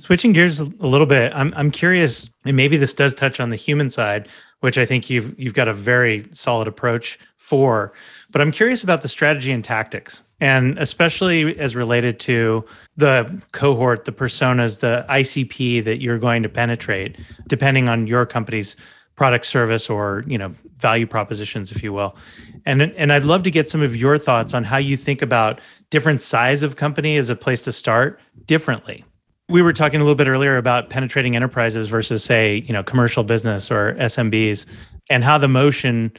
Switching 0.00 0.32
gears 0.32 0.60
a 0.60 0.64
little 0.64 1.06
bit, 1.06 1.32
I'm 1.34 1.52
I'm 1.56 1.72
curious, 1.72 2.30
and 2.44 2.56
maybe 2.56 2.76
this 2.76 2.94
does 2.94 3.12
touch 3.12 3.40
on 3.40 3.50
the 3.50 3.56
human 3.56 3.90
side, 3.90 4.28
which 4.60 4.78
I 4.78 4.86
think 4.86 5.10
you've 5.10 5.36
you've 5.38 5.54
got 5.54 5.66
a 5.66 5.74
very 5.74 6.28
solid 6.30 6.68
approach 6.68 7.18
for. 7.36 7.92
But 8.30 8.40
I'm 8.40 8.52
curious 8.52 8.84
about 8.84 9.02
the 9.02 9.08
strategy 9.08 9.50
and 9.50 9.64
tactics, 9.64 10.22
and 10.40 10.78
especially 10.78 11.58
as 11.58 11.74
related 11.74 12.20
to 12.20 12.64
the 12.96 13.42
cohort, 13.50 14.04
the 14.04 14.12
personas, 14.12 14.78
the 14.78 15.04
ICP 15.08 15.82
that 15.82 16.00
you're 16.00 16.18
going 16.18 16.44
to 16.44 16.48
penetrate, 16.48 17.16
depending 17.48 17.88
on 17.88 18.06
your 18.06 18.26
company's 18.26 18.76
product 19.20 19.44
service 19.44 19.90
or 19.90 20.24
you 20.26 20.38
know 20.38 20.48
value 20.78 21.06
propositions 21.06 21.70
if 21.70 21.82
you 21.82 21.92
will. 21.92 22.16
And 22.64 22.80
and 22.80 23.12
i'd 23.12 23.24
love 23.24 23.42
to 23.42 23.50
get 23.50 23.68
some 23.68 23.82
of 23.82 23.94
your 23.94 24.16
thoughts 24.16 24.54
on 24.54 24.64
how 24.64 24.78
you 24.78 24.96
think 24.96 25.20
about 25.20 25.60
different 25.90 26.22
size 26.22 26.62
of 26.62 26.76
company 26.76 27.18
as 27.18 27.28
a 27.28 27.36
place 27.36 27.60
to 27.64 27.72
start 27.72 28.18
differently. 28.46 29.04
We 29.50 29.60
were 29.60 29.74
talking 29.74 30.00
a 30.00 30.04
little 30.04 30.14
bit 30.14 30.26
earlier 30.26 30.56
about 30.56 30.88
penetrating 30.88 31.36
enterprises 31.36 31.86
versus 31.88 32.24
say 32.24 32.64
you 32.66 32.72
know 32.72 32.82
commercial 32.82 33.22
business 33.22 33.70
or 33.70 33.92
smbs 33.96 34.64
and 35.10 35.22
how 35.22 35.36
the 35.36 35.48
motion 35.48 36.12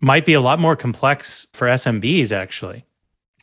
might 0.00 0.26
be 0.26 0.34
a 0.34 0.40
lot 0.40 0.58
more 0.58 0.74
complex 0.74 1.46
for 1.52 1.68
smbs 1.68 2.32
actually. 2.32 2.84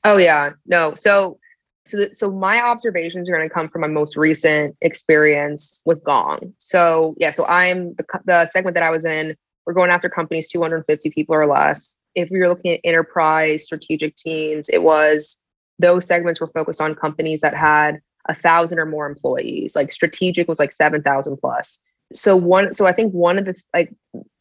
Oh 0.03 0.17
yeah. 0.17 0.51
No. 0.65 0.95
So 0.95 1.39
so, 1.87 1.97
the, 1.97 2.15
so 2.15 2.31
my 2.31 2.61
observations 2.61 3.29
are 3.29 3.35
going 3.35 3.47
to 3.47 3.53
come 3.53 3.69
from 3.69 3.81
my 3.81 3.87
most 3.87 4.15
recent 4.15 4.75
experience 4.81 5.81
with 5.85 6.03
gong 6.03 6.53
so 6.57 7.15
yeah 7.17 7.31
so 7.31 7.45
i'm 7.45 7.93
the, 7.95 8.05
the 8.25 8.45
segment 8.47 8.73
that 8.73 8.83
i 8.83 8.89
was 8.89 9.05
in 9.05 9.35
we're 9.65 9.73
going 9.73 9.89
after 9.89 10.09
companies 10.09 10.49
250 10.49 11.09
people 11.11 11.35
or 11.35 11.45
less 11.45 11.97
if 12.15 12.29
you're 12.31 12.49
looking 12.49 12.73
at 12.73 12.79
enterprise 12.83 13.63
strategic 13.63 14.15
teams 14.15 14.69
it 14.69 14.83
was 14.83 15.37
those 15.79 16.05
segments 16.05 16.39
were 16.39 16.47
focused 16.47 16.81
on 16.81 16.95
companies 16.95 17.41
that 17.41 17.55
had 17.55 18.01
a 18.27 18.33
thousand 18.33 18.79
or 18.79 18.85
more 18.85 19.07
employees. 19.07 19.75
Like 19.75 19.91
strategic 19.91 20.47
was 20.47 20.59
like 20.59 20.71
7,000 20.71 21.37
plus. 21.37 21.79
So 22.13 22.35
one, 22.35 22.73
so 22.73 22.85
I 22.85 22.93
think 22.93 23.13
one 23.13 23.37
of 23.37 23.45
the, 23.45 23.55
like, 23.73 23.93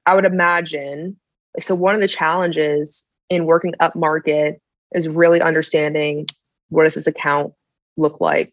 I 0.06 0.14
would 0.14 0.24
imagine, 0.24 1.16
so 1.61 1.74
one 1.74 1.94
of 1.94 2.00
the 2.00 2.09
challenges 2.09 3.04
in 3.28 3.46
working 3.46 3.74
up 3.80 3.96
market 3.96 4.61
is 4.94 5.09
really 5.09 5.40
understanding 5.40 6.26
what 6.68 6.85
does 6.85 6.94
this 6.94 7.07
account 7.07 7.52
look 7.96 8.20
like, 8.20 8.52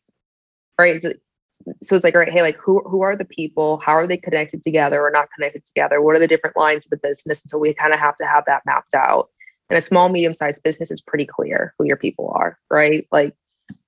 right? 0.79 1.01
So 1.01 1.95
it's 1.95 2.03
like, 2.03 2.13
all 2.13 2.21
right, 2.21 2.31
hey, 2.31 2.41
like 2.41 2.57
who, 2.57 2.81
who 2.81 3.01
are 3.01 3.15
the 3.15 3.25
people? 3.25 3.77
How 3.77 3.93
are 3.93 4.07
they 4.07 4.17
connected 4.17 4.63
together 4.63 5.01
or 5.01 5.11
not 5.11 5.29
connected 5.33 5.65
together? 5.65 6.01
What 6.01 6.15
are 6.15 6.19
the 6.19 6.27
different 6.27 6.57
lines 6.57 6.85
of 6.85 6.89
the 6.89 6.97
business? 6.97 7.43
And 7.43 7.49
so 7.49 7.57
we 7.57 7.73
kind 7.73 7.93
of 7.93 7.99
have 7.99 8.17
to 8.17 8.25
have 8.25 8.43
that 8.47 8.63
mapped 8.65 8.93
out. 8.93 9.29
And 9.69 9.77
a 9.77 9.81
small, 9.81 10.09
medium 10.09 10.35
sized 10.35 10.61
business 10.63 10.91
is 10.91 11.01
pretty 11.01 11.25
clear 11.25 11.73
who 11.77 11.85
your 11.85 11.95
people 11.95 12.31
are, 12.35 12.59
right? 12.69 13.07
Like 13.11 13.33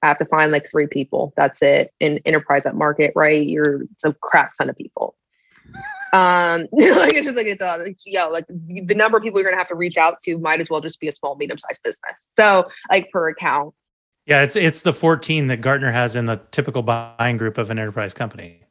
I 0.02 0.08
have 0.08 0.18
to 0.18 0.26
find 0.26 0.52
like 0.52 0.70
three 0.70 0.88
people. 0.88 1.34
That's 1.36 1.62
it. 1.62 1.92
In 2.00 2.20
enterprise 2.26 2.64
that 2.64 2.76
market, 2.76 3.12
right? 3.16 3.46
You're 3.46 3.84
it's 3.84 4.06
a 4.06 4.14
crap 4.14 4.54
ton 4.56 4.70
of 4.70 4.78
people. 4.78 5.16
Um, 6.14 6.68
like 6.72 7.14
it's 7.14 7.26
just 7.26 7.36
like 7.36 7.48
it's 7.48 7.62
uh, 7.62 7.78
like, 7.80 7.98
yeah, 8.06 8.26
like 8.26 8.46
the 8.48 8.96
number 8.96 9.18
of 9.18 9.24
people 9.24 9.40
you're 9.42 9.50
gonna 9.50 9.60
have 9.60 9.68
to 9.70 9.76
reach 9.76 9.98
out 9.98 10.20
to 10.20 10.38
might 10.38 10.60
as 10.60 10.70
well 10.70 10.82
just 10.82 11.00
be 11.00 11.08
a 11.08 11.12
small, 11.12 11.36
medium 11.36 11.58
sized 11.58 11.84
business. 11.84 12.28
So 12.36 12.70
like 12.90 13.12
per 13.12 13.30
account. 13.30 13.74
Yeah, 14.26 14.42
it's 14.42 14.56
it's 14.56 14.82
the 14.82 14.94
14 14.94 15.48
that 15.48 15.58
Gartner 15.58 15.92
has 15.92 16.16
in 16.16 16.26
the 16.26 16.42
typical 16.52 16.82
buying 16.82 17.38
group 17.38 17.58
of 17.58 17.70
an 17.70 17.78
enterprise 17.78 18.14
company. 18.14 18.62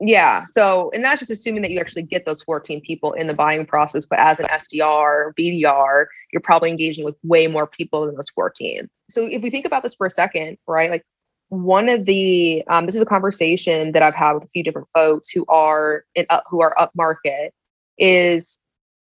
Yeah. 0.00 0.44
So, 0.46 0.90
and 0.94 1.02
that's 1.04 1.20
just 1.20 1.30
assuming 1.30 1.62
that 1.62 1.72
you 1.72 1.80
actually 1.80 2.02
get 2.02 2.24
those 2.24 2.42
14 2.42 2.80
people 2.82 3.12
in 3.14 3.26
the 3.26 3.34
buying 3.34 3.66
process. 3.66 4.06
But 4.06 4.20
as 4.20 4.38
an 4.38 4.46
SDR, 4.46 5.32
BDR, 5.38 6.06
you're 6.32 6.40
probably 6.40 6.70
engaging 6.70 7.04
with 7.04 7.16
way 7.24 7.48
more 7.48 7.66
people 7.66 8.06
than 8.06 8.14
those 8.14 8.30
14. 8.30 8.88
So, 9.10 9.24
if 9.24 9.42
we 9.42 9.50
think 9.50 9.66
about 9.66 9.82
this 9.82 9.94
for 9.94 10.06
a 10.06 10.10
second, 10.10 10.58
right? 10.66 10.90
Like, 10.90 11.04
one 11.50 11.88
of 11.88 12.04
the 12.04 12.62
um, 12.68 12.86
this 12.86 12.94
is 12.94 13.00
a 13.00 13.06
conversation 13.06 13.92
that 13.92 14.02
I've 14.02 14.14
had 14.14 14.34
with 14.34 14.44
a 14.44 14.48
few 14.48 14.62
different 14.62 14.88
folks 14.94 15.30
who 15.30 15.44
are 15.48 16.04
in 16.14 16.26
up, 16.30 16.44
who 16.48 16.60
are 16.60 16.78
up 16.78 16.92
market 16.94 17.54
is 17.98 18.60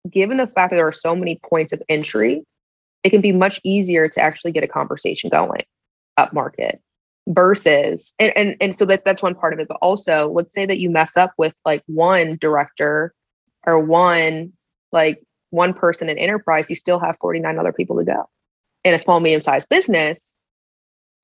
given 0.10 0.38
the 0.38 0.48
fact 0.48 0.72
that 0.72 0.76
there 0.76 0.88
are 0.88 0.94
so 0.94 1.16
many 1.16 1.40
points 1.50 1.74
of 1.74 1.82
entry, 1.90 2.44
it 3.04 3.10
can 3.10 3.22
be 3.22 3.32
much 3.32 3.60
easier 3.64 4.08
to 4.10 4.22
actually 4.22 4.52
get 4.52 4.64
a 4.64 4.68
conversation 4.68 5.30
going 5.30 5.64
up 6.18 6.34
market 6.34 6.82
versus 7.28 8.14
and, 8.20 8.32
and 8.36 8.56
and 8.62 8.76
so 8.76 8.86
that 8.86 9.04
that's 9.04 9.22
one 9.22 9.34
part 9.34 9.52
of 9.54 9.60
it 9.60 9.68
but 9.68 9.78
also 9.82 10.30
let's 10.30 10.54
say 10.54 10.66
that 10.66 10.78
you 10.78 10.90
mess 10.90 11.18
up 11.18 11.34
with 11.38 11.54
like 11.66 11.82
one 11.88 12.38
director 12.40 13.14
or 13.66 13.80
one 13.80 14.54
like 14.92 15.24
one 15.50 15.74
person 15.74 16.08
in 16.08 16.18
enterprise 16.18 16.70
you 16.70 16.76
still 16.76 17.00
have 17.00 17.16
49 17.20 17.58
other 17.58 17.74
people 17.74 17.98
to 17.98 18.04
go. 18.04 18.30
In 18.84 18.94
a 18.94 19.00
small 19.00 19.20
medium 19.20 19.42
sized 19.42 19.70
business 19.70 20.38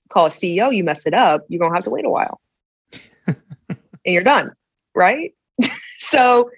call 0.10 0.26
a 0.26 0.30
ceo 0.30 0.76
you 0.76 0.84
mess 0.84 1.06
it 1.06 1.14
up 1.14 1.46
you're 1.48 1.60
going 1.60 1.72
to 1.72 1.76
have 1.76 1.84
to 1.84 1.92
wait 1.92 2.06
a 2.06 2.10
while. 2.10 2.40
And 4.04 4.16
you're 4.16 4.24
done 4.24 4.52
right? 4.96 5.34
So 6.00 6.50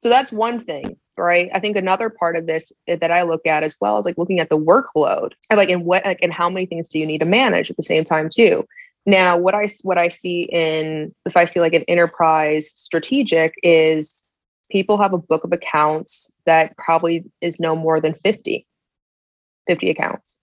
so 0.00 0.10
that's 0.10 0.30
one 0.30 0.66
thing 0.66 0.96
right 1.16 1.50
i 1.54 1.60
think 1.60 1.76
another 1.76 2.08
part 2.08 2.36
of 2.36 2.46
this 2.46 2.72
that 2.86 3.10
i 3.10 3.22
look 3.22 3.46
at 3.46 3.62
as 3.62 3.76
well 3.80 3.98
is 3.98 4.04
like 4.04 4.18
looking 4.18 4.40
at 4.40 4.48
the 4.48 4.58
workload 4.58 5.32
and 5.48 5.58
like 5.58 5.68
and 5.68 5.84
what 5.84 6.04
like 6.04 6.20
and 6.22 6.32
how 6.32 6.48
many 6.48 6.66
things 6.66 6.88
do 6.88 6.98
you 6.98 7.06
need 7.06 7.18
to 7.18 7.26
manage 7.26 7.70
at 7.70 7.76
the 7.76 7.82
same 7.82 8.04
time 8.04 8.28
too 8.28 8.64
now, 9.06 9.38
what 9.38 9.54
I 9.54 9.66
what 9.82 9.98
I 9.98 10.08
see 10.08 10.42
in 10.42 11.14
if 11.24 11.36
I 11.36 11.46
see 11.46 11.60
like 11.60 11.72
an 11.72 11.84
enterprise 11.88 12.70
strategic 12.74 13.54
is 13.62 14.24
people 14.70 14.98
have 14.98 15.12
a 15.12 15.18
book 15.18 15.44
of 15.44 15.52
accounts 15.52 16.30
that 16.44 16.76
probably 16.76 17.24
is 17.40 17.58
no 17.58 17.74
more 17.74 18.00
than 18.00 18.14
50 18.22 18.66
50 19.66 19.90
accounts. 19.90 20.38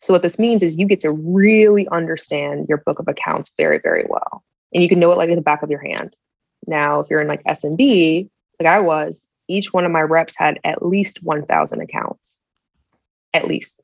So 0.00 0.12
what 0.12 0.22
this 0.22 0.38
means 0.38 0.62
is 0.62 0.76
you 0.76 0.86
get 0.86 1.00
to 1.00 1.12
really 1.12 1.88
understand 1.88 2.66
your 2.68 2.78
book 2.78 2.98
of 2.98 3.08
accounts 3.08 3.50
very 3.56 3.78
very 3.78 4.04
well. 4.08 4.44
And 4.72 4.82
you 4.82 4.88
can 4.88 4.98
know 4.98 5.12
it 5.12 5.18
like 5.18 5.30
in 5.30 5.36
the 5.36 5.42
back 5.42 5.62
of 5.62 5.70
your 5.70 5.82
hand. 5.82 6.14
Now, 6.66 7.00
if 7.00 7.08
you're 7.08 7.20
in 7.20 7.28
like 7.28 7.44
SMB, 7.44 8.28
like 8.60 8.66
I 8.66 8.80
was, 8.80 9.26
each 9.48 9.72
one 9.72 9.84
of 9.84 9.92
my 9.92 10.00
reps 10.00 10.36
had 10.36 10.58
at 10.64 10.84
least 10.84 11.22
1000 11.22 11.80
accounts. 11.80 12.38
At 13.32 13.46
least 13.46 13.80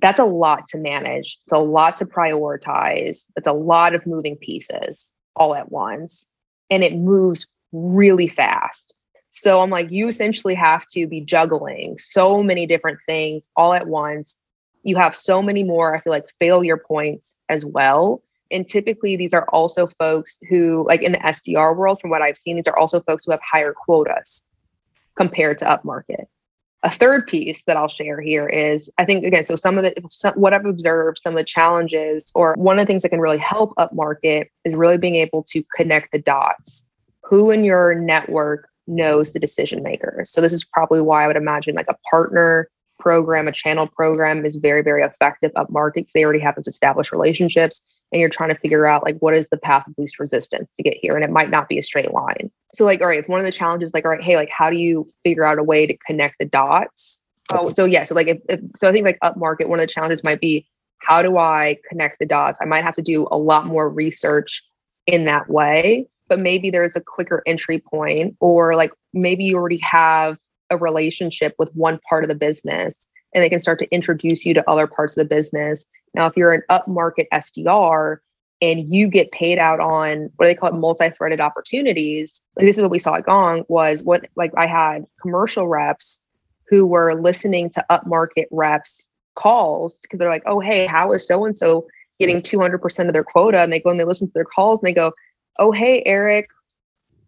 that's 0.00 0.20
a 0.20 0.24
lot 0.24 0.68
to 0.68 0.78
manage. 0.78 1.38
It's 1.44 1.52
a 1.52 1.58
lot 1.58 1.96
to 1.96 2.06
prioritize. 2.06 3.24
It's 3.36 3.48
a 3.48 3.52
lot 3.52 3.94
of 3.94 4.06
moving 4.06 4.36
pieces 4.36 5.14
all 5.36 5.54
at 5.54 5.70
once. 5.70 6.26
And 6.70 6.82
it 6.82 6.94
moves 6.94 7.46
really 7.72 8.28
fast. 8.28 8.94
So 9.30 9.60
I'm 9.60 9.70
like, 9.70 9.90
you 9.90 10.08
essentially 10.08 10.54
have 10.54 10.86
to 10.92 11.06
be 11.06 11.20
juggling 11.20 11.98
so 11.98 12.42
many 12.42 12.66
different 12.66 12.98
things 13.06 13.48
all 13.56 13.72
at 13.72 13.86
once. 13.86 14.36
You 14.82 14.96
have 14.96 15.16
so 15.16 15.42
many 15.42 15.62
more, 15.62 15.94
I 15.94 16.00
feel 16.00 16.12
like, 16.12 16.28
failure 16.38 16.76
points 16.76 17.38
as 17.48 17.64
well. 17.64 18.22
And 18.50 18.68
typically, 18.68 19.16
these 19.16 19.32
are 19.32 19.46
also 19.48 19.88
folks 19.98 20.38
who, 20.50 20.84
like 20.86 21.02
in 21.02 21.12
the 21.12 21.18
SDR 21.18 21.74
world, 21.74 22.00
from 22.00 22.10
what 22.10 22.20
I've 22.20 22.36
seen, 22.36 22.56
these 22.56 22.66
are 22.66 22.76
also 22.76 23.00
folks 23.00 23.24
who 23.24 23.30
have 23.30 23.40
higher 23.40 23.72
quotas 23.72 24.44
compared 25.16 25.58
to 25.58 25.64
upmarket 25.64 26.26
a 26.82 26.90
third 26.90 27.26
piece 27.26 27.62
that 27.64 27.76
I'll 27.76 27.88
share 27.88 28.20
here 28.20 28.48
is 28.48 28.90
I 28.98 29.04
think 29.04 29.24
again, 29.24 29.44
so 29.44 29.54
some 29.54 29.78
of 29.78 29.84
the 29.84 30.32
what 30.34 30.52
I've 30.52 30.66
observed, 30.66 31.20
some 31.22 31.34
of 31.34 31.38
the 31.38 31.44
challenges, 31.44 32.32
or 32.34 32.54
one 32.56 32.78
of 32.78 32.82
the 32.84 32.90
things 32.90 33.02
that 33.02 33.10
can 33.10 33.20
really 33.20 33.38
help 33.38 33.72
upmarket 33.76 34.46
is 34.64 34.74
really 34.74 34.98
being 34.98 35.16
able 35.16 35.44
to 35.44 35.62
connect 35.76 36.12
the 36.12 36.18
dots. 36.18 36.88
Who 37.22 37.50
in 37.50 37.64
your 37.64 37.94
network 37.94 38.68
knows 38.86 39.32
the 39.32 39.38
decision 39.38 39.82
makers? 39.82 40.32
So 40.32 40.40
this 40.40 40.52
is 40.52 40.64
probably 40.64 41.00
why 41.00 41.24
I 41.24 41.26
would 41.28 41.36
imagine 41.36 41.76
like 41.76 41.86
a 41.88 41.96
partner 42.10 42.68
program, 42.98 43.48
a 43.48 43.52
channel 43.52 43.86
program 43.86 44.44
is 44.44 44.56
very, 44.56 44.82
very 44.82 45.02
effective 45.02 45.52
up 45.54 45.70
market 45.70 46.02
because 46.02 46.12
they 46.12 46.24
already 46.24 46.40
have 46.40 46.56
those 46.56 46.68
established 46.68 47.12
relationships 47.12 47.80
and 48.12 48.20
you're 48.20 48.28
trying 48.28 48.50
to 48.50 48.60
figure 48.60 48.86
out 48.86 49.02
like 49.02 49.16
what 49.18 49.34
is 49.34 49.48
the 49.48 49.56
path 49.56 49.86
of 49.86 49.94
least 49.96 50.18
resistance 50.18 50.72
to 50.76 50.82
get 50.82 50.96
here? 51.00 51.16
And 51.16 51.24
it 51.24 51.30
might 51.30 51.50
not 51.50 51.68
be 51.68 51.78
a 51.78 51.82
straight 51.82 52.12
line. 52.12 52.50
So 52.74 52.84
like 52.84 53.00
all 53.00 53.08
right 53.08 53.18
if 53.18 53.28
one 53.28 53.40
of 53.40 53.46
the 53.46 53.52
challenges 53.52 53.92
like 53.94 54.04
all 54.04 54.10
right 54.10 54.22
hey 54.22 54.36
like 54.36 54.50
how 54.50 54.70
do 54.70 54.76
you 54.76 55.06
figure 55.24 55.44
out 55.44 55.58
a 55.58 55.62
way 55.62 55.86
to 55.86 55.96
connect 56.06 56.36
the 56.38 56.44
dots? 56.44 57.20
Oh 57.50 57.70
so 57.70 57.84
yeah 57.84 58.04
so 58.04 58.14
like 58.14 58.28
if, 58.28 58.38
if 58.48 58.60
so 58.78 58.88
i 58.88 58.92
think 58.92 59.04
like 59.04 59.18
up 59.20 59.36
market 59.36 59.68
one 59.68 59.78
of 59.78 59.86
the 59.86 59.92
challenges 59.92 60.22
might 60.22 60.40
be 60.40 60.66
how 60.98 61.20
do 61.22 61.36
i 61.36 61.76
connect 61.88 62.18
the 62.18 62.26
dots? 62.26 62.58
I 62.62 62.66
might 62.66 62.84
have 62.84 62.94
to 62.94 63.02
do 63.02 63.26
a 63.30 63.36
lot 63.36 63.66
more 63.66 63.88
research 63.88 64.62
in 65.06 65.24
that 65.24 65.50
way 65.50 66.06
but 66.28 66.38
maybe 66.38 66.70
there's 66.70 66.96
a 66.96 67.00
quicker 67.00 67.42
entry 67.46 67.78
point 67.78 68.36
or 68.40 68.74
like 68.74 68.92
maybe 69.12 69.44
you 69.44 69.56
already 69.56 69.78
have 69.78 70.38
a 70.70 70.76
relationship 70.78 71.54
with 71.58 71.68
one 71.74 71.98
part 72.08 72.24
of 72.24 72.28
the 72.28 72.34
business 72.34 73.08
and 73.34 73.42
they 73.42 73.50
can 73.50 73.60
start 73.60 73.78
to 73.78 73.90
introduce 73.92 74.46
you 74.46 74.54
to 74.54 74.70
other 74.70 74.86
parts 74.86 75.16
of 75.16 75.28
the 75.28 75.34
business 75.34 75.84
now, 76.14 76.26
if 76.26 76.36
you're 76.36 76.52
an 76.52 76.62
upmarket 76.70 77.26
SDR 77.32 78.18
and 78.60 78.92
you 78.92 79.08
get 79.08 79.32
paid 79.32 79.58
out 79.58 79.80
on 79.80 80.30
what 80.36 80.46
do 80.46 80.50
they 80.50 80.54
call 80.54 80.68
it, 80.68 80.74
multi-threaded 80.74 81.40
opportunities, 81.40 82.40
like 82.56 82.66
this 82.66 82.76
is 82.76 82.82
what 82.82 82.90
we 82.90 82.98
saw 82.98 83.16
at 83.16 83.26
Gong 83.26 83.64
was 83.68 84.04
what 84.04 84.26
like 84.36 84.52
I 84.56 84.66
had 84.66 85.06
commercial 85.20 85.68
reps 85.68 86.22
who 86.68 86.86
were 86.86 87.14
listening 87.20 87.70
to 87.70 87.84
upmarket 87.90 88.46
reps 88.50 89.08
calls 89.34 89.98
because 90.00 90.18
they're 90.18 90.30
like, 90.30 90.44
oh, 90.46 90.60
hey, 90.60 90.86
how 90.86 91.12
is 91.12 91.26
so 91.26 91.44
and 91.44 91.56
so 91.56 91.86
getting 92.20 92.40
200% 92.40 93.06
of 93.06 93.12
their 93.12 93.24
quota? 93.24 93.60
And 93.60 93.72
they 93.72 93.80
go 93.80 93.90
and 93.90 93.98
they 93.98 94.04
listen 94.04 94.28
to 94.28 94.32
their 94.34 94.44
calls 94.44 94.80
and 94.80 94.88
they 94.88 94.94
go, 94.94 95.12
oh, 95.58 95.72
hey, 95.72 96.02
Eric, 96.06 96.48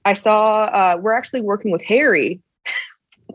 I 0.04 0.14
saw 0.14 0.64
uh, 0.64 0.98
we're 1.00 1.14
actually 1.14 1.40
working 1.40 1.70
with 1.70 1.82
Harry 1.82 2.40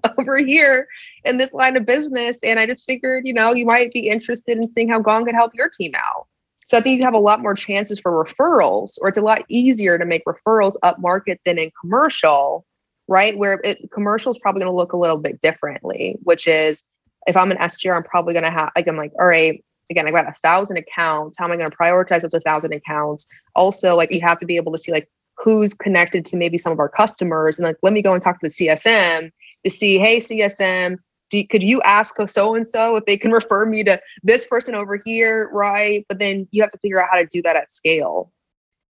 over 0.17 0.37
here 0.37 0.87
in 1.25 1.37
this 1.37 1.53
line 1.53 1.77
of 1.77 1.85
business. 1.85 2.43
And 2.43 2.59
I 2.59 2.65
just 2.65 2.85
figured, 2.85 3.25
you 3.25 3.33
know, 3.33 3.53
you 3.53 3.65
might 3.65 3.91
be 3.91 4.09
interested 4.09 4.57
in 4.57 4.71
seeing 4.71 4.89
how 4.89 4.99
Gong 4.99 5.25
could 5.25 5.35
help 5.35 5.53
your 5.53 5.69
team 5.69 5.93
out. 5.95 6.27
So 6.65 6.77
I 6.77 6.81
think 6.81 6.99
you 6.99 7.05
have 7.05 7.15
a 7.15 7.19
lot 7.19 7.41
more 7.41 7.55
chances 7.55 7.99
for 7.99 8.11
referrals, 8.11 8.97
or 9.01 9.09
it's 9.09 9.17
a 9.17 9.23
lot 9.23 9.43
easier 9.49 9.97
to 9.97 10.05
make 10.05 10.23
referrals 10.25 10.75
up 10.83 10.99
market 10.99 11.41
than 11.43 11.57
in 11.57 11.71
commercial, 11.81 12.65
right? 13.07 13.35
Where 13.35 13.59
it, 13.63 13.89
commercial 13.91 14.29
is 14.29 14.37
probably 14.37 14.61
going 14.61 14.71
to 14.71 14.77
look 14.77 14.93
a 14.93 14.97
little 14.97 15.17
bit 15.17 15.39
differently, 15.39 16.17
which 16.23 16.47
is 16.47 16.83
if 17.25 17.35
I'm 17.35 17.51
an 17.51 17.57
SDR, 17.57 17.95
I'm 17.95 18.03
probably 18.03 18.33
going 18.33 18.45
to 18.45 18.51
have, 18.51 18.71
like, 18.75 18.87
I'm 18.87 18.97
like, 18.97 19.13
all 19.19 19.25
right, 19.25 19.63
again, 19.89 20.07
I've 20.07 20.13
got 20.13 20.27
a 20.27 20.35
thousand 20.43 20.77
accounts. 20.77 21.39
How 21.39 21.45
am 21.45 21.51
I 21.51 21.57
going 21.57 21.69
to 21.69 21.75
prioritize 21.75 22.21
those 22.21 22.35
a 22.35 22.39
thousand 22.39 22.73
accounts? 22.73 23.25
Also, 23.55 23.95
like, 23.95 24.13
you 24.13 24.21
have 24.21 24.39
to 24.39 24.45
be 24.45 24.55
able 24.55 24.71
to 24.73 24.77
see, 24.77 24.91
like, 24.91 25.09
who's 25.39 25.73
connected 25.73 26.25
to 26.27 26.37
maybe 26.37 26.57
some 26.57 26.71
of 26.71 26.79
our 26.79 26.89
customers 26.89 27.57
and 27.57 27.67
like 27.67 27.77
let 27.81 27.93
me 27.93 28.01
go 28.01 28.13
and 28.13 28.21
talk 28.21 28.39
to 28.39 28.47
the 28.47 28.53
csm 28.53 29.31
to 29.65 29.69
see 29.69 29.97
hey 29.97 30.19
csm 30.19 30.97
do, 31.29 31.45
could 31.47 31.63
you 31.63 31.81
ask 31.81 32.15
so 32.27 32.55
and 32.55 32.65
so 32.65 32.95
if 32.95 33.05
they 33.05 33.17
can 33.17 33.31
refer 33.41 33.65
me 33.65 33.83
to 33.83 34.01
this 34.23 34.45
person 34.47 34.75
over 34.75 34.99
here 35.03 35.49
right? 35.53 36.05
But 36.09 36.19
then 36.19 36.47
you 36.51 36.61
have 36.61 36.71
to 36.71 36.77
figure 36.79 37.01
out 37.01 37.09
how 37.11 37.17
to 37.17 37.27
do 37.27 37.41
that 37.43 37.55
at 37.55 37.71
scale. 37.71 38.31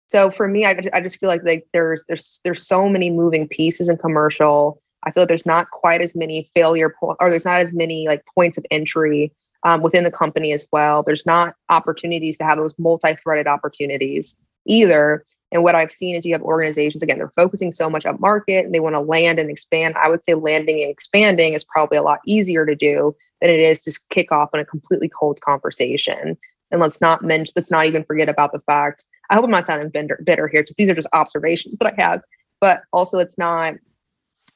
So 0.09 0.31
for 0.31 0.47
me 0.47 0.65
i, 0.65 0.79
I 0.93 1.01
just 1.01 1.19
feel 1.19 1.29
like 1.29 1.43
like 1.45 1.67
there's 1.73 2.05
there's 2.09 2.41
there's 2.45 2.67
so 2.67 2.89
many 2.89 3.11
moving 3.11 3.49
pieces 3.49 3.89
in 3.89 3.97
commercial. 3.97 4.81
I 5.03 5.13
feel 5.13 5.23
like 5.23 5.29
there's 5.29 5.47
not 5.47 5.71
quite 5.71 6.01
as 6.01 6.15
many 6.15 6.51
failure 6.55 6.95
or 7.01 7.31
there's 7.31 7.45
not 7.45 7.61
as 7.61 7.73
many 7.73 8.07
like 8.09 8.25
points 8.35 8.59
of 8.59 8.67
entry 8.71 9.33
um, 9.63 9.83
within 9.83 10.05
the 10.05 10.11
company 10.11 10.53
as 10.53 10.67
well. 10.73 11.03
There's 11.03 11.27
not 11.27 11.55
opportunities 11.69 12.39
to 12.39 12.45
have 12.45 12.59
those 12.59 12.75
multi-threaded 12.79 13.47
opportunities 13.47 14.37
either 14.67 15.25
and 15.53 15.63
what 15.63 15.75
I've 15.75 15.93
seen 15.93 16.17
is 16.17 16.25
you 16.25 16.35
have 16.35 16.43
organizations, 16.43 17.03
again, 17.03 17.19
they're 17.19 17.33
focusing 17.37 17.71
so 17.71 17.89
much 17.89 18.05
up 18.05 18.19
market 18.19 18.65
and 18.65 18.75
they 18.75 18.81
want 18.81 18.95
to 18.95 19.01
land 19.01 19.39
and 19.39 19.51
expand. 19.51 19.95
I 19.97 20.09
would 20.09 20.25
say 20.25 20.35
landing 20.35 20.83
and 20.83 20.91
expanding 20.91 21.55
is 21.55 21.65
probably 21.65 21.99
a 21.99 22.03
lot 22.03 22.19
easier 22.27 22.67
to 22.67 22.75
do 22.75 23.15
than 23.41 23.51
it 23.51 23.61
is 23.61 23.83
to 23.83 23.99
kick 24.11 24.33
off 24.33 24.51
on 24.53 24.61
a 24.61 24.65
completely 24.65 25.09
cold 25.09 25.41
conversation. 25.41 26.37
And 26.71 26.81
let's 26.81 27.01
not 27.01 27.23
mention, 27.23 27.53
let's 27.55 27.71
not 27.71 27.87
even 27.87 28.05
forget 28.05 28.29
about 28.29 28.53
the 28.53 28.61
fact, 28.61 29.05
I 29.31 29.35
hope 29.35 29.45
I'm 29.45 29.51
not 29.51 29.67
sounding 29.67 29.91
bitter, 29.91 30.21
bitter 30.25 30.49
here. 30.49 30.65
These 30.77 30.91
are 30.91 30.95
just 30.95 31.09
observations 31.13 31.77
that 31.79 31.95
I 31.97 32.03
have, 32.03 32.23
but 32.61 32.83
also 32.93 33.19
it's 33.19 33.39
not, 33.39 33.75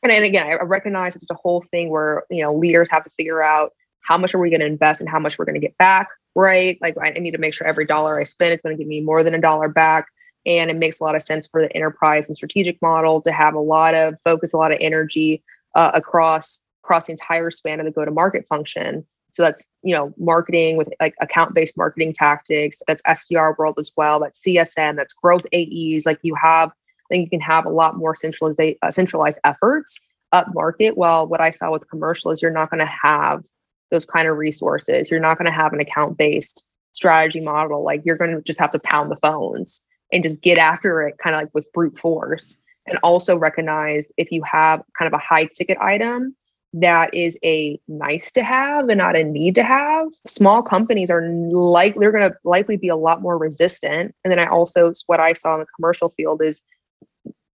and, 0.03 0.12
and 0.12 0.24
again, 0.24 0.47
I 0.47 0.62
recognize 0.64 1.14
it's 1.14 1.24
a 1.30 1.34
whole 1.34 1.64
thing 1.70 1.91
where, 1.91 2.24
you 2.30 2.43
know, 2.43 2.55
leaders 2.55 2.88
have 2.91 3.05
to 3.05 3.11
figure 3.11 3.43
out 3.43 3.72
how 4.01 4.18
much 4.18 4.34
are 4.34 4.38
we 4.38 4.51
going 4.51 4.61
to 4.61 4.66
invest 4.66 5.01
and 5.01 5.09
how 5.09 5.20
much 5.20 5.38
we're 5.38 5.45
going 5.45 5.61
to 5.61 5.66
get 5.66 5.76
back, 5.78 6.09
right? 6.34 6.78
Like 6.80 6.97
I 7.01 7.11
need 7.11 7.32
to 7.32 7.38
make 7.38 7.55
sure 7.55 7.66
every 7.66 7.86
dollar 7.86 8.18
I 8.18 8.24
spend 8.24 8.55
is 8.55 8.62
going 8.62 8.76
to 8.76 8.82
give 8.82 8.88
me 8.88 9.03
more 9.03 9.22
than 9.22 9.34
a 9.34 9.41
dollar 9.41 9.68
back 9.68 10.07
and 10.47 10.70
it 10.70 10.76
makes 10.76 11.01
a 11.01 11.05
lot 11.05 11.14
of 11.14 11.22
sense 11.22 11.47
for 11.47 11.62
the 11.62 11.74
enterprise 11.76 12.28
and 12.28 12.36
strategic 12.36 12.80
model 12.80 13.20
to 13.22 13.32
have 13.32 13.55
a 13.55 13.61
lot 13.61 13.95
of 13.95 14.14
focus, 14.24 14.53
a 14.53 14.57
lot 14.57 14.72
of 14.72 14.78
energy 14.80 15.43
uh, 15.74 15.91
across 15.95 16.62
across 16.82 17.07
the 17.07 17.12
entire 17.12 17.51
span 17.51 17.78
of 17.78 17.86
the 17.86 17.93
go 17.93 18.05
to 18.05 18.11
market 18.11 18.47
function. 18.49 19.07
So 19.32 19.43
that's 19.43 19.62
you 19.82 19.95
know 19.95 20.12
marketing 20.18 20.76
with 20.76 20.88
like 21.01 21.14
account 21.20 21.55
based 21.55 21.76
marketing 21.76 22.12
tactics. 22.12 22.82
That's 22.86 23.03
SDR 23.03 23.57
world 23.59 23.76
as 23.78 23.93
well. 23.97 24.20
That's 24.20 24.41
CSM. 24.41 24.97
That's 24.97 25.14
growth 25.14 25.45
AEs. 25.55 26.07
Like 26.07 26.18
you 26.22 26.34
have, 26.34 26.70
I 26.70 27.05
think 27.09 27.24
you 27.24 27.38
can 27.38 27.41
have 27.41 27.66
a 27.66 27.70
lot 27.70 27.97
more 27.97 28.16
centralized 28.16 28.61
uh, 28.61 28.91
centralized 28.91 29.38
efforts 29.45 30.01
up 30.32 30.49
market. 30.55 30.97
Well, 30.97 31.26
what 31.26 31.41
I 31.41 31.51
saw 31.51 31.70
with 31.70 31.88
commercial 31.88 32.30
is 32.30 32.41
you're 32.41 32.51
not 32.51 32.70
going 32.70 32.80
to 32.80 32.93
have 33.03 33.45
those 33.91 34.07
kind 34.07 34.28
of 34.28 34.36
resources. 34.36 35.11
You're 35.11 35.20
not 35.20 35.36
going 35.38 35.51
to 35.51 35.57
have 35.57 35.72
an 35.72 35.80
account 35.80 36.16
based 36.16 36.64
strategy 36.93 37.41
model. 37.41 37.84
Like 37.84 38.03
you're 38.05 38.16
going 38.16 38.34
to 38.34 38.43
just 38.43 38.61
have 38.61 38.70
to 38.72 38.78
pound 38.80 39.11
the 39.11 39.16
phones 39.16 39.82
and 40.12 40.22
just 40.22 40.40
get 40.42 40.58
after 40.58 41.02
it 41.02 41.18
kind 41.18 41.34
of 41.34 41.42
like 41.42 41.54
with 41.54 41.72
brute 41.72 41.98
force. 41.98 42.56
And 42.86 42.98
also 43.02 43.36
recognize 43.36 44.11
if 44.16 44.32
you 44.32 44.42
have 44.42 44.82
kind 44.98 45.06
of 45.06 45.12
a 45.12 45.22
high 45.22 45.44
ticket 45.54 45.78
item 45.78 46.34
that 46.72 47.12
is 47.12 47.36
a 47.44 47.80
nice 47.88 48.30
to 48.32 48.44
have 48.44 48.88
and 48.88 48.98
not 48.98 49.16
a 49.16 49.24
need 49.24 49.54
to 49.56 49.64
have. 49.64 50.08
Small 50.26 50.62
companies 50.62 51.11
are 51.11 51.28
like 51.28 51.96
they're 51.96 52.12
going 52.12 52.28
to 52.28 52.36
likely 52.44 52.76
be 52.76 52.88
a 52.88 52.96
lot 52.96 53.22
more 53.22 53.36
resistant. 53.38 54.14
And 54.24 54.30
then 54.30 54.38
i 54.38 54.46
also 54.46 54.92
what 55.06 55.20
i 55.20 55.32
saw 55.32 55.54
in 55.54 55.61
the 55.61 55.66
commercial 55.76 56.11
field 56.11 56.42
is 56.42 56.62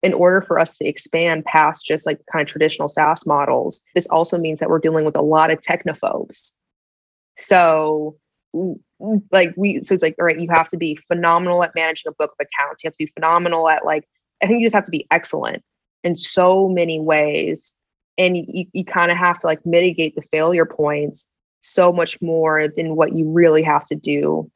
in 0.04 0.14
order 0.14 0.42
for 0.42 0.60
us 0.60 0.78
to 0.78 0.88
expand 0.88 1.46
past 1.46 1.86
just 1.86 2.06
like 2.06 2.20
kind 2.32 2.42
of 2.42 2.48
traditional 2.48 2.88
SaaS 2.88 3.26
models, 3.26 3.82
this 3.94 4.08
also 4.08 4.38
means 4.38 4.60
that 4.60 4.70
we're 4.70 4.80
dealing 4.80 5.06
with 5.06 5.16
a 5.16 5.22
lot 5.22 5.52
of 5.52 5.62
technophobes. 5.62 6.54
So 7.38 8.18
like 9.32 9.54
we 9.58 9.82
so 9.84 9.94
it's 9.94 10.04
like 10.04 10.16
all 10.20 10.26
right 10.26 10.40
you 10.40 10.50
have 10.50 10.68
to 10.68 10.78
be 10.78 10.98
phenomenal 11.08 11.64
at 11.64 11.76
managing 11.76 12.10
a 12.10 12.14
book 12.14 12.32
of 12.32 12.46
accounts. 12.48 12.84
You 12.84 12.88
have 12.88 12.94
to 12.94 13.06
be 13.06 13.12
phenomenal 13.14 13.70
at 13.70 13.86
like 13.86 14.08
i 14.44 14.48
think 14.48 14.60
you 14.60 14.66
just 14.66 14.76
have 14.76 14.86
to 14.86 14.92
be 14.92 15.08
excellent 15.12 15.64
in 16.04 16.16
so 16.16 16.68
many 16.68 17.00
ways. 17.00 17.76
And 18.18 18.38
you, 18.38 18.66
you 18.74 18.86
kind 18.86 19.12
of 19.12 19.18
have 19.18 19.40
to 19.40 19.48
like 19.48 19.66
mitigate 19.66 20.16
the 20.16 20.22
failure 20.22 20.66
points 20.66 21.26
so 21.62 21.92
much 21.92 22.22
more 22.22 22.68
than 22.68 22.96
what 22.96 23.14
you 23.14 23.30
really 23.30 23.64
have 23.64 23.86
to 23.86 23.96
do 23.96 24.50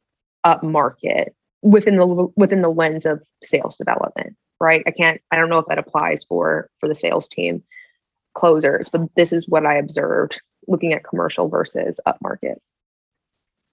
up 0.43 0.61
market 0.63 1.35
within 1.61 1.95
the 1.95 2.05
within 2.35 2.61
the 2.61 2.69
lens 2.69 3.05
of 3.05 3.23
sales 3.43 3.77
development 3.77 4.35
right? 4.61 4.83
I 4.87 4.91
can't 4.91 5.21
i 5.31 5.35
don't 5.35 5.49
know 5.49 5.59
if 5.59 5.67
that 5.67 5.79
applies 5.79 6.23
for 6.23 6.69
for 6.79 6.87
the 6.87 6.95
sales 6.95 7.27
team 7.27 7.63
closers 8.35 8.89
but 8.89 9.01
this 9.15 9.31
is 9.31 9.47
what 9.47 9.65
i 9.65 9.75
observed 9.75 10.41
looking 10.67 10.93
at 10.93 11.03
commercial 11.03 11.47
versus 11.47 11.99
up 12.05 12.17
market 12.21 12.61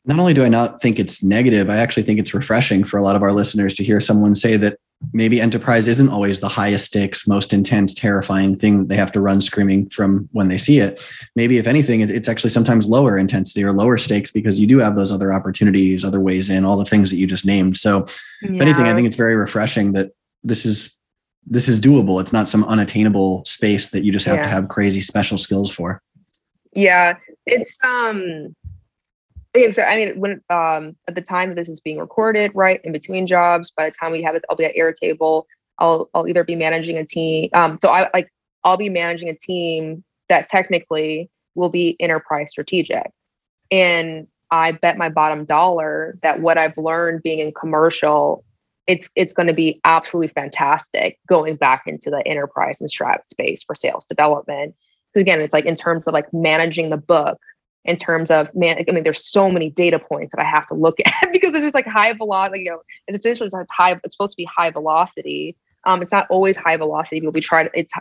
not 0.05 0.19
only 0.19 0.35
do 0.35 0.45
I 0.45 0.49
not 0.49 0.81
think 0.81 0.99
it's 0.99 1.23
negative, 1.23 1.71
I 1.71 1.77
actually 1.77 2.03
think 2.03 2.19
it's 2.19 2.35
refreshing 2.35 2.85
for 2.85 2.99
a 2.99 3.03
lot 3.03 3.17
of 3.17 3.23
our 3.23 3.33
listeners 3.33 3.75
to 3.75 3.85
hear 3.85 4.01
someone 4.01 4.35
say 4.35 4.57
that 4.57 4.79
maybe 5.13 5.41
enterprise 5.41 5.89
isn't 5.89 6.09
always 6.09 6.41
the 6.41 6.49
highest 6.49 6.87
stakes, 6.87 7.27
most 7.27 7.53
intense, 7.53 7.95
terrifying 7.95 8.57
thing 8.57 8.79
that 8.79 8.89
they 8.89 8.97
have 8.97 9.13
to 9.13 9.21
run 9.21 9.41
screaming 9.41 9.89
from 9.91 10.29
when 10.33 10.49
they 10.49 10.59
see 10.59 10.79
it. 10.79 11.03
Maybe, 11.37 11.59
if 11.59 11.67
anything, 11.67 12.01
it's 12.01 12.29
actually 12.29 12.51
sometimes 12.51 12.89
lower 12.89 13.17
intensity 13.17 13.65
or 13.65 13.73
lower 13.73 13.97
stakes 13.97 14.31
because 14.31 14.59
you 14.59 14.67
do 14.67 14.79
have 14.79 14.97
those 14.97 15.13
other 15.13 15.33
opportunities, 15.33 16.05
other 16.05 16.21
ways 16.21 16.51
in, 16.51 16.65
all 16.65 16.77
the 16.77 16.85
things 16.85 17.11
that 17.11 17.17
you 17.17 17.27
just 17.27 17.47
named. 17.47 17.77
So, 17.77 18.07
yeah. 18.43 18.55
if 18.55 18.61
anything, 18.61 18.87
I 18.87 18.95
think 18.95 19.07
it's 19.07 19.17
very 19.17 19.37
refreshing 19.37 19.93
that 19.93 20.13
this 20.43 20.67
is 20.67 20.99
this 21.47 21.69
is 21.69 21.81
doable. 21.81 22.21
It's 22.21 22.33
not 22.33 22.49
some 22.49 22.65
unattainable 22.65 23.45
space 23.45 23.89
that 23.89 24.05
you 24.05 24.13
just 24.13 24.27
have 24.27 24.37
yeah. 24.37 24.45
to 24.45 24.49
have 24.49 24.69
crazy 24.69 25.01
special 25.01 25.39
skills 25.39 25.71
for. 25.71 26.01
Yeah, 26.73 27.17
it's 27.47 27.77
um 27.85 28.55
again, 29.55 29.73
so 29.73 29.83
I 29.83 29.97
mean, 29.97 30.21
when 30.21 30.41
um 30.51 30.97
at 31.09 31.15
the 31.15 31.23
time 31.23 31.51
that 31.51 31.57
this 31.57 31.69
is 31.69 31.81
being 31.81 31.99
recorded, 31.99 32.53
right 32.55 32.81
in 32.85 32.93
between 32.93 33.27
jobs, 33.27 33.71
by 33.71 33.87
the 33.87 33.91
time 33.91 34.13
we 34.13 34.23
have 34.23 34.35
it, 34.35 34.45
I'll 34.49 34.57
be 34.57 34.65
at 34.65 34.75
Airtable. 34.75 35.45
I'll 35.79 36.09
I'll 36.15 36.29
either 36.29 36.45
be 36.45 36.57
managing 36.57 36.97
a 36.99 37.07
team. 37.07 37.51
Um, 37.55 37.79
so 37.81 37.91
I 37.91 38.11
like 38.15 38.33
I'll 38.65 38.77
be 38.77 38.89
managing 38.89 39.29
a 39.29 39.35
team 39.35 40.05
that 40.29 40.49
technically 40.49 41.31
will 41.55 41.69
be 41.69 41.97
enterprise 42.01 42.51
strategic, 42.51 43.11
and 43.71 44.27
I 44.51 44.73
bet 44.73 44.99
my 44.99 45.09
bottom 45.09 45.45
dollar 45.45 46.19
that 46.23 46.41
what 46.41 46.59
I've 46.59 46.77
learned 46.77 47.23
being 47.23 47.39
in 47.39 47.53
commercial, 47.53 48.45
it's 48.87 49.09
it's 49.17 49.35
going 49.35 49.47
to 49.49 49.55
be 49.55 49.81
absolutely 49.85 50.29
fantastic 50.29 51.19
going 51.27 51.57
back 51.57 51.85
into 51.87 52.11
the 52.11 52.23
enterprise 52.27 52.81
and 52.81 52.91
strat 52.91 53.27
space 53.27 53.65
for 53.65 53.75
sales 53.75 54.05
development. 54.07 54.75
Because 55.13 55.23
again, 55.23 55.41
it's 55.41 55.53
like 55.53 55.65
in 55.65 55.77
terms 55.77 56.07
of 56.07 56.15
like 56.15 56.33
managing 56.33 56.91
the 56.91 56.97
book 56.97 57.39
in 57.85 57.97
terms 57.97 58.31
of 58.31 58.49
man 58.55 58.85
i 58.89 58.93
mean 58.93 59.03
there's 59.03 59.25
so 59.31 59.51
many 59.51 59.71
data 59.71 59.99
points 59.99 60.35
that 60.35 60.41
i 60.41 60.49
have 60.49 60.67
to 60.67 60.75
look 60.75 60.99
at 61.05 61.33
because 61.33 61.55
it's 61.55 61.63
just 61.63 61.75
like 61.75 61.87
high 61.87 62.13
velocity 62.13 62.65
you 62.65 62.71
know 62.71 62.83
it's 63.09 63.19
essentially 63.19 63.47
it's 63.47 63.73
high 63.73 63.99
it's 64.05 64.15
supposed 64.15 64.33
to 64.33 64.37
be 64.37 64.49
high 64.57 64.71
velocity. 64.71 65.57
Um 65.85 66.03
it's 66.03 66.13
not 66.13 66.27
always 66.31 66.57
high 66.57 66.77
velocity 66.77 67.21
but 67.21 67.35
we 67.35 67.41
try 67.41 67.65
to 67.65 67.71
it's 67.75 67.93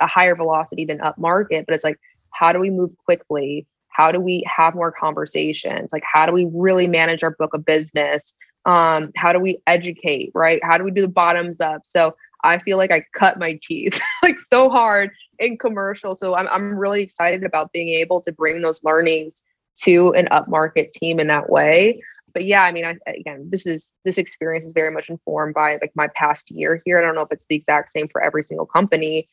a 0.00 0.06
higher 0.06 0.34
velocity 0.34 0.84
than 0.84 1.00
up 1.00 1.18
market 1.18 1.66
but 1.66 1.74
it's 1.74 1.84
like 1.84 1.98
how 2.30 2.52
do 2.52 2.58
we 2.58 2.70
move 2.70 2.90
quickly? 3.04 3.66
How 3.88 4.10
do 4.10 4.18
we 4.18 4.42
have 4.46 4.74
more 4.74 4.90
conversations? 4.90 5.92
Like 5.92 6.02
how 6.10 6.24
do 6.24 6.32
we 6.32 6.48
really 6.52 6.86
manage 6.86 7.22
our 7.22 7.32
book 7.32 7.54
of 7.54 7.64
business? 7.64 8.34
Um 8.64 9.12
how 9.16 9.32
do 9.32 9.40
we 9.40 9.58
educate 9.66 10.30
right? 10.34 10.60
How 10.62 10.78
do 10.78 10.84
we 10.84 10.90
do 10.90 11.02
the 11.02 11.08
bottoms 11.08 11.60
up? 11.60 11.82
So 11.84 12.14
i 12.44 12.58
feel 12.58 12.76
like 12.76 12.90
i 12.90 13.04
cut 13.14 13.38
my 13.38 13.56
teeth 13.62 14.00
like 14.22 14.36
so 14.38 14.68
hard 14.68 15.10
in 15.42 15.58
commercial. 15.58 16.16
So 16.16 16.34
I'm, 16.34 16.48
I'm 16.48 16.74
really 16.76 17.02
excited 17.02 17.44
about 17.44 17.72
being 17.72 17.88
able 17.88 18.20
to 18.22 18.32
bring 18.32 18.62
those 18.62 18.84
learnings 18.84 19.42
to 19.80 20.12
an 20.12 20.28
upmarket 20.30 20.92
team 20.92 21.18
in 21.18 21.26
that 21.28 21.50
way. 21.50 22.02
But 22.34 22.44
yeah, 22.44 22.62
I 22.62 22.72
mean, 22.72 22.84
I, 22.84 22.96
again, 23.06 23.48
this 23.50 23.66
is 23.66 23.92
this 24.04 24.16
experience 24.16 24.64
is 24.64 24.72
very 24.72 24.90
much 24.90 25.10
informed 25.10 25.54
by 25.54 25.78
like 25.82 25.92
my 25.94 26.08
past 26.14 26.50
year 26.50 26.80
here. 26.84 26.98
I 26.98 27.02
don't 27.02 27.14
know 27.14 27.22
if 27.22 27.32
it's 27.32 27.44
the 27.48 27.56
exact 27.56 27.92
same 27.92 28.08
for 28.08 28.22
every 28.22 28.42
single 28.42 28.64
company, 28.64 29.28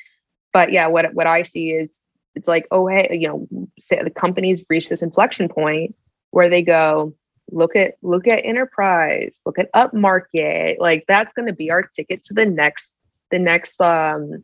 but 0.52 0.72
yeah, 0.72 0.88
what 0.88 1.14
what 1.14 1.28
I 1.28 1.44
see 1.44 1.72
is 1.72 2.02
it's 2.36 2.48
like, 2.48 2.68
oh 2.72 2.88
hey, 2.88 3.08
you 3.12 3.28
know, 3.28 3.68
say 3.80 4.02
the 4.04 4.10
companies 4.10 4.66
reach 4.70 4.90
this 4.90 5.02
inflection 5.02 5.48
point 5.48 5.96
where 6.32 6.50
they 6.50 6.62
go, 6.62 7.14
look 7.52 7.76
at 7.76 7.96
look 8.02 8.28
at 8.28 8.44
enterprise, 8.44 9.40
look 9.46 9.60
at 9.60 9.72
upmarket, 9.74 10.80
like 10.80 11.06
that's 11.08 11.34
going 11.34 11.48
to 11.48 11.54
be 11.54 11.72
our 11.72 11.84
ticket 11.84 12.24
to 12.24 12.34
the 12.34 12.46
next 12.46 12.96
the 13.32 13.40
next 13.40 13.80
um 13.80 14.44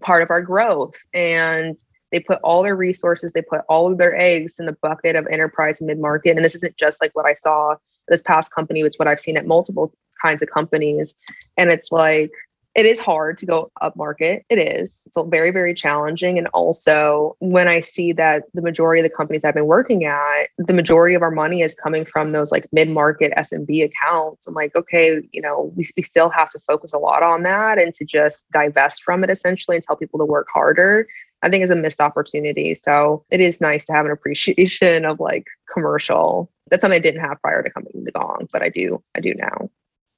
part 0.00 0.22
of 0.22 0.30
our 0.30 0.42
growth. 0.42 0.94
And 1.14 1.76
they 2.12 2.20
put 2.20 2.38
all 2.42 2.62
their 2.62 2.76
resources, 2.76 3.32
they 3.32 3.42
put 3.42 3.62
all 3.68 3.90
of 3.90 3.98
their 3.98 4.18
eggs 4.18 4.58
in 4.58 4.66
the 4.66 4.76
bucket 4.80 5.16
of 5.16 5.26
enterprise 5.26 5.80
mid 5.80 5.98
market. 5.98 6.36
And 6.36 6.44
this 6.44 6.54
isn't 6.54 6.76
just 6.76 7.00
like 7.00 7.14
what 7.14 7.26
I 7.26 7.34
saw 7.34 7.76
this 8.08 8.22
past 8.22 8.52
company, 8.52 8.80
it's 8.80 8.98
what 8.98 9.08
I've 9.08 9.20
seen 9.20 9.36
at 9.36 9.46
multiple 9.46 9.92
kinds 10.20 10.42
of 10.42 10.48
companies. 10.48 11.16
And 11.56 11.70
it's 11.70 11.92
like, 11.92 12.32
it 12.78 12.86
is 12.86 13.00
hard 13.00 13.38
to 13.38 13.44
go 13.44 13.72
up 13.80 13.96
market. 13.96 14.44
It 14.48 14.56
is. 14.56 15.02
It's 15.04 15.16
very, 15.26 15.50
very 15.50 15.74
challenging. 15.74 16.38
And 16.38 16.46
also, 16.54 17.34
when 17.40 17.66
I 17.66 17.80
see 17.80 18.12
that 18.12 18.44
the 18.54 18.62
majority 18.62 19.00
of 19.00 19.10
the 19.10 19.16
companies 19.16 19.42
I've 19.42 19.54
been 19.54 19.66
working 19.66 20.04
at, 20.04 20.50
the 20.58 20.72
majority 20.72 21.16
of 21.16 21.22
our 21.22 21.32
money 21.32 21.62
is 21.62 21.74
coming 21.74 22.04
from 22.04 22.30
those 22.30 22.52
like 22.52 22.68
mid 22.70 22.88
market 22.88 23.32
SMB 23.36 23.86
accounts, 23.86 24.46
I'm 24.46 24.54
like, 24.54 24.76
okay, 24.76 25.20
you 25.32 25.42
know, 25.42 25.72
we, 25.74 25.88
we 25.96 26.04
still 26.04 26.30
have 26.30 26.50
to 26.50 26.60
focus 26.60 26.92
a 26.92 26.98
lot 26.98 27.24
on 27.24 27.42
that 27.42 27.78
and 27.78 27.92
to 27.94 28.04
just 28.04 28.48
divest 28.52 29.02
from 29.02 29.24
it 29.24 29.30
essentially 29.30 29.76
and 29.76 29.82
tell 29.82 29.96
people 29.96 30.20
to 30.20 30.24
work 30.24 30.46
harder. 30.48 31.08
I 31.42 31.50
think 31.50 31.64
is 31.64 31.70
a 31.70 31.76
missed 31.76 32.00
opportunity. 32.00 32.76
So 32.76 33.24
it 33.32 33.40
is 33.40 33.60
nice 33.60 33.84
to 33.86 33.92
have 33.92 34.06
an 34.06 34.12
appreciation 34.12 35.04
of 35.04 35.18
like 35.18 35.48
commercial. 35.72 36.48
That's 36.70 36.82
something 36.82 36.96
I 36.96 37.02
didn't 37.02 37.22
have 37.22 37.40
prior 37.40 37.60
to 37.64 37.70
coming 37.70 38.04
to 38.04 38.12
Gong, 38.12 38.48
but 38.52 38.62
I 38.62 38.68
do, 38.68 39.02
I 39.16 39.20
do 39.20 39.34
now. 39.34 39.68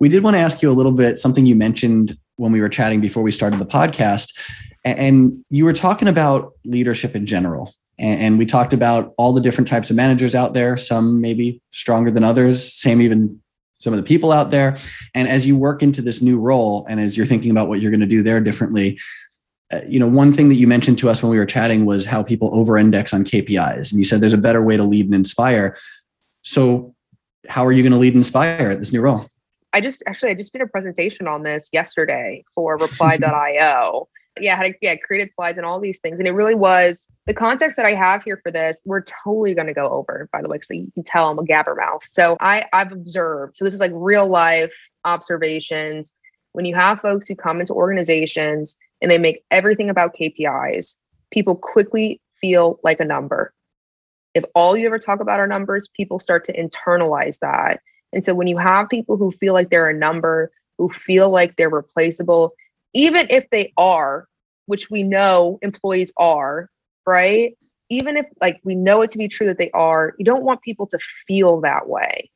We 0.01 0.09
did 0.09 0.25
want 0.25 0.35
to 0.35 0.41
ask 0.41 0.63
you 0.63 0.71
a 0.71 0.73
little 0.73 0.93
bit 0.93 1.19
something 1.19 1.45
you 1.45 1.55
mentioned 1.55 2.17
when 2.41 2.53
we 2.53 2.61
were 2.61 2.69
chatting 2.69 3.01
before 3.01 3.23
we 3.23 3.31
started 3.31 3.61
the 3.61 3.67
podcast. 3.67 4.33
And 4.85 5.45
you 5.51 5.67
were 5.67 5.75
talking 5.75 6.09
about 6.09 6.55
leadership 6.65 7.15
in 7.15 7.27
general. 7.27 7.75
And 7.99 8.39
we 8.39 8.47
talked 8.47 8.73
about 8.73 9.13
all 9.19 9.35
the 9.35 9.43
different 9.43 9.69
types 9.69 9.91
of 9.91 9.97
managers 9.97 10.35
out 10.35 10.55
there, 10.55 10.79
some 10.79 11.21
maybe 11.21 11.61
stronger 11.71 12.11
than 12.11 12.25
others, 12.25 12.73
same 12.73 13.03
even 13.03 13.39
some 13.77 13.93
of 13.93 13.99
the 13.99 14.03
people 14.03 14.33
out 14.33 14.51
there. 14.51 14.79
And 15.15 15.29
as 15.29 15.47
you 15.47 15.55
work 15.55 15.83
into 15.83 16.01
this 16.01 16.23
new 16.23 16.41
role 16.41 16.87
and 16.89 16.99
as 16.99 17.15
you're 17.15 17.27
thinking 17.27 17.51
about 17.51 17.69
what 17.69 17.81
you're 17.81 17.91
going 17.91 18.01
to 18.01 18.07
do 18.07 18.23
there 18.23 18.41
differently, 18.41 18.99
uh, 19.71 19.81
you 19.87 20.01
know, 20.01 20.09
one 20.09 20.33
thing 20.33 20.49
that 20.49 20.55
you 20.55 20.67
mentioned 20.67 20.99
to 20.99 21.11
us 21.11 21.23
when 21.23 21.31
we 21.31 21.39
were 21.39 21.47
chatting 21.47 21.85
was 21.85 22.07
how 22.07 22.23
people 22.23 22.55
over 22.55 22.79
index 22.79 23.13
on 23.13 23.23
KPIs. 23.23 23.91
And 23.91 23.99
you 23.99 24.05
said 24.05 24.23
there's 24.23 24.33
a 24.33 24.39
better 24.39 24.63
way 24.63 24.79
to 24.79 24.83
lead 24.83 25.05
and 25.05 25.15
inspire. 25.15 25.77
So, 26.43 26.95
how 27.49 27.65
are 27.67 27.73
you 27.73 27.83
going 27.83 27.93
to 27.93 27.99
lead 27.99 28.15
and 28.15 28.21
inspire 28.21 28.71
at 28.71 28.81
this 28.81 28.93
new 28.93 29.01
role? 29.01 29.30
I 29.73 29.81
just 29.81 30.03
actually 30.07 30.31
I 30.31 30.35
just 30.35 30.53
did 30.53 30.63
a 30.63 30.67
presentation 30.67 31.29
on 31.29 31.43
this 31.43 31.71
yesterday 31.73 32.45
for 32.55 32.77
reply.io. 32.77 34.09
yeah, 34.41 34.63
to 34.63 34.75
yeah, 34.81 34.97
created 34.97 35.33
slides 35.33 35.59
and 35.59 35.67
all 35.67 35.81
these 35.81 35.99
things. 36.01 36.19
And 36.19 36.29
it 36.29 36.33
really 36.33 36.55
was 36.55 37.09
the 37.27 37.35
context 37.35 37.77
that 37.77 37.87
I 37.87 37.95
have 37.95 38.23
here 38.23 38.41
for 38.43 38.51
this, 38.51 38.83
we're 38.85 39.03
totally 39.25 39.55
gonna 39.55 39.75
go 39.75 39.89
over, 39.89 40.29
by 40.33 40.43
the 40.43 40.49
way, 40.49 40.59
so 40.63 40.75
you 40.75 40.91
can 40.93 41.03
tell 41.03 41.29
I'm 41.29 41.39
a 41.39 41.45
gabber 41.45 41.77
mouth. 41.77 42.03
So 42.11 42.37
I 42.41 42.67
I've 42.73 42.93
observed, 42.93 43.57
so 43.57 43.65
this 43.65 43.75
is 43.75 43.81
like 43.81 43.93
real 43.95 44.29
life 44.29 44.73
observations. 45.05 46.15
When 46.53 46.65
you 46.65 46.75
have 46.75 47.01
folks 47.01 47.29
who 47.29 47.37
come 47.37 47.61
into 47.61 47.75
organizations 47.75 48.77
and 49.01 49.11
they 49.11 49.19
make 49.19 49.45
everything 49.51 49.89
about 49.89 50.17
KPIs, 50.17 50.97
people 51.31 51.55
quickly 51.55 52.21
feel 52.41 52.81
like 52.83 53.01
a 53.01 53.05
number. 53.05 53.53
If 54.35 54.45
all 54.55 54.77
you 54.77 54.87
ever 54.87 54.99
talk 54.99 55.21
about 55.21 55.41
are 55.41 55.47
numbers, 55.47 55.89
people 55.89 56.19
start 56.19 56.45
to 56.47 56.53
internalize 56.53 57.39
that 57.41 57.81
and 58.13 58.25
so 58.25 58.35
when 58.35 58.47
you 58.47 58.59
have 58.59 58.89
people 58.89 59.17
who 59.17 59.31
feel 59.31 59.55
like 59.55 59.71
they're 59.71 59.89
a 59.89 59.95
number, 59.95 60.51
who 60.79 60.89
feel 60.89 61.31
like 61.31 61.57
they're 61.57 61.71
replaceable, 61.71 62.55
even 62.95 63.27
if 63.31 63.49
they 63.51 63.73
are, 63.77 64.27
which 64.67 64.91
we 64.91 65.03
know 65.03 65.59
employees 65.63 66.13
are, 66.17 66.69
right? 67.07 67.57
Even 67.89 68.17
if 68.17 68.27
like 68.41 68.61
we 68.65 68.75
know 68.75 69.03
it 69.03 69.11
to 69.11 69.19
be 69.19 69.29
true 69.29 69.47
that 69.47 69.59
they 69.59 69.71
are, 69.73 70.15
you 70.19 70.25
don't 70.25 70.45
want 70.45 70.63
people 70.63 70.87
to 70.89 70.99
feel 71.27 71.61
that 71.61 71.89
way. 71.89 72.31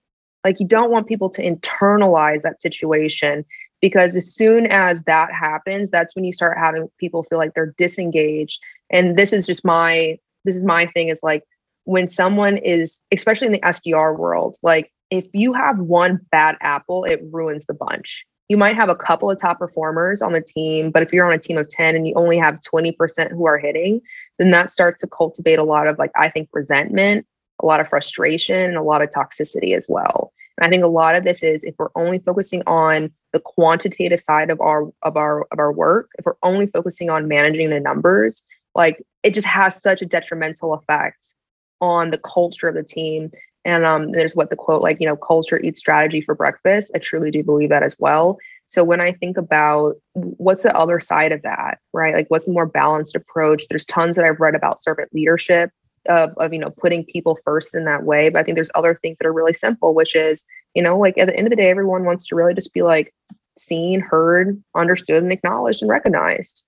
Like 0.45 0.61
you 0.61 0.67
don't 0.67 0.91
want 0.91 1.07
people 1.07 1.31
to 1.31 1.43
internalize 1.43 2.43
that 2.43 2.61
situation 2.61 3.45
because 3.81 4.17
as 4.17 4.35
soon 4.35 4.67
as 4.67 5.03
that 5.03 5.33
happens, 5.33 5.91
that's 5.91 6.15
when 6.15 6.25
you 6.25 6.33
start 6.33 6.59
having 6.59 6.89
people 6.99 7.25
feel 7.25 7.39
like 7.39 7.55
they're 7.55 7.75
disengaged. 7.79 8.61
And 8.91 9.17
this 9.17 9.33
is 9.33 9.47
just 9.47 9.65
my 9.65 10.19
this 10.45 10.57
is 10.57 10.65
my 10.65 10.87
thing 10.87 11.09
is 11.09 11.19
like 11.23 11.45
when 11.85 12.09
someone 12.09 12.57
is 12.59 13.01
especially 13.13 13.47
in 13.47 13.53
the 13.53 13.61
SDR 13.61 14.17
world, 14.17 14.57
like 14.63 14.93
if 15.15 15.27
you 15.33 15.53
have 15.53 15.79
one 15.79 16.21
bad 16.33 16.57
apple, 16.61 17.05
it 17.05 17.21
ruins 17.31 17.67
the 17.67 17.75
bunch. 17.75 18.25
You 18.49 18.57
might 18.57 18.75
have 18.75 18.89
a 18.89 18.97
couple 18.97 19.31
of 19.31 19.39
top 19.39 19.59
performers 19.59 20.21
on 20.21 20.33
the 20.33 20.43
team, 20.43 20.91
but 20.91 21.03
if 21.03 21.13
you're 21.13 21.27
on 21.27 21.33
a 21.33 21.39
team 21.39 21.57
of 21.57 21.69
10 21.69 21.95
and 21.95 22.07
you 22.07 22.15
only 22.15 22.37
have 22.37 22.61
20% 22.61 23.31
who 23.31 23.47
are 23.47 23.57
hitting, 23.57 24.01
then 24.39 24.51
that 24.51 24.71
starts 24.71 25.01
to 25.01 25.07
cultivate 25.07 25.59
a 25.59 25.65
lot 25.65 25.87
of 25.87 25.99
like, 25.99 26.11
I 26.17 26.29
think, 26.29 26.49
resentment, 26.53 27.27
a 27.63 27.67
lot 27.67 27.81
of 27.81 27.89
frustration, 27.89 28.59
and 28.59 28.77
a 28.77 28.83
lot 28.83 29.03
of 29.03 29.11
toxicity 29.11 29.77
as 29.77 29.87
well. 29.89 30.33
And 30.59 30.67
I 30.67 30.69
think 30.69 30.83
a 30.83 30.89
lot 30.89 31.17
of 31.17 31.25
this 31.25 31.43
is 31.43 31.63
if 31.65 31.75
we're 31.79 31.89
only 31.95 32.19
focusing 32.19 32.63
on 32.67 33.11
the 33.33 33.41
quantitative 33.41 34.21
side 34.21 34.51
of 34.51 34.61
our 34.61 34.93
of 35.03 35.17
our 35.17 35.47
of 35.51 35.59
our 35.59 35.73
work, 35.73 36.11
if 36.19 36.27
we're 36.27 36.35
only 36.43 36.67
focusing 36.67 37.11
on 37.11 37.29
managing 37.29 37.71
the 37.71 37.81
numbers, 37.81 38.43
like 38.75 39.03
it 39.23 39.35
just 39.35 39.47
has 39.47 39.81
such 39.81 40.03
a 40.03 40.07
detrimental 40.07 40.75
effect 40.75 41.35
on 41.81 42.11
the 42.11 42.19
culture 42.19 42.69
of 42.69 42.75
the 42.75 42.85
team 42.85 43.31
and 43.65 43.85
um, 43.85 44.13
there's 44.13 44.35
what 44.35 44.51
the 44.51 44.57
quote, 44.57 44.83
like, 44.83 44.99
you 45.01 45.07
know, 45.07 45.17
culture 45.17 45.59
eats 45.61 45.81
strategy 45.81 46.21
for 46.21 46.35
breakfast. 46.35 46.91
I 46.95 46.99
truly 46.99 47.31
do 47.31 47.43
believe 47.43 47.71
that 47.71 47.83
as 47.83 47.97
well. 47.99 48.39
So 48.67 48.85
when 48.85 49.01
I 49.01 49.13
think 49.13 49.37
about 49.37 49.97
what's 50.13 50.63
the 50.63 50.77
other 50.77 51.01
side 51.01 51.33
of 51.33 51.43
that, 51.43 51.79
right? 51.93 52.15
Like, 52.15 52.27
what's 52.29 52.47
a 52.47 52.51
more 52.51 52.67
balanced 52.67 53.15
approach? 53.15 53.65
There's 53.69 53.85
tons 53.85 54.17
that 54.17 54.25
I've 54.25 54.41
read 54.41 54.55
about 54.55 54.83
servant 54.83 55.11
leadership 55.13 55.71
of, 56.07 56.35
of 56.37 56.53
you 56.53 56.59
know 56.59 56.71
putting 56.71 57.05
people 57.05 57.39
first 57.45 57.75
in 57.75 57.85
that 57.85 58.05
way. 58.05 58.29
But 58.29 58.41
I 58.41 58.43
think 58.43 58.57
there's 58.57 58.71
other 58.75 58.99
things 59.01 59.19
that 59.19 59.27
are 59.27 59.33
really 59.33 59.55
simple, 59.55 59.95
which 59.95 60.15
is 60.15 60.45
you 60.75 60.83
know 60.83 60.99
like 60.99 61.17
at 61.19 61.27
the 61.27 61.37
end 61.37 61.47
of 61.47 61.51
the 61.51 61.57
day, 61.57 61.71
everyone 61.71 62.05
wants 62.05 62.27
to 62.29 62.37
really 62.37 62.55
just 62.55 62.75
be 62.75 62.83
like 62.83 63.15
seen, 63.59 64.01
heard, 64.01 64.63
understood, 64.75 65.23
and 65.23 65.33
acknowledged 65.33 65.83
and 65.83 65.91
recognized. 65.91 66.65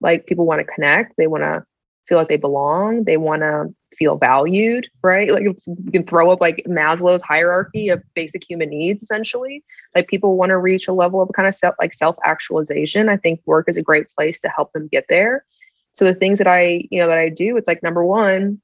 Like 0.00 0.26
people 0.26 0.46
want 0.46 0.60
to 0.60 0.72
connect, 0.72 1.14
they 1.16 1.26
want 1.26 1.44
to 1.44 1.64
feel 2.06 2.18
like 2.18 2.28
they 2.28 2.36
belong, 2.36 3.04
they 3.04 3.16
want 3.16 3.42
to 3.42 3.74
feel 3.98 4.16
valued, 4.16 4.86
right? 5.02 5.30
Like 5.30 5.42
you 5.42 5.56
can 5.92 6.06
throw 6.06 6.30
up 6.30 6.40
like 6.40 6.64
Maslow's 6.68 7.22
hierarchy 7.22 7.88
of 7.88 8.02
basic 8.14 8.48
human 8.48 8.70
needs, 8.70 9.02
essentially. 9.02 9.64
Like 9.94 10.08
people 10.08 10.36
want 10.36 10.50
to 10.50 10.58
reach 10.58 10.86
a 10.88 10.92
level 10.92 11.20
of 11.20 11.30
kind 11.34 11.48
of 11.48 11.54
self 11.54 11.74
like 11.80 11.92
self 11.92 12.16
actualization. 12.24 13.08
I 13.08 13.16
think 13.16 13.40
work 13.44 13.68
is 13.68 13.76
a 13.76 13.82
great 13.82 14.08
place 14.08 14.38
to 14.40 14.48
help 14.48 14.72
them 14.72 14.88
get 14.88 15.06
there. 15.08 15.44
So 15.92 16.04
the 16.04 16.14
things 16.14 16.38
that 16.38 16.46
I, 16.46 16.86
you 16.90 17.00
know, 17.00 17.08
that 17.08 17.18
I 17.18 17.28
do, 17.28 17.56
it's 17.56 17.68
like 17.68 17.82
number 17.82 18.04
one, 18.04 18.60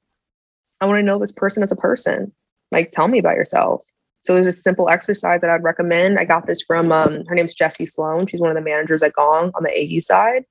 I 0.79 0.85
want 0.85 0.99
to 0.99 1.03
know 1.03 1.19
this 1.19 1.33
person 1.33 1.63
as 1.63 1.71
a 1.71 1.75
person. 1.75 2.31
Like, 2.71 2.91
tell 2.91 3.07
me 3.07 3.19
about 3.19 3.35
yourself. 3.35 3.81
So 4.25 4.33
there's 4.33 4.47
a 4.47 4.51
simple 4.51 4.89
exercise 4.89 5.41
that 5.41 5.49
I'd 5.49 5.63
recommend. 5.63 6.17
I 6.17 6.25
got 6.25 6.47
this 6.47 6.61
from 6.61 6.91
um, 6.91 7.25
her 7.25 7.35
name's 7.35 7.53
Jessie 7.53 7.85
Sloan. 7.85 8.25
She's 8.25 8.41
one 8.41 8.49
of 8.49 8.55
the 8.55 8.61
managers 8.61 9.03
at 9.03 9.13
Gong 9.13 9.51
on 9.53 9.63
the 9.63 9.69
AU 9.69 9.99
side. 9.99 10.45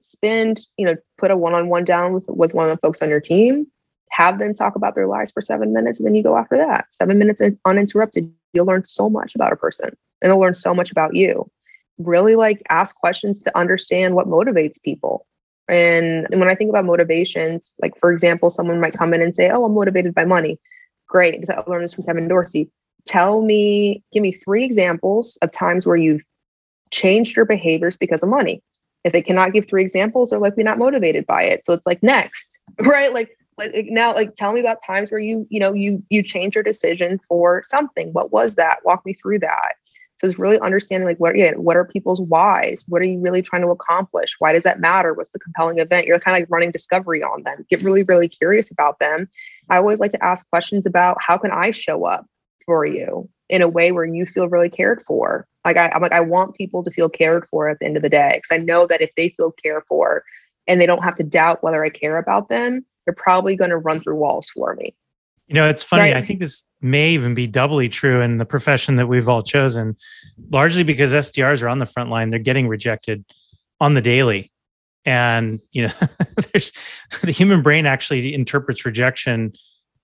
Spend, 0.00 0.60
you 0.76 0.86
know, 0.86 0.96
put 1.18 1.30
a 1.30 1.36
one-on-one 1.36 1.84
down 1.84 2.12
with 2.12 2.24
with 2.28 2.54
one 2.54 2.70
of 2.70 2.76
the 2.76 2.80
folks 2.80 3.02
on 3.02 3.10
your 3.10 3.20
team 3.20 3.66
have 4.18 4.40
them 4.40 4.52
talk 4.52 4.74
about 4.74 4.96
their 4.96 5.06
lives 5.06 5.30
for 5.30 5.40
seven 5.40 5.72
minutes 5.72 6.00
and 6.00 6.06
then 6.06 6.16
you 6.16 6.24
go 6.24 6.36
after 6.36 6.56
that. 6.56 6.86
Seven 6.90 7.18
minutes 7.18 7.40
uninterrupted. 7.64 8.28
You'll 8.52 8.66
learn 8.66 8.84
so 8.84 9.08
much 9.08 9.36
about 9.36 9.52
a 9.52 9.56
person 9.56 9.96
and 10.20 10.30
they'll 10.30 10.40
learn 10.40 10.56
so 10.56 10.74
much 10.74 10.90
about 10.90 11.14
you. 11.14 11.48
Really 11.98 12.34
like 12.34 12.60
ask 12.68 12.96
questions 12.96 13.44
to 13.44 13.56
understand 13.56 14.16
what 14.16 14.26
motivates 14.26 14.82
people. 14.82 15.24
And, 15.68 16.26
and 16.32 16.40
when 16.40 16.48
i 16.48 16.54
think 16.54 16.70
about 16.70 16.86
motivations 16.86 17.74
like 17.80 17.92
for 18.00 18.10
example 18.10 18.48
someone 18.48 18.80
might 18.80 18.96
come 18.96 19.12
in 19.12 19.20
and 19.20 19.34
say 19.34 19.50
oh 19.50 19.64
i'm 19.64 19.74
motivated 19.74 20.14
by 20.14 20.24
money. 20.24 20.58
Great 21.06 21.44
i 21.48 21.62
learned 21.68 21.84
this 21.84 21.94
from 21.94 22.04
kevin 22.04 22.26
dorsey. 22.26 22.70
Tell 23.06 23.42
me 23.42 24.02
give 24.12 24.22
me 24.22 24.32
three 24.32 24.64
examples 24.64 25.38
of 25.42 25.52
times 25.52 25.86
where 25.86 25.96
you've 25.96 26.24
changed 26.90 27.36
your 27.36 27.44
behaviors 27.44 27.96
because 27.96 28.24
of 28.24 28.30
money. 28.30 28.62
If 29.04 29.12
they 29.12 29.22
cannot 29.22 29.52
give 29.52 29.68
three 29.68 29.82
examples 29.82 30.30
they're 30.30 30.40
likely 30.40 30.64
not 30.64 30.78
motivated 30.78 31.24
by 31.26 31.42
it. 31.42 31.64
So 31.64 31.72
it's 31.72 31.86
like 31.86 32.02
next 32.02 32.58
right? 32.80 33.12
Like 33.12 33.37
like 33.37 33.37
now 33.74 34.14
like 34.14 34.34
tell 34.34 34.52
me 34.52 34.60
about 34.60 34.78
times 34.84 35.10
where 35.10 35.20
you 35.20 35.46
you 35.50 35.60
know 35.60 35.72
you 35.72 36.02
you 36.10 36.22
change 36.22 36.54
your 36.54 36.64
decision 36.64 37.20
for 37.28 37.62
something. 37.66 38.12
What 38.12 38.32
was 38.32 38.54
that? 38.56 38.78
Walk 38.84 39.04
me 39.04 39.14
through 39.14 39.40
that. 39.40 39.74
So 40.16 40.26
it's 40.26 40.38
really 40.38 40.58
understanding 40.60 41.08
like 41.08 41.18
what 41.18 41.36
yeah, 41.36 41.52
what 41.52 41.76
are 41.76 41.84
people's 41.84 42.20
whys? 42.20 42.82
What 42.88 43.02
are 43.02 43.06
you 43.06 43.20
really 43.20 43.42
trying 43.42 43.62
to 43.62 43.68
accomplish? 43.68 44.34
Why 44.38 44.52
does 44.52 44.64
that 44.64 44.80
matter? 44.80 45.14
What's 45.14 45.30
the 45.30 45.38
compelling 45.38 45.78
event? 45.78 46.06
You're 46.06 46.18
kind 46.18 46.36
of 46.36 46.42
like 46.42 46.50
running 46.50 46.72
discovery 46.72 47.22
on 47.22 47.42
them. 47.44 47.64
Get 47.70 47.82
really 47.82 48.02
really 48.02 48.28
curious 48.28 48.70
about 48.70 48.98
them. 48.98 49.28
I 49.70 49.76
always 49.76 50.00
like 50.00 50.10
to 50.12 50.24
ask 50.24 50.48
questions 50.50 50.86
about 50.86 51.18
how 51.20 51.38
can 51.38 51.50
i 51.52 51.70
show 51.70 52.04
up 52.04 52.26
for 52.66 52.84
you 52.84 53.28
in 53.48 53.62
a 53.62 53.68
way 53.68 53.92
where 53.92 54.04
you 54.04 54.26
feel 54.26 54.48
really 54.48 54.70
cared 54.70 55.02
for? 55.02 55.46
Like 55.64 55.76
I, 55.76 55.90
i'm 55.94 56.00
like 56.00 56.12
i 56.12 56.20
want 56.20 56.54
people 56.54 56.82
to 56.82 56.90
feel 56.90 57.10
cared 57.10 57.46
for 57.48 57.68
at 57.68 57.78
the 57.78 57.84
end 57.84 57.96
of 57.96 58.02
the 58.02 58.08
day 58.08 58.32
because 58.36 58.58
i 58.58 58.62
know 58.62 58.86
that 58.86 59.02
if 59.02 59.10
they 59.16 59.28
feel 59.36 59.52
cared 59.52 59.82
for 59.86 60.24
and 60.66 60.80
they 60.80 60.86
don't 60.86 61.04
have 61.04 61.16
to 61.16 61.22
doubt 61.22 61.62
whether 61.62 61.84
i 61.84 61.90
care 61.90 62.16
about 62.16 62.48
them 62.48 62.86
they're 63.08 63.14
probably 63.14 63.56
going 63.56 63.70
to 63.70 63.78
run 63.78 64.02
through 64.02 64.16
walls 64.16 64.50
for 64.50 64.74
me. 64.74 64.94
You 65.46 65.54
know, 65.54 65.66
it's 65.66 65.82
funny. 65.82 66.10
Right. 66.10 66.16
I 66.16 66.20
think 66.20 66.40
this 66.40 66.62
may 66.82 67.12
even 67.12 67.32
be 67.32 67.46
doubly 67.46 67.88
true 67.88 68.20
in 68.20 68.36
the 68.36 68.44
profession 68.44 68.96
that 68.96 69.06
we've 69.06 69.30
all 69.30 69.42
chosen, 69.42 69.96
largely 70.50 70.82
because 70.82 71.14
SDRs 71.14 71.62
are 71.62 71.68
on 71.68 71.78
the 71.78 71.86
front 71.86 72.10
line. 72.10 72.28
They're 72.28 72.38
getting 72.38 72.68
rejected 72.68 73.24
on 73.80 73.94
the 73.94 74.02
daily. 74.02 74.52
And, 75.06 75.58
you 75.70 75.86
know, 75.86 75.92
there's 76.52 76.70
the 77.22 77.30
human 77.30 77.62
brain 77.62 77.86
actually 77.86 78.34
interprets 78.34 78.84
rejection 78.84 79.54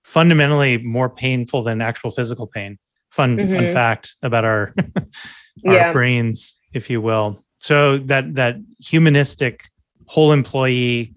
fundamentally 0.03 0.79
more 0.79 1.07
painful 1.07 1.61
than 1.61 1.81
actual 1.81 2.09
physical 2.09 2.47
pain. 2.47 2.79
Fun, 3.11 3.37
mm-hmm. 3.37 3.53
fun 3.53 3.71
fact 3.71 4.15
about 4.23 4.45
our, 4.45 4.73
our 4.97 5.05
yeah. 5.57 5.93
brains, 5.93 6.55
if 6.73 6.89
you 6.89 7.01
will. 7.01 7.39
So 7.59 7.97
that, 7.97 8.33
that 8.33 8.55
humanistic 8.79 9.65
whole 10.07 10.31
employee 10.31 11.13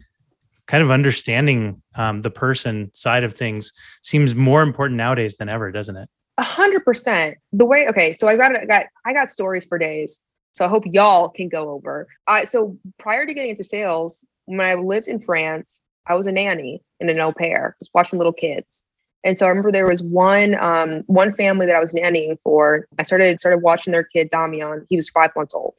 kind 0.69 0.83
of 0.83 0.91
understanding 0.91 1.83
um, 1.97 2.23
the 2.23 2.31
person 2.31 2.91
side 2.95 3.25
of 3.25 3.35
things 3.35 3.73
seems 4.03 4.35
more 4.35 4.63
important 4.63 4.97
nowadays 4.97 5.39
than 5.39 5.49
ever, 5.49 5.73
doesn't 5.73 5.97
it? 5.97 6.09
A 6.37 6.45
hundred 6.45 6.85
percent. 6.85 7.37
The 7.53 7.65
way, 7.65 7.89
okay, 7.89 8.13
so 8.13 8.29
I 8.29 8.37
got, 8.37 8.55
I 8.55 8.65
got, 8.65 8.87
I 9.05 9.13
got 9.13 9.31
stories 9.31 9.65
for 9.65 9.79
days. 9.79 10.21
So 10.53 10.65
I 10.65 10.69
hope 10.69 10.85
y'all 10.87 11.29
can 11.29 11.49
go 11.49 11.71
over. 11.71 12.07
I 12.27 12.45
so 12.45 12.77
prior 12.99 13.27
to 13.27 13.35
getting 13.35 13.51
into 13.51 13.65
sales, 13.65 14.25
when 14.47 14.61
I 14.61 14.75
lived 14.75 15.09
in 15.09 15.21
France, 15.21 15.81
I 16.07 16.15
was 16.15 16.27
a 16.27 16.33
nanny 16.33 16.83
and 17.01 17.11
an 17.11 17.21
au 17.21 17.33
pair, 17.33 17.77
just 17.81 17.91
watching 17.95 18.19
little 18.19 18.33
kids. 18.33 18.85
And 19.25 19.39
so 19.39 19.47
I 19.47 19.51
remember 19.51 19.71
there 19.71 19.87
was 19.87 20.03
one 20.03 20.55
um, 20.57 21.03
one 21.07 21.33
family 21.33 21.67
that 21.67 21.75
I 21.75 21.81
was 21.81 21.93
nannying 21.95 22.39
for. 22.43 22.87
I 22.99 23.03
started 23.03 23.39
started 23.41 23.59
watching 23.59 23.93
their 23.93 24.05
kid 24.05 24.31
Damian. 24.31 24.87
He 24.89 24.97
was 24.97 25.09
five 25.09 25.31
months 25.37 25.55
old. 25.55 25.79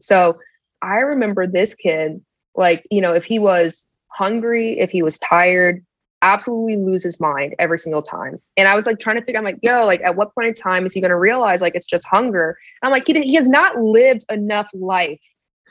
So 0.00 0.38
I 0.82 0.96
remember 0.96 1.46
this 1.46 1.74
kid, 1.74 2.20
like 2.54 2.86
you 2.90 3.00
know, 3.00 3.14
if 3.14 3.24
he 3.24 3.38
was 3.38 3.86
hungry, 4.14 4.78
if 4.78 4.90
he 4.90 5.02
was 5.02 5.18
tired, 5.18 5.84
absolutely 6.22 6.76
lose 6.76 7.02
his 7.02 7.20
mind 7.20 7.54
every 7.58 7.78
single 7.78 8.02
time. 8.02 8.40
And 8.56 8.66
I 8.66 8.74
was 8.74 8.86
like 8.86 8.98
trying 8.98 9.16
to 9.16 9.22
figure, 9.22 9.38
I'm 9.38 9.44
like, 9.44 9.58
yo, 9.62 9.84
like 9.84 10.00
at 10.02 10.16
what 10.16 10.34
point 10.34 10.48
in 10.48 10.54
time 10.54 10.86
is 10.86 10.94
he 10.94 11.00
going 11.00 11.10
to 11.10 11.18
realize 11.18 11.60
like 11.60 11.74
it's 11.74 11.86
just 11.86 12.06
hunger? 12.06 12.56
And 12.82 12.88
I'm 12.88 12.92
like, 12.92 13.06
he, 13.06 13.20
he 13.22 13.34
has 13.34 13.48
not 13.48 13.76
lived 13.76 14.24
enough 14.32 14.68
life 14.72 15.20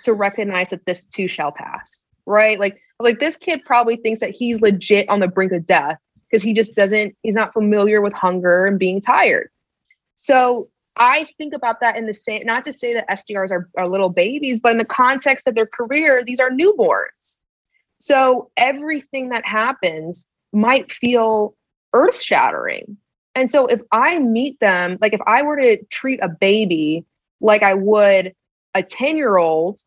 to 0.04 0.14
recognize 0.14 0.70
that 0.70 0.86
this 0.86 1.06
too 1.06 1.28
shall 1.28 1.52
pass, 1.52 2.04
right? 2.26 2.60
Like, 2.60 2.80
like 3.00 3.20
this 3.20 3.36
kid 3.36 3.66
probably 3.66 3.96
thinks 3.98 4.20
that 4.20 4.30
he's 4.30 4.62
legit 4.62 5.10
on 5.10 5.20
the 5.20 5.28
brink 5.28 5.52
of 5.52 5.66
death 5.66 5.98
because 6.30 6.44
he 6.44 6.54
just 6.54 6.76
doesn't, 6.76 7.16
he's 7.24 7.36
not 7.36 7.54
familiar 7.54 8.02
with 8.02 8.14
hunger 8.14 8.68
and 8.68 8.78
being 8.78 9.02
tired. 9.02 9.50
So 10.16 10.70
I 10.96 11.28
think 11.38 11.54
about 11.54 11.80
that 11.82 11.98
in 11.98 12.06
the 12.06 12.14
same, 12.14 12.44
not 12.46 12.64
to 12.66 12.72
say 12.72 12.94
that 12.94 13.10
SDRs 13.10 13.52
are, 13.52 13.70
are 13.78 13.88
little 13.88 14.10
babies, 14.10 14.60
but 14.60 14.72
in 14.72 14.78
the 14.78 14.86
context 14.86 15.48
of 15.48 15.56
their 15.56 15.66
career, 15.66 16.24
these 16.24 16.40
are 16.40 16.52
newborns. 16.52 17.38
So 18.04 18.52
everything 18.58 19.30
that 19.30 19.46
happens 19.46 20.30
might 20.52 20.92
feel 20.92 21.56
earth 21.94 22.22
shattering. 22.22 22.98
And 23.34 23.50
so 23.50 23.66
if 23.66 23.80
I 23.94 24.20
meet 24.20 24.60
them, 24.60 24.98
like 25.00 25.14
if 25.14 25.22
I 25.26 25.42
were 25.42 25.56
to 25.56 25.82
treat 25.86 26.20
a 26.22 26.28
baby 26.28 27.06
like 27.40 27.64
I 27.64 27.76
would 27.76 28.34
a 28.76 28.84
10 28.84 29.16
year 29.16 29.38
old, 29.38 29.78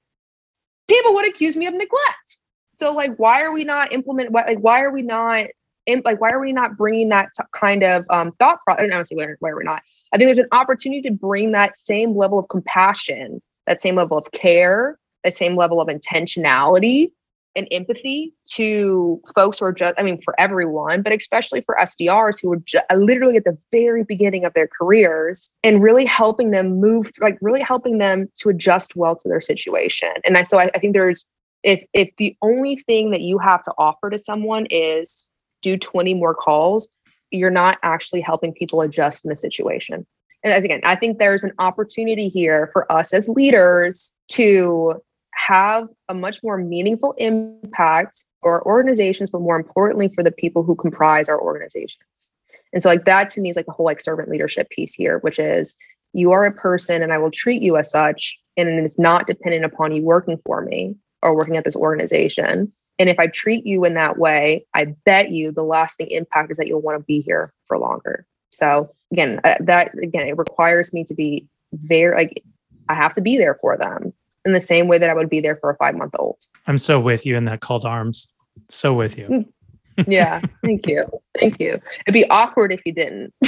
people 0.88 1.12
would 1.12 1.28
accuse 1.28 1.58
me 1.58 1.66
of 1.66 1.74
neglect. 1.74 2.38
So 2.70 2.94
like, 2.94 3.14
why 3.18 3.42
are 3.42 3.52
we 3.52 3.64
not 3.64 3.92
implement? 3.92 4.32
Like, 4.32 4.60
why 4.60 4.80
are 4.80 4.90
we 4.90 5.02
not? 5.02 5.48
Like, 5.86 6.18
why 6.18 6.30
are 6.30 6.40
we 6.40 6.54
not 6.54 6.78
bringing 6.78 7.10
that 7.10 7.32
kind 7.52 7.82
of 7.82 8.06
um, 8.08 8.32
thought 8.38 8.60
process? 8.64 8.84
I 8.84 8.86
don't 8.86 9.06
say 9.06 9.14
why, 9.14 9.26
why 9.40 9.50
are 9.50 9.58
we 9.58 9.64
not? 9.64 9.82
I 10.14 10.16
think 10.16 10.28
there's 10.28 10.38
an 10.38 10.48
opportunity 10.52 11.02
to 11.02 11.12
bring 11.12 11.52
that 11.52 11.78
same 11.78 12.16
level 12.16 12.38
of 12.38 12.48
compassion, 12.48 13.42
that 13.66 13.82
same 13.82 13.96
level 13.96 14.16
of 14.16 14.32
care, 14.32 14.98
that 15.22 15.36
same 15.36 15.54
level 15.54 15.82
of 15.82 15.88
intentionality 15.88 17.10
and 17.57 17.66
empathy 17.70 18.32
to 18.50 19.20
folks 19.34 19.59
who 19.59 19.64
are 19.64 19.72
just, 19.72 19.94
I 19.98 20.02
mean, 20.02 20.20
for 20.22 20.38
everyone, 20.38 21.02
but 21.02 21.12
especially 21.12 21.62
for 21.62 21.76
SDRs 21.80 22.40
who 22.40 22.52
are 22.52 22.62
ju- 22.64 22.78
uh, 22.90 22.96
literally 22.96 23.36
at 23.36 23.44
the 23.44 23.57
very 23.72 24.04
beginning 24.04 24.44
of 24.44 24.54
their 24.54 24.68
careers 24.68 25.50
and 25.64 25.82
really 25.82 26.04
helping 26.04 26.50
them 26.50 26.78
move, 26.80 27.11
like 27.20 27.38
really 27.40 27.62
helping 27.62 27.98
them 27.98 28.30
to 28.36 28.50
adjust 28.50 28.94
well 28.94 29.16
to 29.16 29.28
their 29.28 29.40
situation. 29.40 30.12
And 30.24 30.36
I, 30.36 30.42
so 30.42 30.59
I, 30.59 30.70
I 30.74 30.78
think 30.78 30.94
there's, 30.94 31.26
if, 31.62 31.84
if 31.92 32.11
the 32.18 32.36
only 32.42 32.76
thing 32.86 33.11
that 33.11 33.22
you 33.22 33.38
have 33.38 33.62
to 33.62 33.72
offer 33.78 34.11
to 34.11 34.18
someone 34.18 34.66
is 34.70 35.24
do 35.62 35.76
20 35.76 36.14
more 36.14 36.34
calls, 36.34 36.88
you're 37.30 37.50
not 37.50 37.78
actually 37.82 38.20
helping 38.20 38.52
people 38.52 38.82
adjust 38.82 39.24
in 39.24 39.30
the 39.30 39.36
situation. 39.36 40.07
And 40.44 40.64
again, 40.64 40.80
I 40.84 40.94
think 40.94 41.18
there's 41.18 41.42
an 41.42 41.52
opportunity 41.59 42.28
here 42.28 42.70
for 42.72 42.90
us 42.92 43.12
as 43.12 43.28
leaders 43.28 44.14
to 44.32 45.02
have 45.37 45.89
a 46.09 46.14
much 46.14 46.43
more 46.43 46.57
meaningful 46.57 47.12
impact 47.18 48.24
for 48.41 48.55
our 48.55 48.66
organizations, 48.66 49.30
but 49.30 49.41
more 49.41 49.57
importantly 49.57 50.11
for 50.14 50.22
the 50.22 50.32
people 50.32 50.62
who 50.62 50.74
comprise 50.74 51.28
our 51.28 51.41
organizations. 51.41 52.30
And 52.72 52.82
so 52.82 52.89
like 52.89 53.05
that 53.05 53.30
to 53.30 53.41
me 53.41 53.51
is 53.51 53.57
like 53.57 53.66
the 53.66 53.72
whole 53.72 53.87
like 53.87 54.01
servant 54.01 54.28
leadership 54.28 54.68
piece 54.70 54.95
here, 54.95 55.18
which 55.18 55.39
is 55.39 55.76
you 56.12 56.32
are 56.32 56.47
a 56.47 56.53
person 56.53 57.03
and 57.03 57.12
I 57.12 57.18
will 57.18 57.30
treat 57.30 57.62
you 57.62 57.76
as 57.76 57.91
such. 57.91 58.39
And 58.57 58.68
it's 58.68 58.99
not 58.99 59.26
dependent 59.26 59.64
upon 59.64 59.95
you 59.95 60.03
working 60.03 60.39
for 60.45 60.62
me 60.62 60.97
or 61.22 61.37
working 61.37 61.57
at 61.57 61.64
this 61.64 61.76
organization. 61.76 62.72
And 62.99 63.09
if 63.11 63.18
I 63.18 63.26
treat 63.26 63.66
you 63.66 63.84
in 63.84 63.95
that 63.95 64.18
way, 64.18 64.66
I 64.74 64.87
bet 65.05 65.30
you 65.30 65.53
the 65.53 65.62
lasting 65.62 66.09
impact 66.11 66.51
is 66.51 66.57
that 66.57 66.66
you'll 66.66 66.80
want 66.80 66.99
to 66.99 67.05
be 67.05 67.20
here 67.20 67.53
for 67.66 67.78
longer. 67.78 68.26
So 68.51 68.91
again, 69.12 69.41
uh, 69.45 69.57
that 69.61 69.93
again, 70.03 70.26
it 70.26 70.39
requires 70.39 70.95
me 70.95 71.05
to 71.05 71.14
be 71.14 71.47
very 71.72 72.16
like 72.16 72.43
I 72.89 72.95
have 72.95 73.12
to 73.14 73.20
be 73.20 73.37
there 73.37 73.57
for 73.57 73.76
them 73.76 74.14
in 74.47 74.53
the 74.53 74.61
same 74.61 74.88
way 74.88 74.97
that 74.99 75.11
I 75.11 75.14
would 75.14 75.28
be 75.28 75.40
there 75.40 75.57
for 75.57 75.70
a 75.70 75.76
five 75.76 75.94
month 75.94 76.14
old. 76.18 76.38
I'm 76.66 76.78
so 76.78 76.99
with 76.99 77.26
you 77.26 77.36
in 77.36 77.44
that 77.47 77.61
call 77.61 77.80
to 77.80 77.88
arms. 77.88 78.28
So 78.68 78.94
with 78.94 79.18
you. 79.18 79.26
Mm. 79.28 80.07
yeah. 80.07 80.40
Thank 80.62 80.86
you. 80.86 81.05
Thank 81.38 81.61
you. 81.61 81.80
It'd 82.07 82.14
be 82.14 82.28
awkward 82.30 82.72
if 82.72 82.80
you 82.86 82.92
didn't. 82.94 83.34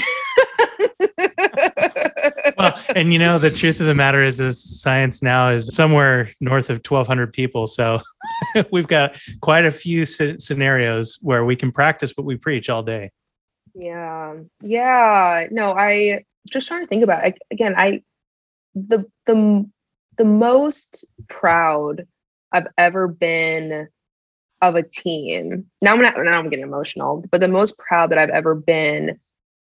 well, 2.59 2.78
and 2.94 3.12
you 3.12 3.18
know, 3.18 3.38
the 3.38 3.51
truth 3.51 3.80
of 3.80 3.86
the 3.86 3.94
matter 3.94 4.22
is, 4.24 4.40
is 4.40 4.82
CIENCE 4.82 5.22
now 5.22 5.51
is 5.51 5.74
somewhere 5.74 6.30
north 6.40 6.70
of 6.70 6.78
1,200 6.78 7.32
people. 7.32 7.66
So 7.66 8.01
we've 8.72 8.86
got 8.86 9.16
quite 9.40 9.64
a 9.64 9.72
few 9.72 10.05
scenarios 10.07 11.18
where 11.22 11.44
we 11.44 11.57
can 11.57 11.72
practice 11.72 12.12
what 12.16 12.24
we 12.24 12.36
preach 12.36 12.68
all 12.68 12.82
day. 12.82 13.11
Yeah. 13.74 14.34
Yeah. 14.62 15.46
No, 15.51 15.72
I 15.72 16.24
just 16.51 16.66
trying 16.66 16.82
to 16.82 16.86
think 16.86 17.05
about 17.05 17.26
it. 17.26 17.38
again. 17.51 17.74
I 17.76 18.03
the 18.74 19.05
the 19.26 19.68
the 20.18 20.24
most 20.24 21.04
proud 21.28 22.06
I've 22.52 22.66
ever 22.76 23.08
been 23.08 23.88
of 24.60 24.74
a 24.74 24.82
team. 24.82 25.66
Now 25.80 25.94
I'm 25.94 26.02
not, 26.02 26.16
now 26.16 26.38
I'm 26.38 26.50
getting 26.50 26.64
emotional, 26.64 27.24
but 27.30 27.40
the 27.40 27.48
most 27.48 27.78
proud 27.78 28.10
that 28.10 28.18
I've 28.18 28.30
ever 28.30 28.54
been 28.54 29.18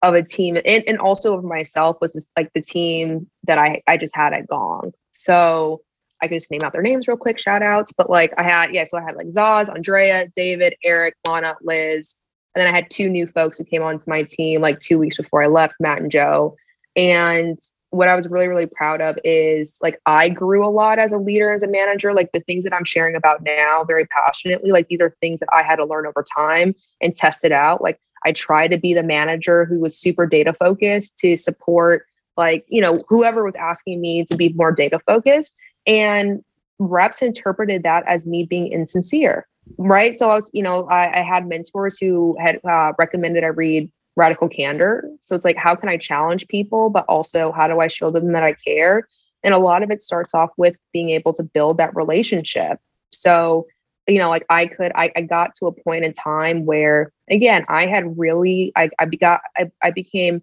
of 0.02 0.14
a 0.14 0.22
team 0.22 0.56
and, 0.56 0.84
and 0.86 0.98
also 0.98 1.36
of 1.36 1.44
myself 1.44 1.98
was 2.00 2.12
this, 2.12 2.28
like 2.36 2.50
the 2.54 2.62
team 2.62 3.28
that 3.44 3.58
I, 3.58 3.82
I 3.86 3.96
just 3.96 4.16
had 4.16 4.32
at 4.32 4.46
Gong. 4.46 4.92
So 5.12 5.82
I 6.22 6.28
could 6.28 6.36
just 6.36 6.50
name 6.50 6.62
out 6.62 6.72
their 6.72 6.82
names 6.82 7.06
real 7.06 7.16
quick, 7.16 7.38
shout 7.38 7.62
outs. 7.62 7.92
But 7.92 8.08
like 8.08 8.32
I 8.38 8.42
had, 8.42 8.72
yeah, 8.72 8.84
so 8.84 8.98
I 8.98 9.02
had 9.02 9.16
like 9.16 9.28
Zaz, 9.28 9.68
Andrea, 9.72 10.28
David, 10.34 10.74
Eric, 10.84 11.14
Lana, 11.26 11.56
Liz. 11.62 12.16
And 12.54 12.64
then 12.64 12.72
I 12.72 12.76
had 12.76 12.90
two 12.90 13.08
new 13.08 13.26
folks 13.26 13.58
who 13.58 13.64
came 13.64 13.82
onto 13.82 14.08
my 14.08 14.22
team 14.22 14.60
like 14.60 14.80
two 14.80 14.98
weeks 14.98 15.16
before 15.16 15.42
I 15.42 15.48
left, 15.48 15.74
Matt 15.80 16.00
and 16.00 16.10
Joe. 16.10 16.56
And 16.96 17.58
what 17.90 18.08
I 18.08 18.14
was 18.14 18.28
really, 18.28 18.48
really 18.48 18.66
proud 18.66 19.00
of 19.00 19.18
is 19.24 19.78
like 19.82 19.98
I 20.06 20.28
grew 20.28 20.64
a 20.64 20.68
lot 20.68 20.98
as 20.98 21.12
a 21.12 21.18
leader, 21.18 21.52
as 21.52 21.62
a 21.62 21.68
manager. 21.68 22.12
Like 22.12 22.32
the 22.32 22.40
things 22.40 22.64
that 22.64 22.74
I'm 22.74 22.84
sharing 22.84 23.16
about 23.16 23.42
now 23.42 23.84
very 23.84 24.06
passionately, 24.06 24.70
like 24.70 24.88
these 24.88 25.00
are 25.00 25.16
things 25.20 25.40
that 25.40 25.48
I 25.52 25.62
had 25.62 25.76
to 25.76 25.84
learn 25.84 26.06
over 26.06 26.24
time 26.36 26.74
and 27.00 27.16
test 27.16 27.44
it 27.44 27.52
out. 27.52 27.82
Like 27.82 27.98
I 28.24 28.32
tried 28.32 28.68
to 28.68 28.78
be 28.78 28.94
the 28.94 29.02
manager 29.02 29.64
who 29.64 29.80
was 29.80 29.98
super 29.98 30.26
data 30.26 30.52
focused 30.52 31.16
to 31.18 31.36
support, 31.36 32.04
like, 32.36 32.66
you 32.68 32.80
know, 32.80 33.02
whoever 33.08 33.44
was 33.44 33.56
asking 33.56 34.00
me 34.00 34.24
to 34.26 34.36
be 34.36 34.50
more 34.50 34.72
data 34.72 34.98
focused. 35.06 35.54
And 35.86 36.44
reps 36.78 37.22
interpreted 37.22 37.82
that 37.84 38.04
as 38.06 38.26
me 38.26 38.44
being 38.44 38.70
insincere. 38.70 39.46
Right. 39.76 40.18
So 40.18 40.30
I 40.30 40.36
was, 40.36 40.50
you 40.52 40.62
know, 40.62 40.84
I, 40.88 41.20
I 41.20 41.22
had 41.22 41.46
mentors 41.46 41.98
who 41.98 42.36
had 42.40 42.60
uh, 42.64 42.92
recommended 42.98 43.44
I 43.44 43.48
read 43.48 43.90
radical 44.18 44.48
candor. 44.48 45.08
So 45.22 45.34
it's 45.34 45.44
like, 45.44 45.56
how 45.56 45.74
can 45.74 45.88
I 45.88 45.96
challenge 45.96 46.48
people, 46.48 46.90
but 46.90 47.06
also 47.08 47.52
how 47.52 47.68
do 47.68 47.80
I 47.80 47.86
show 47.86 48.10
them 48.10 48.32
that 48.32 48.42
I 48.42 48.52
care? 48.52 49.08
And 49.44 49.54
a 49.54 49.58
lot 49.58 49.82
of 49.82 49.90
it 49.90 50.02
starts 50.02 50.34
off 50.34 50.50
with 50.56 50.76
being 50.92 51.10
able 51.10 51.32
to 51.34 51.44
build 51.44 51.78
that 51.78 51.94
relationship. 51.94 52.80
So, 53.10 53.66
you 54.08 54.18
know, 54.18 54.28
like 54.28 54.44
I 54.50 54.66
could, 54.66 54.90
I, 54.94 55.12
I 55.16 55.22
got 55.22 55.54
to 55.56 55.66
a 55.66 55.72
point 55.72 56.04
in 56.04 56.12
time 56.12 56.66
where, 56.66 57.12
again, 57.30 57.64
I 57.68 57.86
had 57.86 58.18
really, 58.18 58.72
I, 58.74 58.90
I 58.98 59.06
got, 59.06 59.40
I, 59.56 59.70
I 59.80 59.92
became 59.92 60.42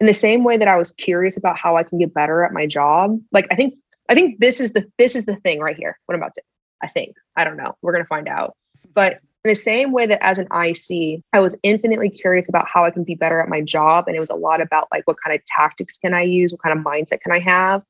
in 0.00 0.06
the 0.06 0.14
same 0.14 0.42
way 0.42 0.56
that 0.56 0.68
I 0.68 0.76
was 0.76 0.92
curious 0.92 1.36
about 1.36 1.56
how 1.56 1.76
I 1.76 1.84
can 1.84 1.98
get 1.98 2.12
better 2.12 2.42
at 2.42 2.52
my 2.52 2.66
job. 2.66 3.20
Like, 3.30 3.46
I 3.50 3.54
think, 3.54 3.74
I 4.08 4.14
think 4.14 4.40
this 4.40 4.60
is 4.60 4.72
the, 4.72 4.90
this 4.98 5.14
is 5.14 5.26
the 5.26 5.36
thing 5.36 5.60
right 5.60 5.76
here. 5.76 5.96
What 6.06 6.14
I'm 6.14 6.20
about 6.20 6.34
to 6.34 6.40
say. 6.40 6.46
I 6.82 6.88
think, 6.88 7.14
I 7.36 7.44
don't 7.44 7.58
know. 7.58 7.76
We're 7.82 7.92
going 7.92 8.04
to 8.04 8.08
find 8.08 8.26
out. 8.26 8.56
But 8.92 9.20
in 9.44 9.48
the 9.48 9.54
same 9.54 9.92
way 9.92 10.06
that 10.06 10.22
as 10.22 10.38
an 10.38 10.48
IC, 10.52 11.22
I 11.32 11.40
was 11.40 11.56
infinitely 11.62 12.10
curious 12.10 12.48
about 12.48 12.68
how 12.68 12.84
I 12.84 12.90
can 12.90 13.04
be 13.04 13.14
better 13.14 13.40
at 13.40 13.48
my 13.48 13.62
job. 13.62 14.04
And 14.06 14.14
it 14.14 14.20
was 14.20 14.30
a 14.30 14.34
lot 14.34 14.60
about 14.60 14.88
like, 14.92 15.06
what 15.06 15.16
kind 15.24 15.34
of 15.34 15.44
tactics 15.46 15.96
can 15.96 16.12
I 16.12 16.22
use? 16.22 16.52
What 16.52 16.62
kind 16.62 16.78
of 16.78 16.84
mindset 16.84 17.20
can 17.20 17.32
I 17.32 17.38
have? 17.40 17.82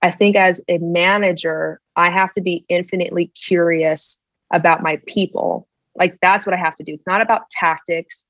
I 0.00 0.10
think 0.10 0.36
as 0.36 0.60
a 0.68 0.78
manager, 0.78 1.80
I 1.96 2.10
have 2.10 2.30
to 2.32 2.40
be 2.40 2.64
infinitely 2.68 3.32
curious 3.46 4.22
about 4.52 4.82
my 4.82 5.00
people. 5.06 5.66
Like, 5.96 6.18
that's 6.20 6.46
what 6.46 6.54
I 6.54 6.58
have 6.58 6.74
to 6.76 6.84
do. 6.84 6.92
It's 6.92 7.06
not 7.06 7.20
about 7.20 7.50
tactics, 7.50 8.26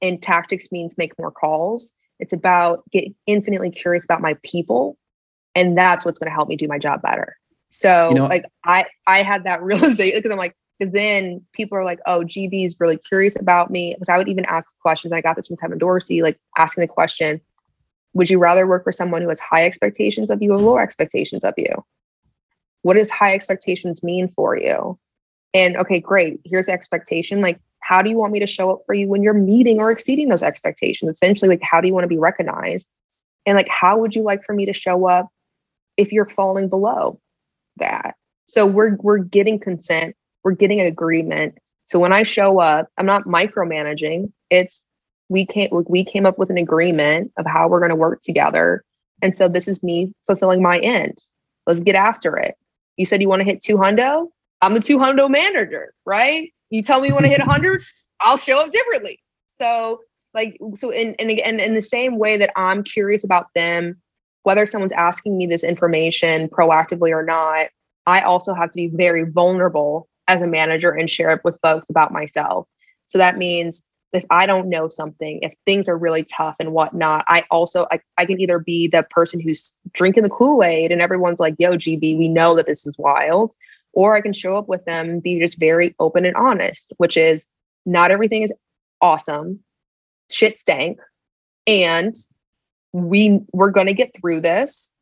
and 0.00 0.22
tactics 0.22 0.70
means 0.70 0.96
make 0.96 1.18
more 1.18 1.32
calls. 1.32 1.92
It's 2.20 2.32
about 2.32 2.84
getting 2.92 3.14
infinitely 3.26 3.70
curious 3.70 4.04
about 4.04 4.20
my 4.20 4.36
people. 4.44 4.96
And 5.54 5.76
that's 5.76 6.04
what's 6.04 6.18
going 6.18 6.30
to 6.30 6.34
help 6.34 6.48
me 6.48 6.56
do 6.56 6.68
my 6.68 6.78
job 6.78 7.02
better. 7.02 7.34
So, 7.70 8.10
you 8.10 8.14
know, 8.14 8.26
like, 8.26 8.44
I, 8.64 8.84
I 9.06 9.22
had 9.22 9.44
that 9.44 9.62
realization 9.64 10.18
because 10.18 10.30
I'm 10.30 10.38
like, 10.38 10.54
because 10.78 10.92
then 10.92 11.44
people 11.52 11.78
are 11.78 11.84
like, 11.84 12.00
oh, 12.06 12.20
GB 12.20 12.64
is 12.64 12.76
really 12.78 12.98
curious 12.98 13.36
about 13.38 13.70
me. 13.70 13.94
Because 13.94 14.08
I 14.08 14.18
would 14.18 14.28
even 14.28 14.44
ask 14.44 14.78
questions. 14.80 15.12
I 15.12 15.20
got 15.20 15.36
this 15.36 15.46
from 15.46 15.56
Kevin 15.56 15.78
Dorsey, 15.78 16.22
like 16.22 16.38
asking 16.56 16.82
the 16.82 16.88
question, 16.88 17.40
would 18.12 18.30
you 18.30 18.38
rather 18.38 18.66
work 18.66 18.84
for 18.84 18.92
someone 18.92 19.22
who 19.22 19.28
has 19.28 19.40
high 19.40 19.66
expectations 19.66 20.30
of 20.30 20.42
you 20.42 20.52
or 20.52 20.58
low 20.58 20.78
expectations 20.78 21.44
of 21.44 21.54
you? 21.56 21.84
What 22.82 22.94
does 22.94 23.10
high 23.10 23.34
expectations 23.34 24.02
mean 24.02 24.32
for 24.34 24.56
you? 24.56 24.98
And 25.54 25.76
okay, 25.76 26.00
great. 26.00 26.40
Here's 26.44 26.66
the 26.66 26.72
expectation. 26.72 27.40
Like, 27.40 27.58
how 27.80 28.02
do 28.02 28.10
you 28.10 28.16
want 28.16 28.32
me 28.32 28.40
to 28.40 28.46
show 28.46 28.70
up 28.70 28.82
for 28.84 28.94
you 28.94 29.08
when 29.08 29.22
you're 29.22 29.34
meeting 29.34 29.80
or 29.80 29.90
exceeding 29.90 30.28
those 30.28 30.42
expectations? 30.42 31.14
Essentially, 31.14 31.48
like, 31.48 31.62
how 31.62 31.80
do 31.80 31.88
you 31.88 31.94
want 31.94 32.04
to 32.04 32.08
be 32.08 32.18
recognized? 32.18 32.88
And 33.46 33.56
like, 33.56 33.68
how 33.68 33.98
would 33.98 34.14
you 34.14 34.22
like 34.22 34.44
for 34.44 34.52
me 34.52 34.66
to 34.66 34.72
show 34.72 35.06
up 35.06 35.28
if 35.96 36.12
you're 36.12 36.28
falling 36.28 36.68
below 36.68 37.20
that? 37.76 38.16
So 38.48 38.66
we're 38.66 38.96
we're 38.96 39.18
getting 39.18 39.58
consent, 39.58 40.16
we're 40.46 40.52
getting 40.52 40.80
agreement. 40.80 41.58
So 41.86 41.98
when 41.98 42.12
I 42.12 42.22
show 42.22 42.60
up, 42.60 42.88
I'm 42.96 43.04
not 43.04 43.24
micromanaging. 43.24 44.30
It's 44.48 44.86
we 45.28 45.44
came 45.44 45.70
we 45.88 46.04
came 46.04 46.24
up 46.24 46.38
with 46.38 46.50
an 46.50 46.56
agreement 46.56 47.32
of 47.36 47.44
how 47.46 47.66
we're 47.66 47.80
going 47.80 47.90
to 47.90 47.96
work 47.96 48.22
together. 48.22 48.84
And 49.22 49.36
so 49.36 49.48
this 49.48 49.66
is 49.66 49.82
me 49.82 50.12
fulfilling 50.28 50.62
my 50.62 50.78
end. 50.78 51.18
Let's 51.66 51.80
get 51.80 51.96
after 51.96 52.36
it. 52.36 52.54
You 52.96 53.06
said 53.06 53.20
you 53.20 53.28
want 53.28 53.40
to 53.40 53.44
hit 53.44 53.60
200. 53.60 54.28
I'm 54.62 54.74
the 54.74 54.80
200 54.80 55.28
manager, 55.28 55.92
right? 56.06 56.52
You 56.70 56.84
tell 56.84 57.00
me 57.00 57.08
you 57.08 57.14
want 57.14 57.24
to 57.24 57.30
hit 57.30 57.40
100, 57.40 57.82
I'll 58.20 58.38
show 58.38 58.60
up 58.60 58.70
differently. 58.70 59.18
So 59.48 60.00
like 60.32 60.58
so 60.76 60.90
in 60.90 61.16
and 61.18 61.28
again 61.28 61.58
in 61.58 61.74
the 61.74 61.82
same 61.82 62.18
way 62.18 62.38
that 62.38 62.52
I'm 62.54 62.84
curious 62.84 63.24
about 63.24 63.46
them, 63.56 64.00
whether 64.44 64.64
someone's 64.64 64.92
asking 64.92 65.36
me 65.36 65.46
this 65.48 65.64
information 65.64 66.48
proactively 66.50 67.10
or 67.10 67.24
not, 67.24 67.66
I 68.06 68.20
also 68.20 68.54
have 68.54 68.70
to 68.70 68.76
be 68.76 68.86
very 68.86 69.28
vulnerable 69.28 70.08
as 70.28 70.42
a 70.42 70.46
manager 70.46 70.90
and 70.90 71.10
share 71.10 71.30
it 71.30 71.42
with 71.44 71.58
folks 71.62 71.88
about 71.90 72.12
myself. 72.12 72.66
So 73.06 73.18
that 73.18 73.38
means 73.38 73.86
if 74.12 74.24
I 74.30 74.46
don't 74.46 74.68
know 74.68 74.88
something, 74.88 75.40
if 75.42 75.52
things 75.64 75.88
are 75.88 75.98
really 75.98 76.24
tough 76.24 76.56
and 76.58 76.72
whatnot, 76.72 77.24
I 77.28 77.44
also 77.50 77.86
I, 77.90 78.00
I 78.18 78.24
can 78.24 78.40
either 78.40 78.58
be 78.58 78.88
the 78.88 79.06
person 79.10 79.40
who's 79.40 79.74
drinking 79.92 80.22
the 80.22 80.30
Kool-Aid 80.30 80.90
and 80.92 81.02
everyone's 81.02 81.40
like, 81.40 81.54
yo, 81.58 81.76
GB, 81.76 82.16
we 82.16 82.28
know 82.28 82.54
that 82.56 82.66
this 82.66 82.86
is 82.86 82.96
wild. 82.98 83.54
Or 83.92 84.14
I 84.14 84.20
can 84.20 84.32
show 84.32 84.56
up 84.56 84.68
with 84.68 84.84
them 84.84 85.20
be 85.20 85.40
just 85.40 85.58
very 85.58 85.94
open 85.98 86.24
and 86.24 86.36
honest, 86.36 86.92
which 86.98 87.16
is 87.16 87.44
not 87.84 88.10
everything 88.10 88.42
is 88.42 88.52
awesome. 89.00 89.60
Shit 90.30 90.58
stank. 90.58 90.98
And 91.66 92.14
we 92.92 93.40
we're 93.52 93.70
gonna 93.70 93.94
get 93.94 94.12
through 94.20 94.40
this. 94.40 94.92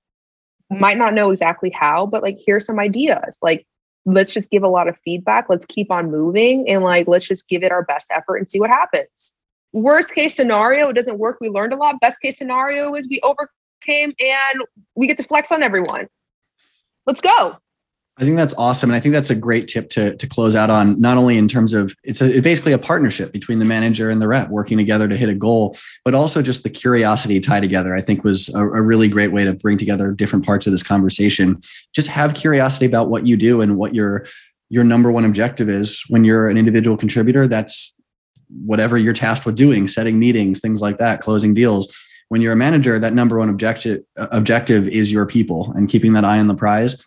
Might 0.70 0.99
not 0.99 1.14
know 1.14 1.31
exactly 1.31 1.70
how, 1.70 2.07
but 2.07 2.22
like 2.22 2.39
here's 2.45 2.66
some 2.66 2.79
ideas. 2.79 3.39
Like 3.43 3.66
let's 4.07 4.32
just 4.32 4.50
give 4.50 4.62
a 4.62 4.68
lot 4.68 4.88
of 4.88 4.96
feedback. 5.05 5.46
Let's 5.48 5.66
keep 5.66 5.90
on 5.90 6.11
moving 6.11 6.68
and 6.68 6.82
like 6.82 7.09
let's 7.09 7.26
just 7.26 7.48
give 7.48 7.62
it 7.62 7.72
our 7.72 7.82
best 7.84 8.11
effort 8.11 8.36
and 8.36 8.48
see 8.48 8.61
what 8.61 8.70
happens. 8.70 9.34
Worst 9.72 10.14
case 10.14 10.34
scenario, 10.34 10.88
it 10.88 10.92
doesn't 10.92 11.18
work. 11.18 11.38
We 11.40 11.48
learned 11.48 11.72
a 11.72 11.76
lot. 11.76 12.00
Best 12.00 12.20
case 12.20 12.38
scenario 12.38 12.94
is 12.94 13.09
we 13.09 13.20
overcame 13.22 14.14
and 14.20 14.62
we 14.94 15.07
get 15.07 15.18
to 15.18 15.24
flex 15.24 15.50
on 15.50 15.62
everyone. 15.62 16.09
Let's 17.07 17.20
go. 17.20 17.59
I 18.16 18.22
think 18.22 18.36
that's 18.36 18.54
awesome. 18.54 18.90
And 18.90 18.96
I 18.96 19.00
think 19.00 19.12
that's 19.12 19.30
a 19.30 19.34
great 19.34 19.66
tip 19.66 19.88
to, 19.90 20.16
to 20.16 20.26
close 20.28 20.54
out 20.54 20.70
on, 20.70 21.00
not 21.00 21.16
only 21.16 21.36
in 21.36 21.48
terms 21.48 21.74
of 21.74 21.96
it's, 22.04 22.22
a, 22.22 22.26
it's 22.26 22.42
basically 22.42 22.70
a 22.70 22.78
partnership 22.78 23.32
between 23.32 23.58
the 23.58 23.64
manager 23.64 24.08
and 24.08 24.22
the 24.22 24.28
rep 24.28 24.50
working 24.50 24.78
together 24.78 25.08
to 25.08 25.16
hit 25.16 25.28
a 25.28 25.34
goal, 25.34 25.76
but 26.04 26.14
also 26.14 26.40
just 26.40 26.62
the 26.62 26.70
curiosity 26.70 27.40
tie 27.40 27.58
together, 27.58 27.92
I 27.92 28.00
think 28.00 28.22
was 28.22 28.54
a, 28.54 28.60
a 28.60 28.82
really 28.82 29.08
great 29.08 29.32
way 29.32 29.42
to 29.42 29.52
bring 29.52 29.78
together 29.78 30.12
different 30.12 30.46
parts 30.46 30.64
of 30.66 30.70
this 30.70 30.82
conversation. 30.82 31.60
Just 31.92 32.06
have 32.06 32.34
curiosity 32.34 32.86
about 32.86 33.08
what 33.08 33.26
you 33.26 33.36
do 33.36 33.60
and 33.60 33.76
what 33.76 33.96
your, 33.96 34.26
your 34.70 34.84
number 34.84 35.10
one 35.10 35.24
objective 35.24 35.68
is 35.68 36.04
when 36.08 36.22
you're 36.22 36.48
an 36.48 36.56
individual 36.56 36.96
contributor. 36.96 37.48
That's 37.48 37.96
whatever 38.64 38.96
you're 38.96 39.12
tasked 39.12 39.44
with 39.44 39.56
doing, 39.56 39.88
setting 39.88 40.20
meetings, 40.20 40.60
things 40.60 40.80
like 40.80 40.98
that, 40.98 41.20
closing 41.20 41.52
deals. 41.52 41.92
When 42.28 42.40
you're 42.40 42.52
a 42.52 42.56
manager, 42.56 42.96
that 43.00 43.12
number 43.12 43.38
one 43.38 43.48
objective 43.48 44.02
objective 44.16 44.86
is 44.86 45.10
your 45.10 45.26
people 45.26 45.72
and 45.76 45.88
keeping 45.88 46.12
that 46.12 46.24
eye 46.24 46.38
on 46.38 46.46
the 46.46 46.54
prize 46.54 47.04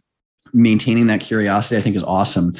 maintaining 0.53 1.07
that 1.07 1.21
curiosity, 1.21 1.77
I 1.77 1.81
think 1.81 1.95
is 1.95 2.03
awesome. 2.03 2.53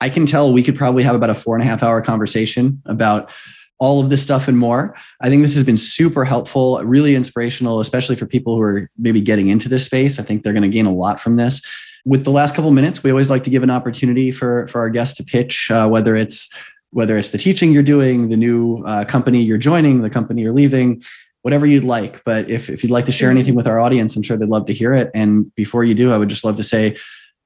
I 0.00 0.08
can 0.08 0.26
tell 0.26 0.52
we 0.52 0.62
could 0.62 0.76
probably 0.76 1.02
have 1.02 1.14
about 1.14 1.30
a 1.30 1.34
four 1.34 1.56
and 1.56 1.62
a 1.62 1.66
half 1.66 1.82
hour 1.82 2.02
conversation 2.02 2.82
about 2.86 3.32
all 3.78 4.00
of 4.00 4.08
this 4.08 4.22
stuff 4.22 4.48
and 4.48 4.58
more. 4.58 4.94
I 5.20 5.28
think 5.28 5.42
this 5.42 5.54
has 5.54 5.64
been 5.64 5.76
super 5.76 6.24
helpful, 6.24 6.82
really 6.82 7.14
inspirational, 7.14 7.80
especially 7.80 8.16
for 8.16 8.26
people 8.26 8.56
who 8.56 8.62
are 8.62 8.90
maybe 8.98 9.20
getting 9.20 9.48
into 9.48 9.68
this 9.68 9.84
space. 9.84 10.18
I 10.18 10.22
think 10.22 10.42
they're 10.42 10.52
going 10.52 10.62
to 10.62 10.68
gain 10.68 10.86
a 10.86 10.92
lot 10.92 11.20
from 11.20 11.36
this. 11.36 11.62
With 12.04 12.24
the 12.24 12.30
last 12.30 12.54
couple 12.54 12.70
minutes, 12.70 13.02
we 13.02 13.10
always 13.10 13.30
like 13.30 13.44
to 13.44 13.50
give 13.50 13.62
an 13.62 13.70
opportunity 13.70 14.30
for 14.30 14.66
for 14.68 14.80
our 14.80 14.88
guests 14.88 15.16
to 15.18 15.24
pitch, 15.24 15.70
uh, 15.70 15.88
whether 15.88 16.14
it's 16.14 16.48
whether 16.90 17.18
it's 17.18 17.30
the 17.30 17.38
teaching 17.38 17.72
you're 17.72 17.82
doing, 17.82 18.28
the 18.28 18.36
new 18.36 18.82
uh, 18.86 19.04
company 19.04 19.42
you're 19.42 19.58
joining, 19.58 20.02
the 20.02 20.08
company 20.08 20.42
you're 20.42 20.52
leaving, 20.52 21.02
whatever 21.46 21.64
you'd 21.64 21.84
like. 21.84 22.24
But 22.24 22.50
if, 22.50 22.68
if 22.68 22.82
you'd 22.82 22.90
like 22.90 23.04
to 23.04 23.12
share 23.12 23.30
anything 23.30 23.54
with 23.54 23.68
our 23.68 23.78
audience, 23.78 24.16
I'm 24.16 24.22
sure 24.24 24.36
they'd 24.36 24.48
love 24.48 24.66
to 24.66 24.72
hear 24.72 24.92
it. 24.92 25.12
And 25.14 25.54
before 25.54 25.84
you 25.84 25.94
do, 25.94 26.12
I 26.12 26.18
would 26.18 26.28
just 26.28 26.42
love 26.42 26.56
to 26.56 26.64
say 26.64 26.96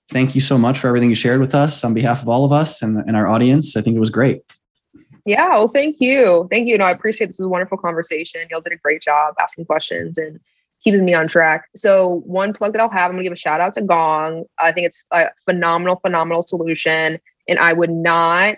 thank 0.09 0.35
you 0.35 0.41
so 0.41 0.57
much 0.57 0.79
for 0.79 0.89
everything 0.89 1.11
you 1.11 1.15
shared 1.15 1.39
with 1.39 1.55
us 1.55 1.85
on 1.85 1.93
behalf 1.93 2.23
of 2.23 2.29
all 2.31 2.47
of 2.47 2.51
us 2.51 2.81
and, 2.81 2.97
and 3.07 3.15
our 3.15 3.27
audience. 3.27 3.77
I 3.77 3.83
think 3.83 3.97
it 3.97 4.01
was 4.01 4.09
great. 4.09 4.41
Yeah, 5.27 5.51
well, 5.51 5.69
thank 5.69 6.01
you. 6.01 6.49
Thank 6.51 6.67
you. 6.67 6.79
No, 6.79 6.87
I 6.87 6.93
appreciate 6.93 7.27
this. 7.27 7.39
was 7.39 7.45
a 7.45 7.51
wonderful 7.51 7.77
conversation. 7.77 8.41
Y'all 8.51 8.63
did 8.63 8.73
a 8.73 8.79
great 8.79 9.03
job 9.03 9.35
asking 9.39 9.67
questions 9.67 10.17
and 10.17 10.41
keeping 10.83 11.05
me 11.05 11.13
on 11.13 11.29
track. 11.29 11.69
So, 11.77 12.23
one 12.25 12.55
plug 12.55 12.73
that 12.73 12.81
I'll 12.81 12.89
have, 12.89 13.11
I'm 13.11 13.17
gonna 13.17 13.25
give 13.25 13.35
a 13.35 13.37
shout 13.37 13.61
out 13.61 13.75
to 13.75 13.83
Gong. 13.83 14.47
I 14.59 14.73
think 14.73 14.87
it's 14.87 15.05
a 15.11 15.27
phenomenal, 15.45 15.97
phenomenal 15.97 16.43
solution. 16.43 17.19
And 17.51 17.59
I 17.59 17.75
would 17.75 17.91
not 17.91 18.57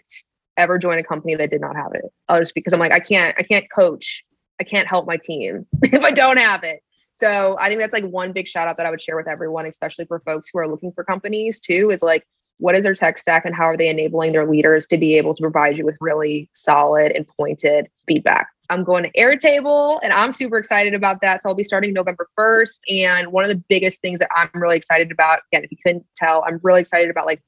ever 0.57 0.79
join 0.79 1.01
a 1.01 1.03
company 1.03 1.35
that 1.35 1.51
did 1.51 1.61
not 1.61 1.75
have 1.75 1.95
it. 1.95 2.05
I'll 2.29 2.39
just 2.39 2.55
because 2.55 2.73
I'm 2.73 2.79
like, 2.79 2.93
I 2.93 3.01
can't, 3.01 3.35
I 3.41 3.43
can't 3.43 3.67
coach 3.77 4.25
I 4.63 4.65
can't 4.65 4.87
help 4.87 5.09
my 5.09 5.17
team 5.17 5.67
if 5.83 6.05
I 6.05 6.13
don't 6.13 6.37
have 6.37 6.63
it. 6.63 6.83
So 7.11 7.57
I 7.61 7.69
think 7.69 7.81
that's 7.81 7.93
like 7.93 8.05
one 8.05 8.33
big 8.33 8.47
shout 8.47 8.69
out 8.69 8.77
that 8.77 8.87
I 8.87 8.91
would 8.91 9.01
share 9.01 9.17
with 9.17 9.27
everyone, 9.27 9.67
especially 9.67 10.05
for 10.05 10.21
folks 10.21 10.49
who 10.53 10.61
are 10.61 10.69
looking 10.69 10.93
for 10.93 11.03
companies 11.03 11.59
too, 11.59 11.91
is 11.91 12.01
like, 12.01 12.25
what 12.59 12.77
is 12.77 12.85
their 12.85 12.95
tech 12.95 13.19
stack 13.19 13.45
and 13.45 13.55
how 13.55 13.65
are 13.65 13.77
they 13.77 13.89
enabling 13.89 14.33
their 14.33 14.49
leaders 14.49 14.87
to 14.87 14.97
be 14.97 15.17
able 15.17 15.35
to 15.35 15.43
provide 15.43 15.77
you 15.77 15.85
with 15.85 15.97
really 16.01 16.49
solid 16.55 17.11
and 17.11 17.27
pointed 17.37 17.89
feedback? 18.07 18.49
I'm 18.71 18.85
going 18.85 19.03
to 19.03 19.11
Airtable 19.13 19.99
and 20.03 20.13
I'm 20.13 20.33
super 20.33 20.59
excited 20.59 20.95
about 20.95 21.21
that. 21.23 21.43
So 21.43 21.49
I'll 21.49 21.57
be 21.57 21.65
starting 21.65 21.93
November 21.93 22.29
1st. 22.39 22.79
And 22.89 23.33
one 23.33 23.45
of 23.45 23.51
the 23.51 23.63
biggest 23.69 24.01
things 24.01 24.21
that 24.21 24.31
I'm 24.35 24.49
really 24.55 24.77
excited 24.77 25.11
about, 25.11 25.41
again, 25.53 25.65
if 25.65 25.73
you 25.73 25.79
couldn't 25.85 26.07
tell, 26.17 26.45
I'm 26.47 26.61
really 26.63 26.81
excited 26.81 27.11
about 27.11 27.27
like 27.27 27.43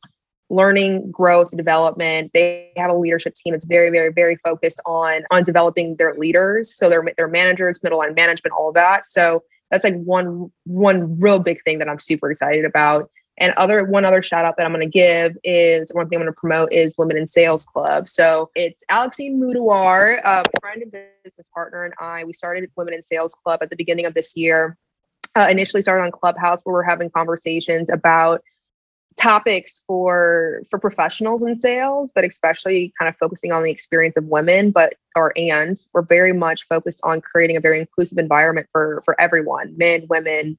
learning, 0.55 1.11
growth, 1.11 1.51
development. 1.51 2.31
They 2.33 2.71
have 2.77 2.91
a 2.91 2.95
leadership 2.97 3.35
team 3.35 3.53
that's 3.53 3.65
very, 3.65 3.91
very, 3.91 4.13
very 4.13 4.37
focused 4.37 4.81
on 4.87 5.23
on 5.31 5.45
developing 5.45 5.97
their 5.97 6.15
leaders. 6.15 6.77
So 6.77 6.89
their 6.89 7.05
their 7.17 7.29
managers, 7.29 7.83
middle 7.83 7.99
line 7.99 8.15
management, 8.15 8.55
all 8.57 8.69
of 8.69 8.75
that. 8.75 9.09
So 9.09 9.43
that's 9.71 9.85
like 9.85 9.97
one 9.97 10.53
one 10.65 11.19
real 11.19 11.41
big 11.41 11.63
thing 11.65 11.79
that 11.81 11.89
I'm 11.89 11.99
super 11.99 12.31
excited 12.31 12.65
about. 12.65 13.11
And 13.37 13.53
other 13.57 13.85
one 13.85 14.05
other 14.05 14.23
shout 14.23 14.45
out 14.45 14.57
that 14.57 14.65
I'm 14.65 14.73
going 14.73 14.89
to 14.89 14.99
give 14.99 15.37
is 15.43 15.91
one 15.93 16.09
thing 16.09 16.19
I'm 16.19 16.25
going 16.25 16.33
to 16.33 16.39
promote 16.39 16.73
is 16.73 16.95
Women 16.97 17.17
in 17.17 17.27
Sales 17.27 17.65
Club. 17.65 18.09
So 18.09 18.51
it's 18.55 18.85
Alexine 18.91 19.41
Mudawar, 19.41 20.21
a 20.25 20.45
friend 20.61 20.83
and 20.83 20.93
business 21.25 21.51
partner, 21.53 21.85
and 21.85 21.95
I. 21.99 22.23
We 22.23 22.33
started 22.33 22.71
Women 22.77 22.95
in 22.95 23.03
Sales 23.03 23.35
Club 23.35 23.59
at 23.61 23.71
the 23.71 23.77
beginning 23.77 24.07
of 24.07 24.15
this 24.15 24.37
year. 24.37 24.79
Uh, 25.35 25.49
initially 25.51 25.83
started 25.83 26.05
on 26.05 26.13
Clubhouse, 26.13 26.61
where 26.63 26.75
we're 26.75 26.85
having 26.85 27.11
conversations 27.11 27.91
about 27.91 28.41
topics 29.17 29.81
for 29.87 30.63
for 30.71 30.79
professionals 30.79 31.45
in 31.45 31.57
sales 31.57 32.11
but 32.15 32.25
especially 32.25 32.93
kind 32.99 33.09
of 33.09 33.17
focusing 33.17 33.53
on 33.53 33.63
the 33.63 33.71
experience 33.71 34.17
of 34.17 34.25
women 34.25 34.71
but 34.73 34.97
or 35.15 35.33
and 35.37 35.81
we're 35.93 36.03
very 36.03 36.33
much 36.33 36.67
focused 36.69 37.01
on 37.05 37.21
creating 37.21 37.57
a 37.57 37.61
very 37.61 37.79
inclusive 37.79 38.19
environment 38.19 38.67
for 38.73 39.03
for 39.05 39.19
everyone 39.21 39.73
men 39.77 40.05
women 40.09 40.59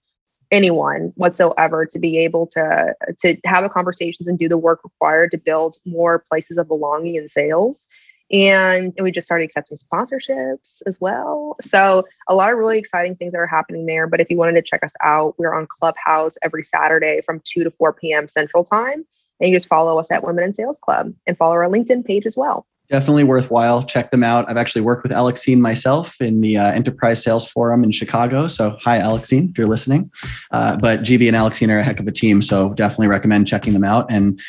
anyone 0.52 1.12
whatsoever 1.16 1.86
to 1.86 2.00
be 2.00 2.18
able 2.18 2.48
to 2.48 2.96
to 3.20 3.36
have 3.44 3.64
the 3.64 3.70
conversations 3.70 4.28
and 4.28 4.40
do 4.40 4.48
the 4.48 4.58
work 4.58 4.80
required 4.84 5.32
to 5.32 5.38
build 5.38 5.78
more 5.86 6.24
places 6.30 6.58
of 6.58 6.68
belonging 6.68 7.16
in 7.16 7.28
sales 7.28 7.88
and, 8.32 8.94
we 9.02 9.12
just 9.12 9.28
started 9.28 9.46
accepting 9.46 9.78
sponsorships 9.78 10.82
as 10.86 10.98
well. 11.00 11.56
So 11.62 12.06
a 12.28 12.36
lot 12.36 12.52
of 12.52 12.58
really 12.58 12.80
exciting 12.80 13.16
things 13.16 13.34
that 13.34 13.40
are 13.40 13.48
happening 13.48 13.86
there. 13.86 14.08
But 14.08 14.22
if 14.22 14.30
you 14.30 14.38
wanted 14.38 14.54
to 14.54 14.62
check 14.62 14.84
us 14.84 14.94
out, 15.04 15.36
we're 15.38 15.54
on 15.54 15.68
Clubhouse 15.68 16.38
every 16.42 16.64
Saturday 16.64 17.22
from 17.26 17.42
2 17.46 17.64
to 17.64 17.72
4 17.72 17.94
p.m. 17.94 18.28
Central 18.28 18.64
Time. 18.64 19.06
And 19.40 19.50
you 19.50 19.56
just 19.56 19.68
follow 19.68 20.00
us 20.00 20.12
at 20.12 20.24
Women 20.24 20.46
in 20.46 20.54
Sales 20.54 20.80
Club 20.82 21.14
and 21.28 21.38
follow 21.38 21.56
our 21.56 21.68
LinkedIn 21.70 22.06
page 22.06 22.26
as 22.26 22.38
well. 22.38 22.66
Definitely 22.90 23.24
worthwhile. 23.24 23.84
Check 23.84 24.12
them 24.12 24.24
out. 24.24 24.50
I've 24.50 24.58
actually 24.58 24.82
worked 24.82 25.04
with 25.04 25.12
Alexine 25.12 25.60
myself 25.60 26.22
in 26.22 26.42
the 26.42 26.58
uh, 26.58 26.72
Enterprise 26.72 27.24
Sales 27.24 27.50
Forum 27.50 27.84
in 27.84 27.92
Chicago. 27.92 28.48
So, 28.48 28.78
hi, 28.82 29.00
Alexine, 29.00 29.50
if 29.50 29.58
you're 29.58 29.68
listening. 29.68 30.12
Uh, 30.52 30.78
but 30.78 31.02
GB 31.02 31.28
and 31.28 31.36
Alexine 31.36 31.72
are 31.72 31.78
a 31.78 31.84
heck 31.84 32.00
of 32.00 32.08
a 32.08 32.12
team. 32.12 32.42
So, 32.42 32.74
definitely 32.74 33.08
recommend 33.08 33.48
checking 33.48 33.74
them 33.74 33.84
out. 33.84 34.12
And 34.12 34.40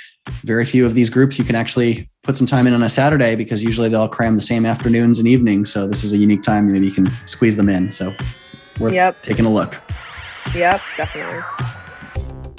very 0.44 0.64
few 0.64 0.84
of 0.84 0.94
these 0.94 1.08
groups 1.08 1.38
you 1.38 1.44
can 1.44 1.54
actually 1.54 2.10
put 2.22 2.36
some 2.36 2.46
time 2.46 2.66
in 2.66 2.74
on 2.74 2.82
a 2.82 2.88
Saturday 2.88 3.36
because 3.36 3.62
usually 3.62 3.88
they'll 3.88 4.08
cram 4.08 4.34
the 4.34 4.42
same 4.42 4.66
afternoons 4.66 5.18
and 5.18 5.28
evenings. 5.28 5.72
So 5.72 5.86
this 5.86 6.04
is 6.04 6.12
a 6.12 6.16
unique 6.16 6.42
time. 6.42 6.70
Maybe 6.72 6.86
you 6.86 6.92
can 6.92 7.08
squeeze 7.26 7.56
them 7.56 7.68
in. 7.68 7.92
So 7.92 8.12
worth 8.80 8.94
yep. 8.94 9.22
taking 9.22 9.46
a 9.46 9.50
look. 9.50 9.76
Yep, 10.54 10.80
definitely. 10.96 11.40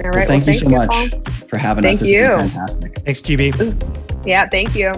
All 0.04 0.12
right. 0.12 0.14
Well, 0.14 0.14
thank, 0.14 0.16
well, 0.16 0.28
thank 0.28 0.48
you 0.48 0.54
so 0.54 0.70
you, 0.70 0.76
much 0.76 0.90
Paul. 0.90 1.48
for 1.50 1.58
having 1.58 1.84
thank 1.84 1.96
us. 1.96 2.02
This 2.02 2.12
you. 2.12 2.28
fantastic. 2.28 3.00
Thanks, 3.00 3.22
GB. 3.22 4.26
Yeah, 4.26 4.48
thank 4.50 4.76
you. 4.76 4.94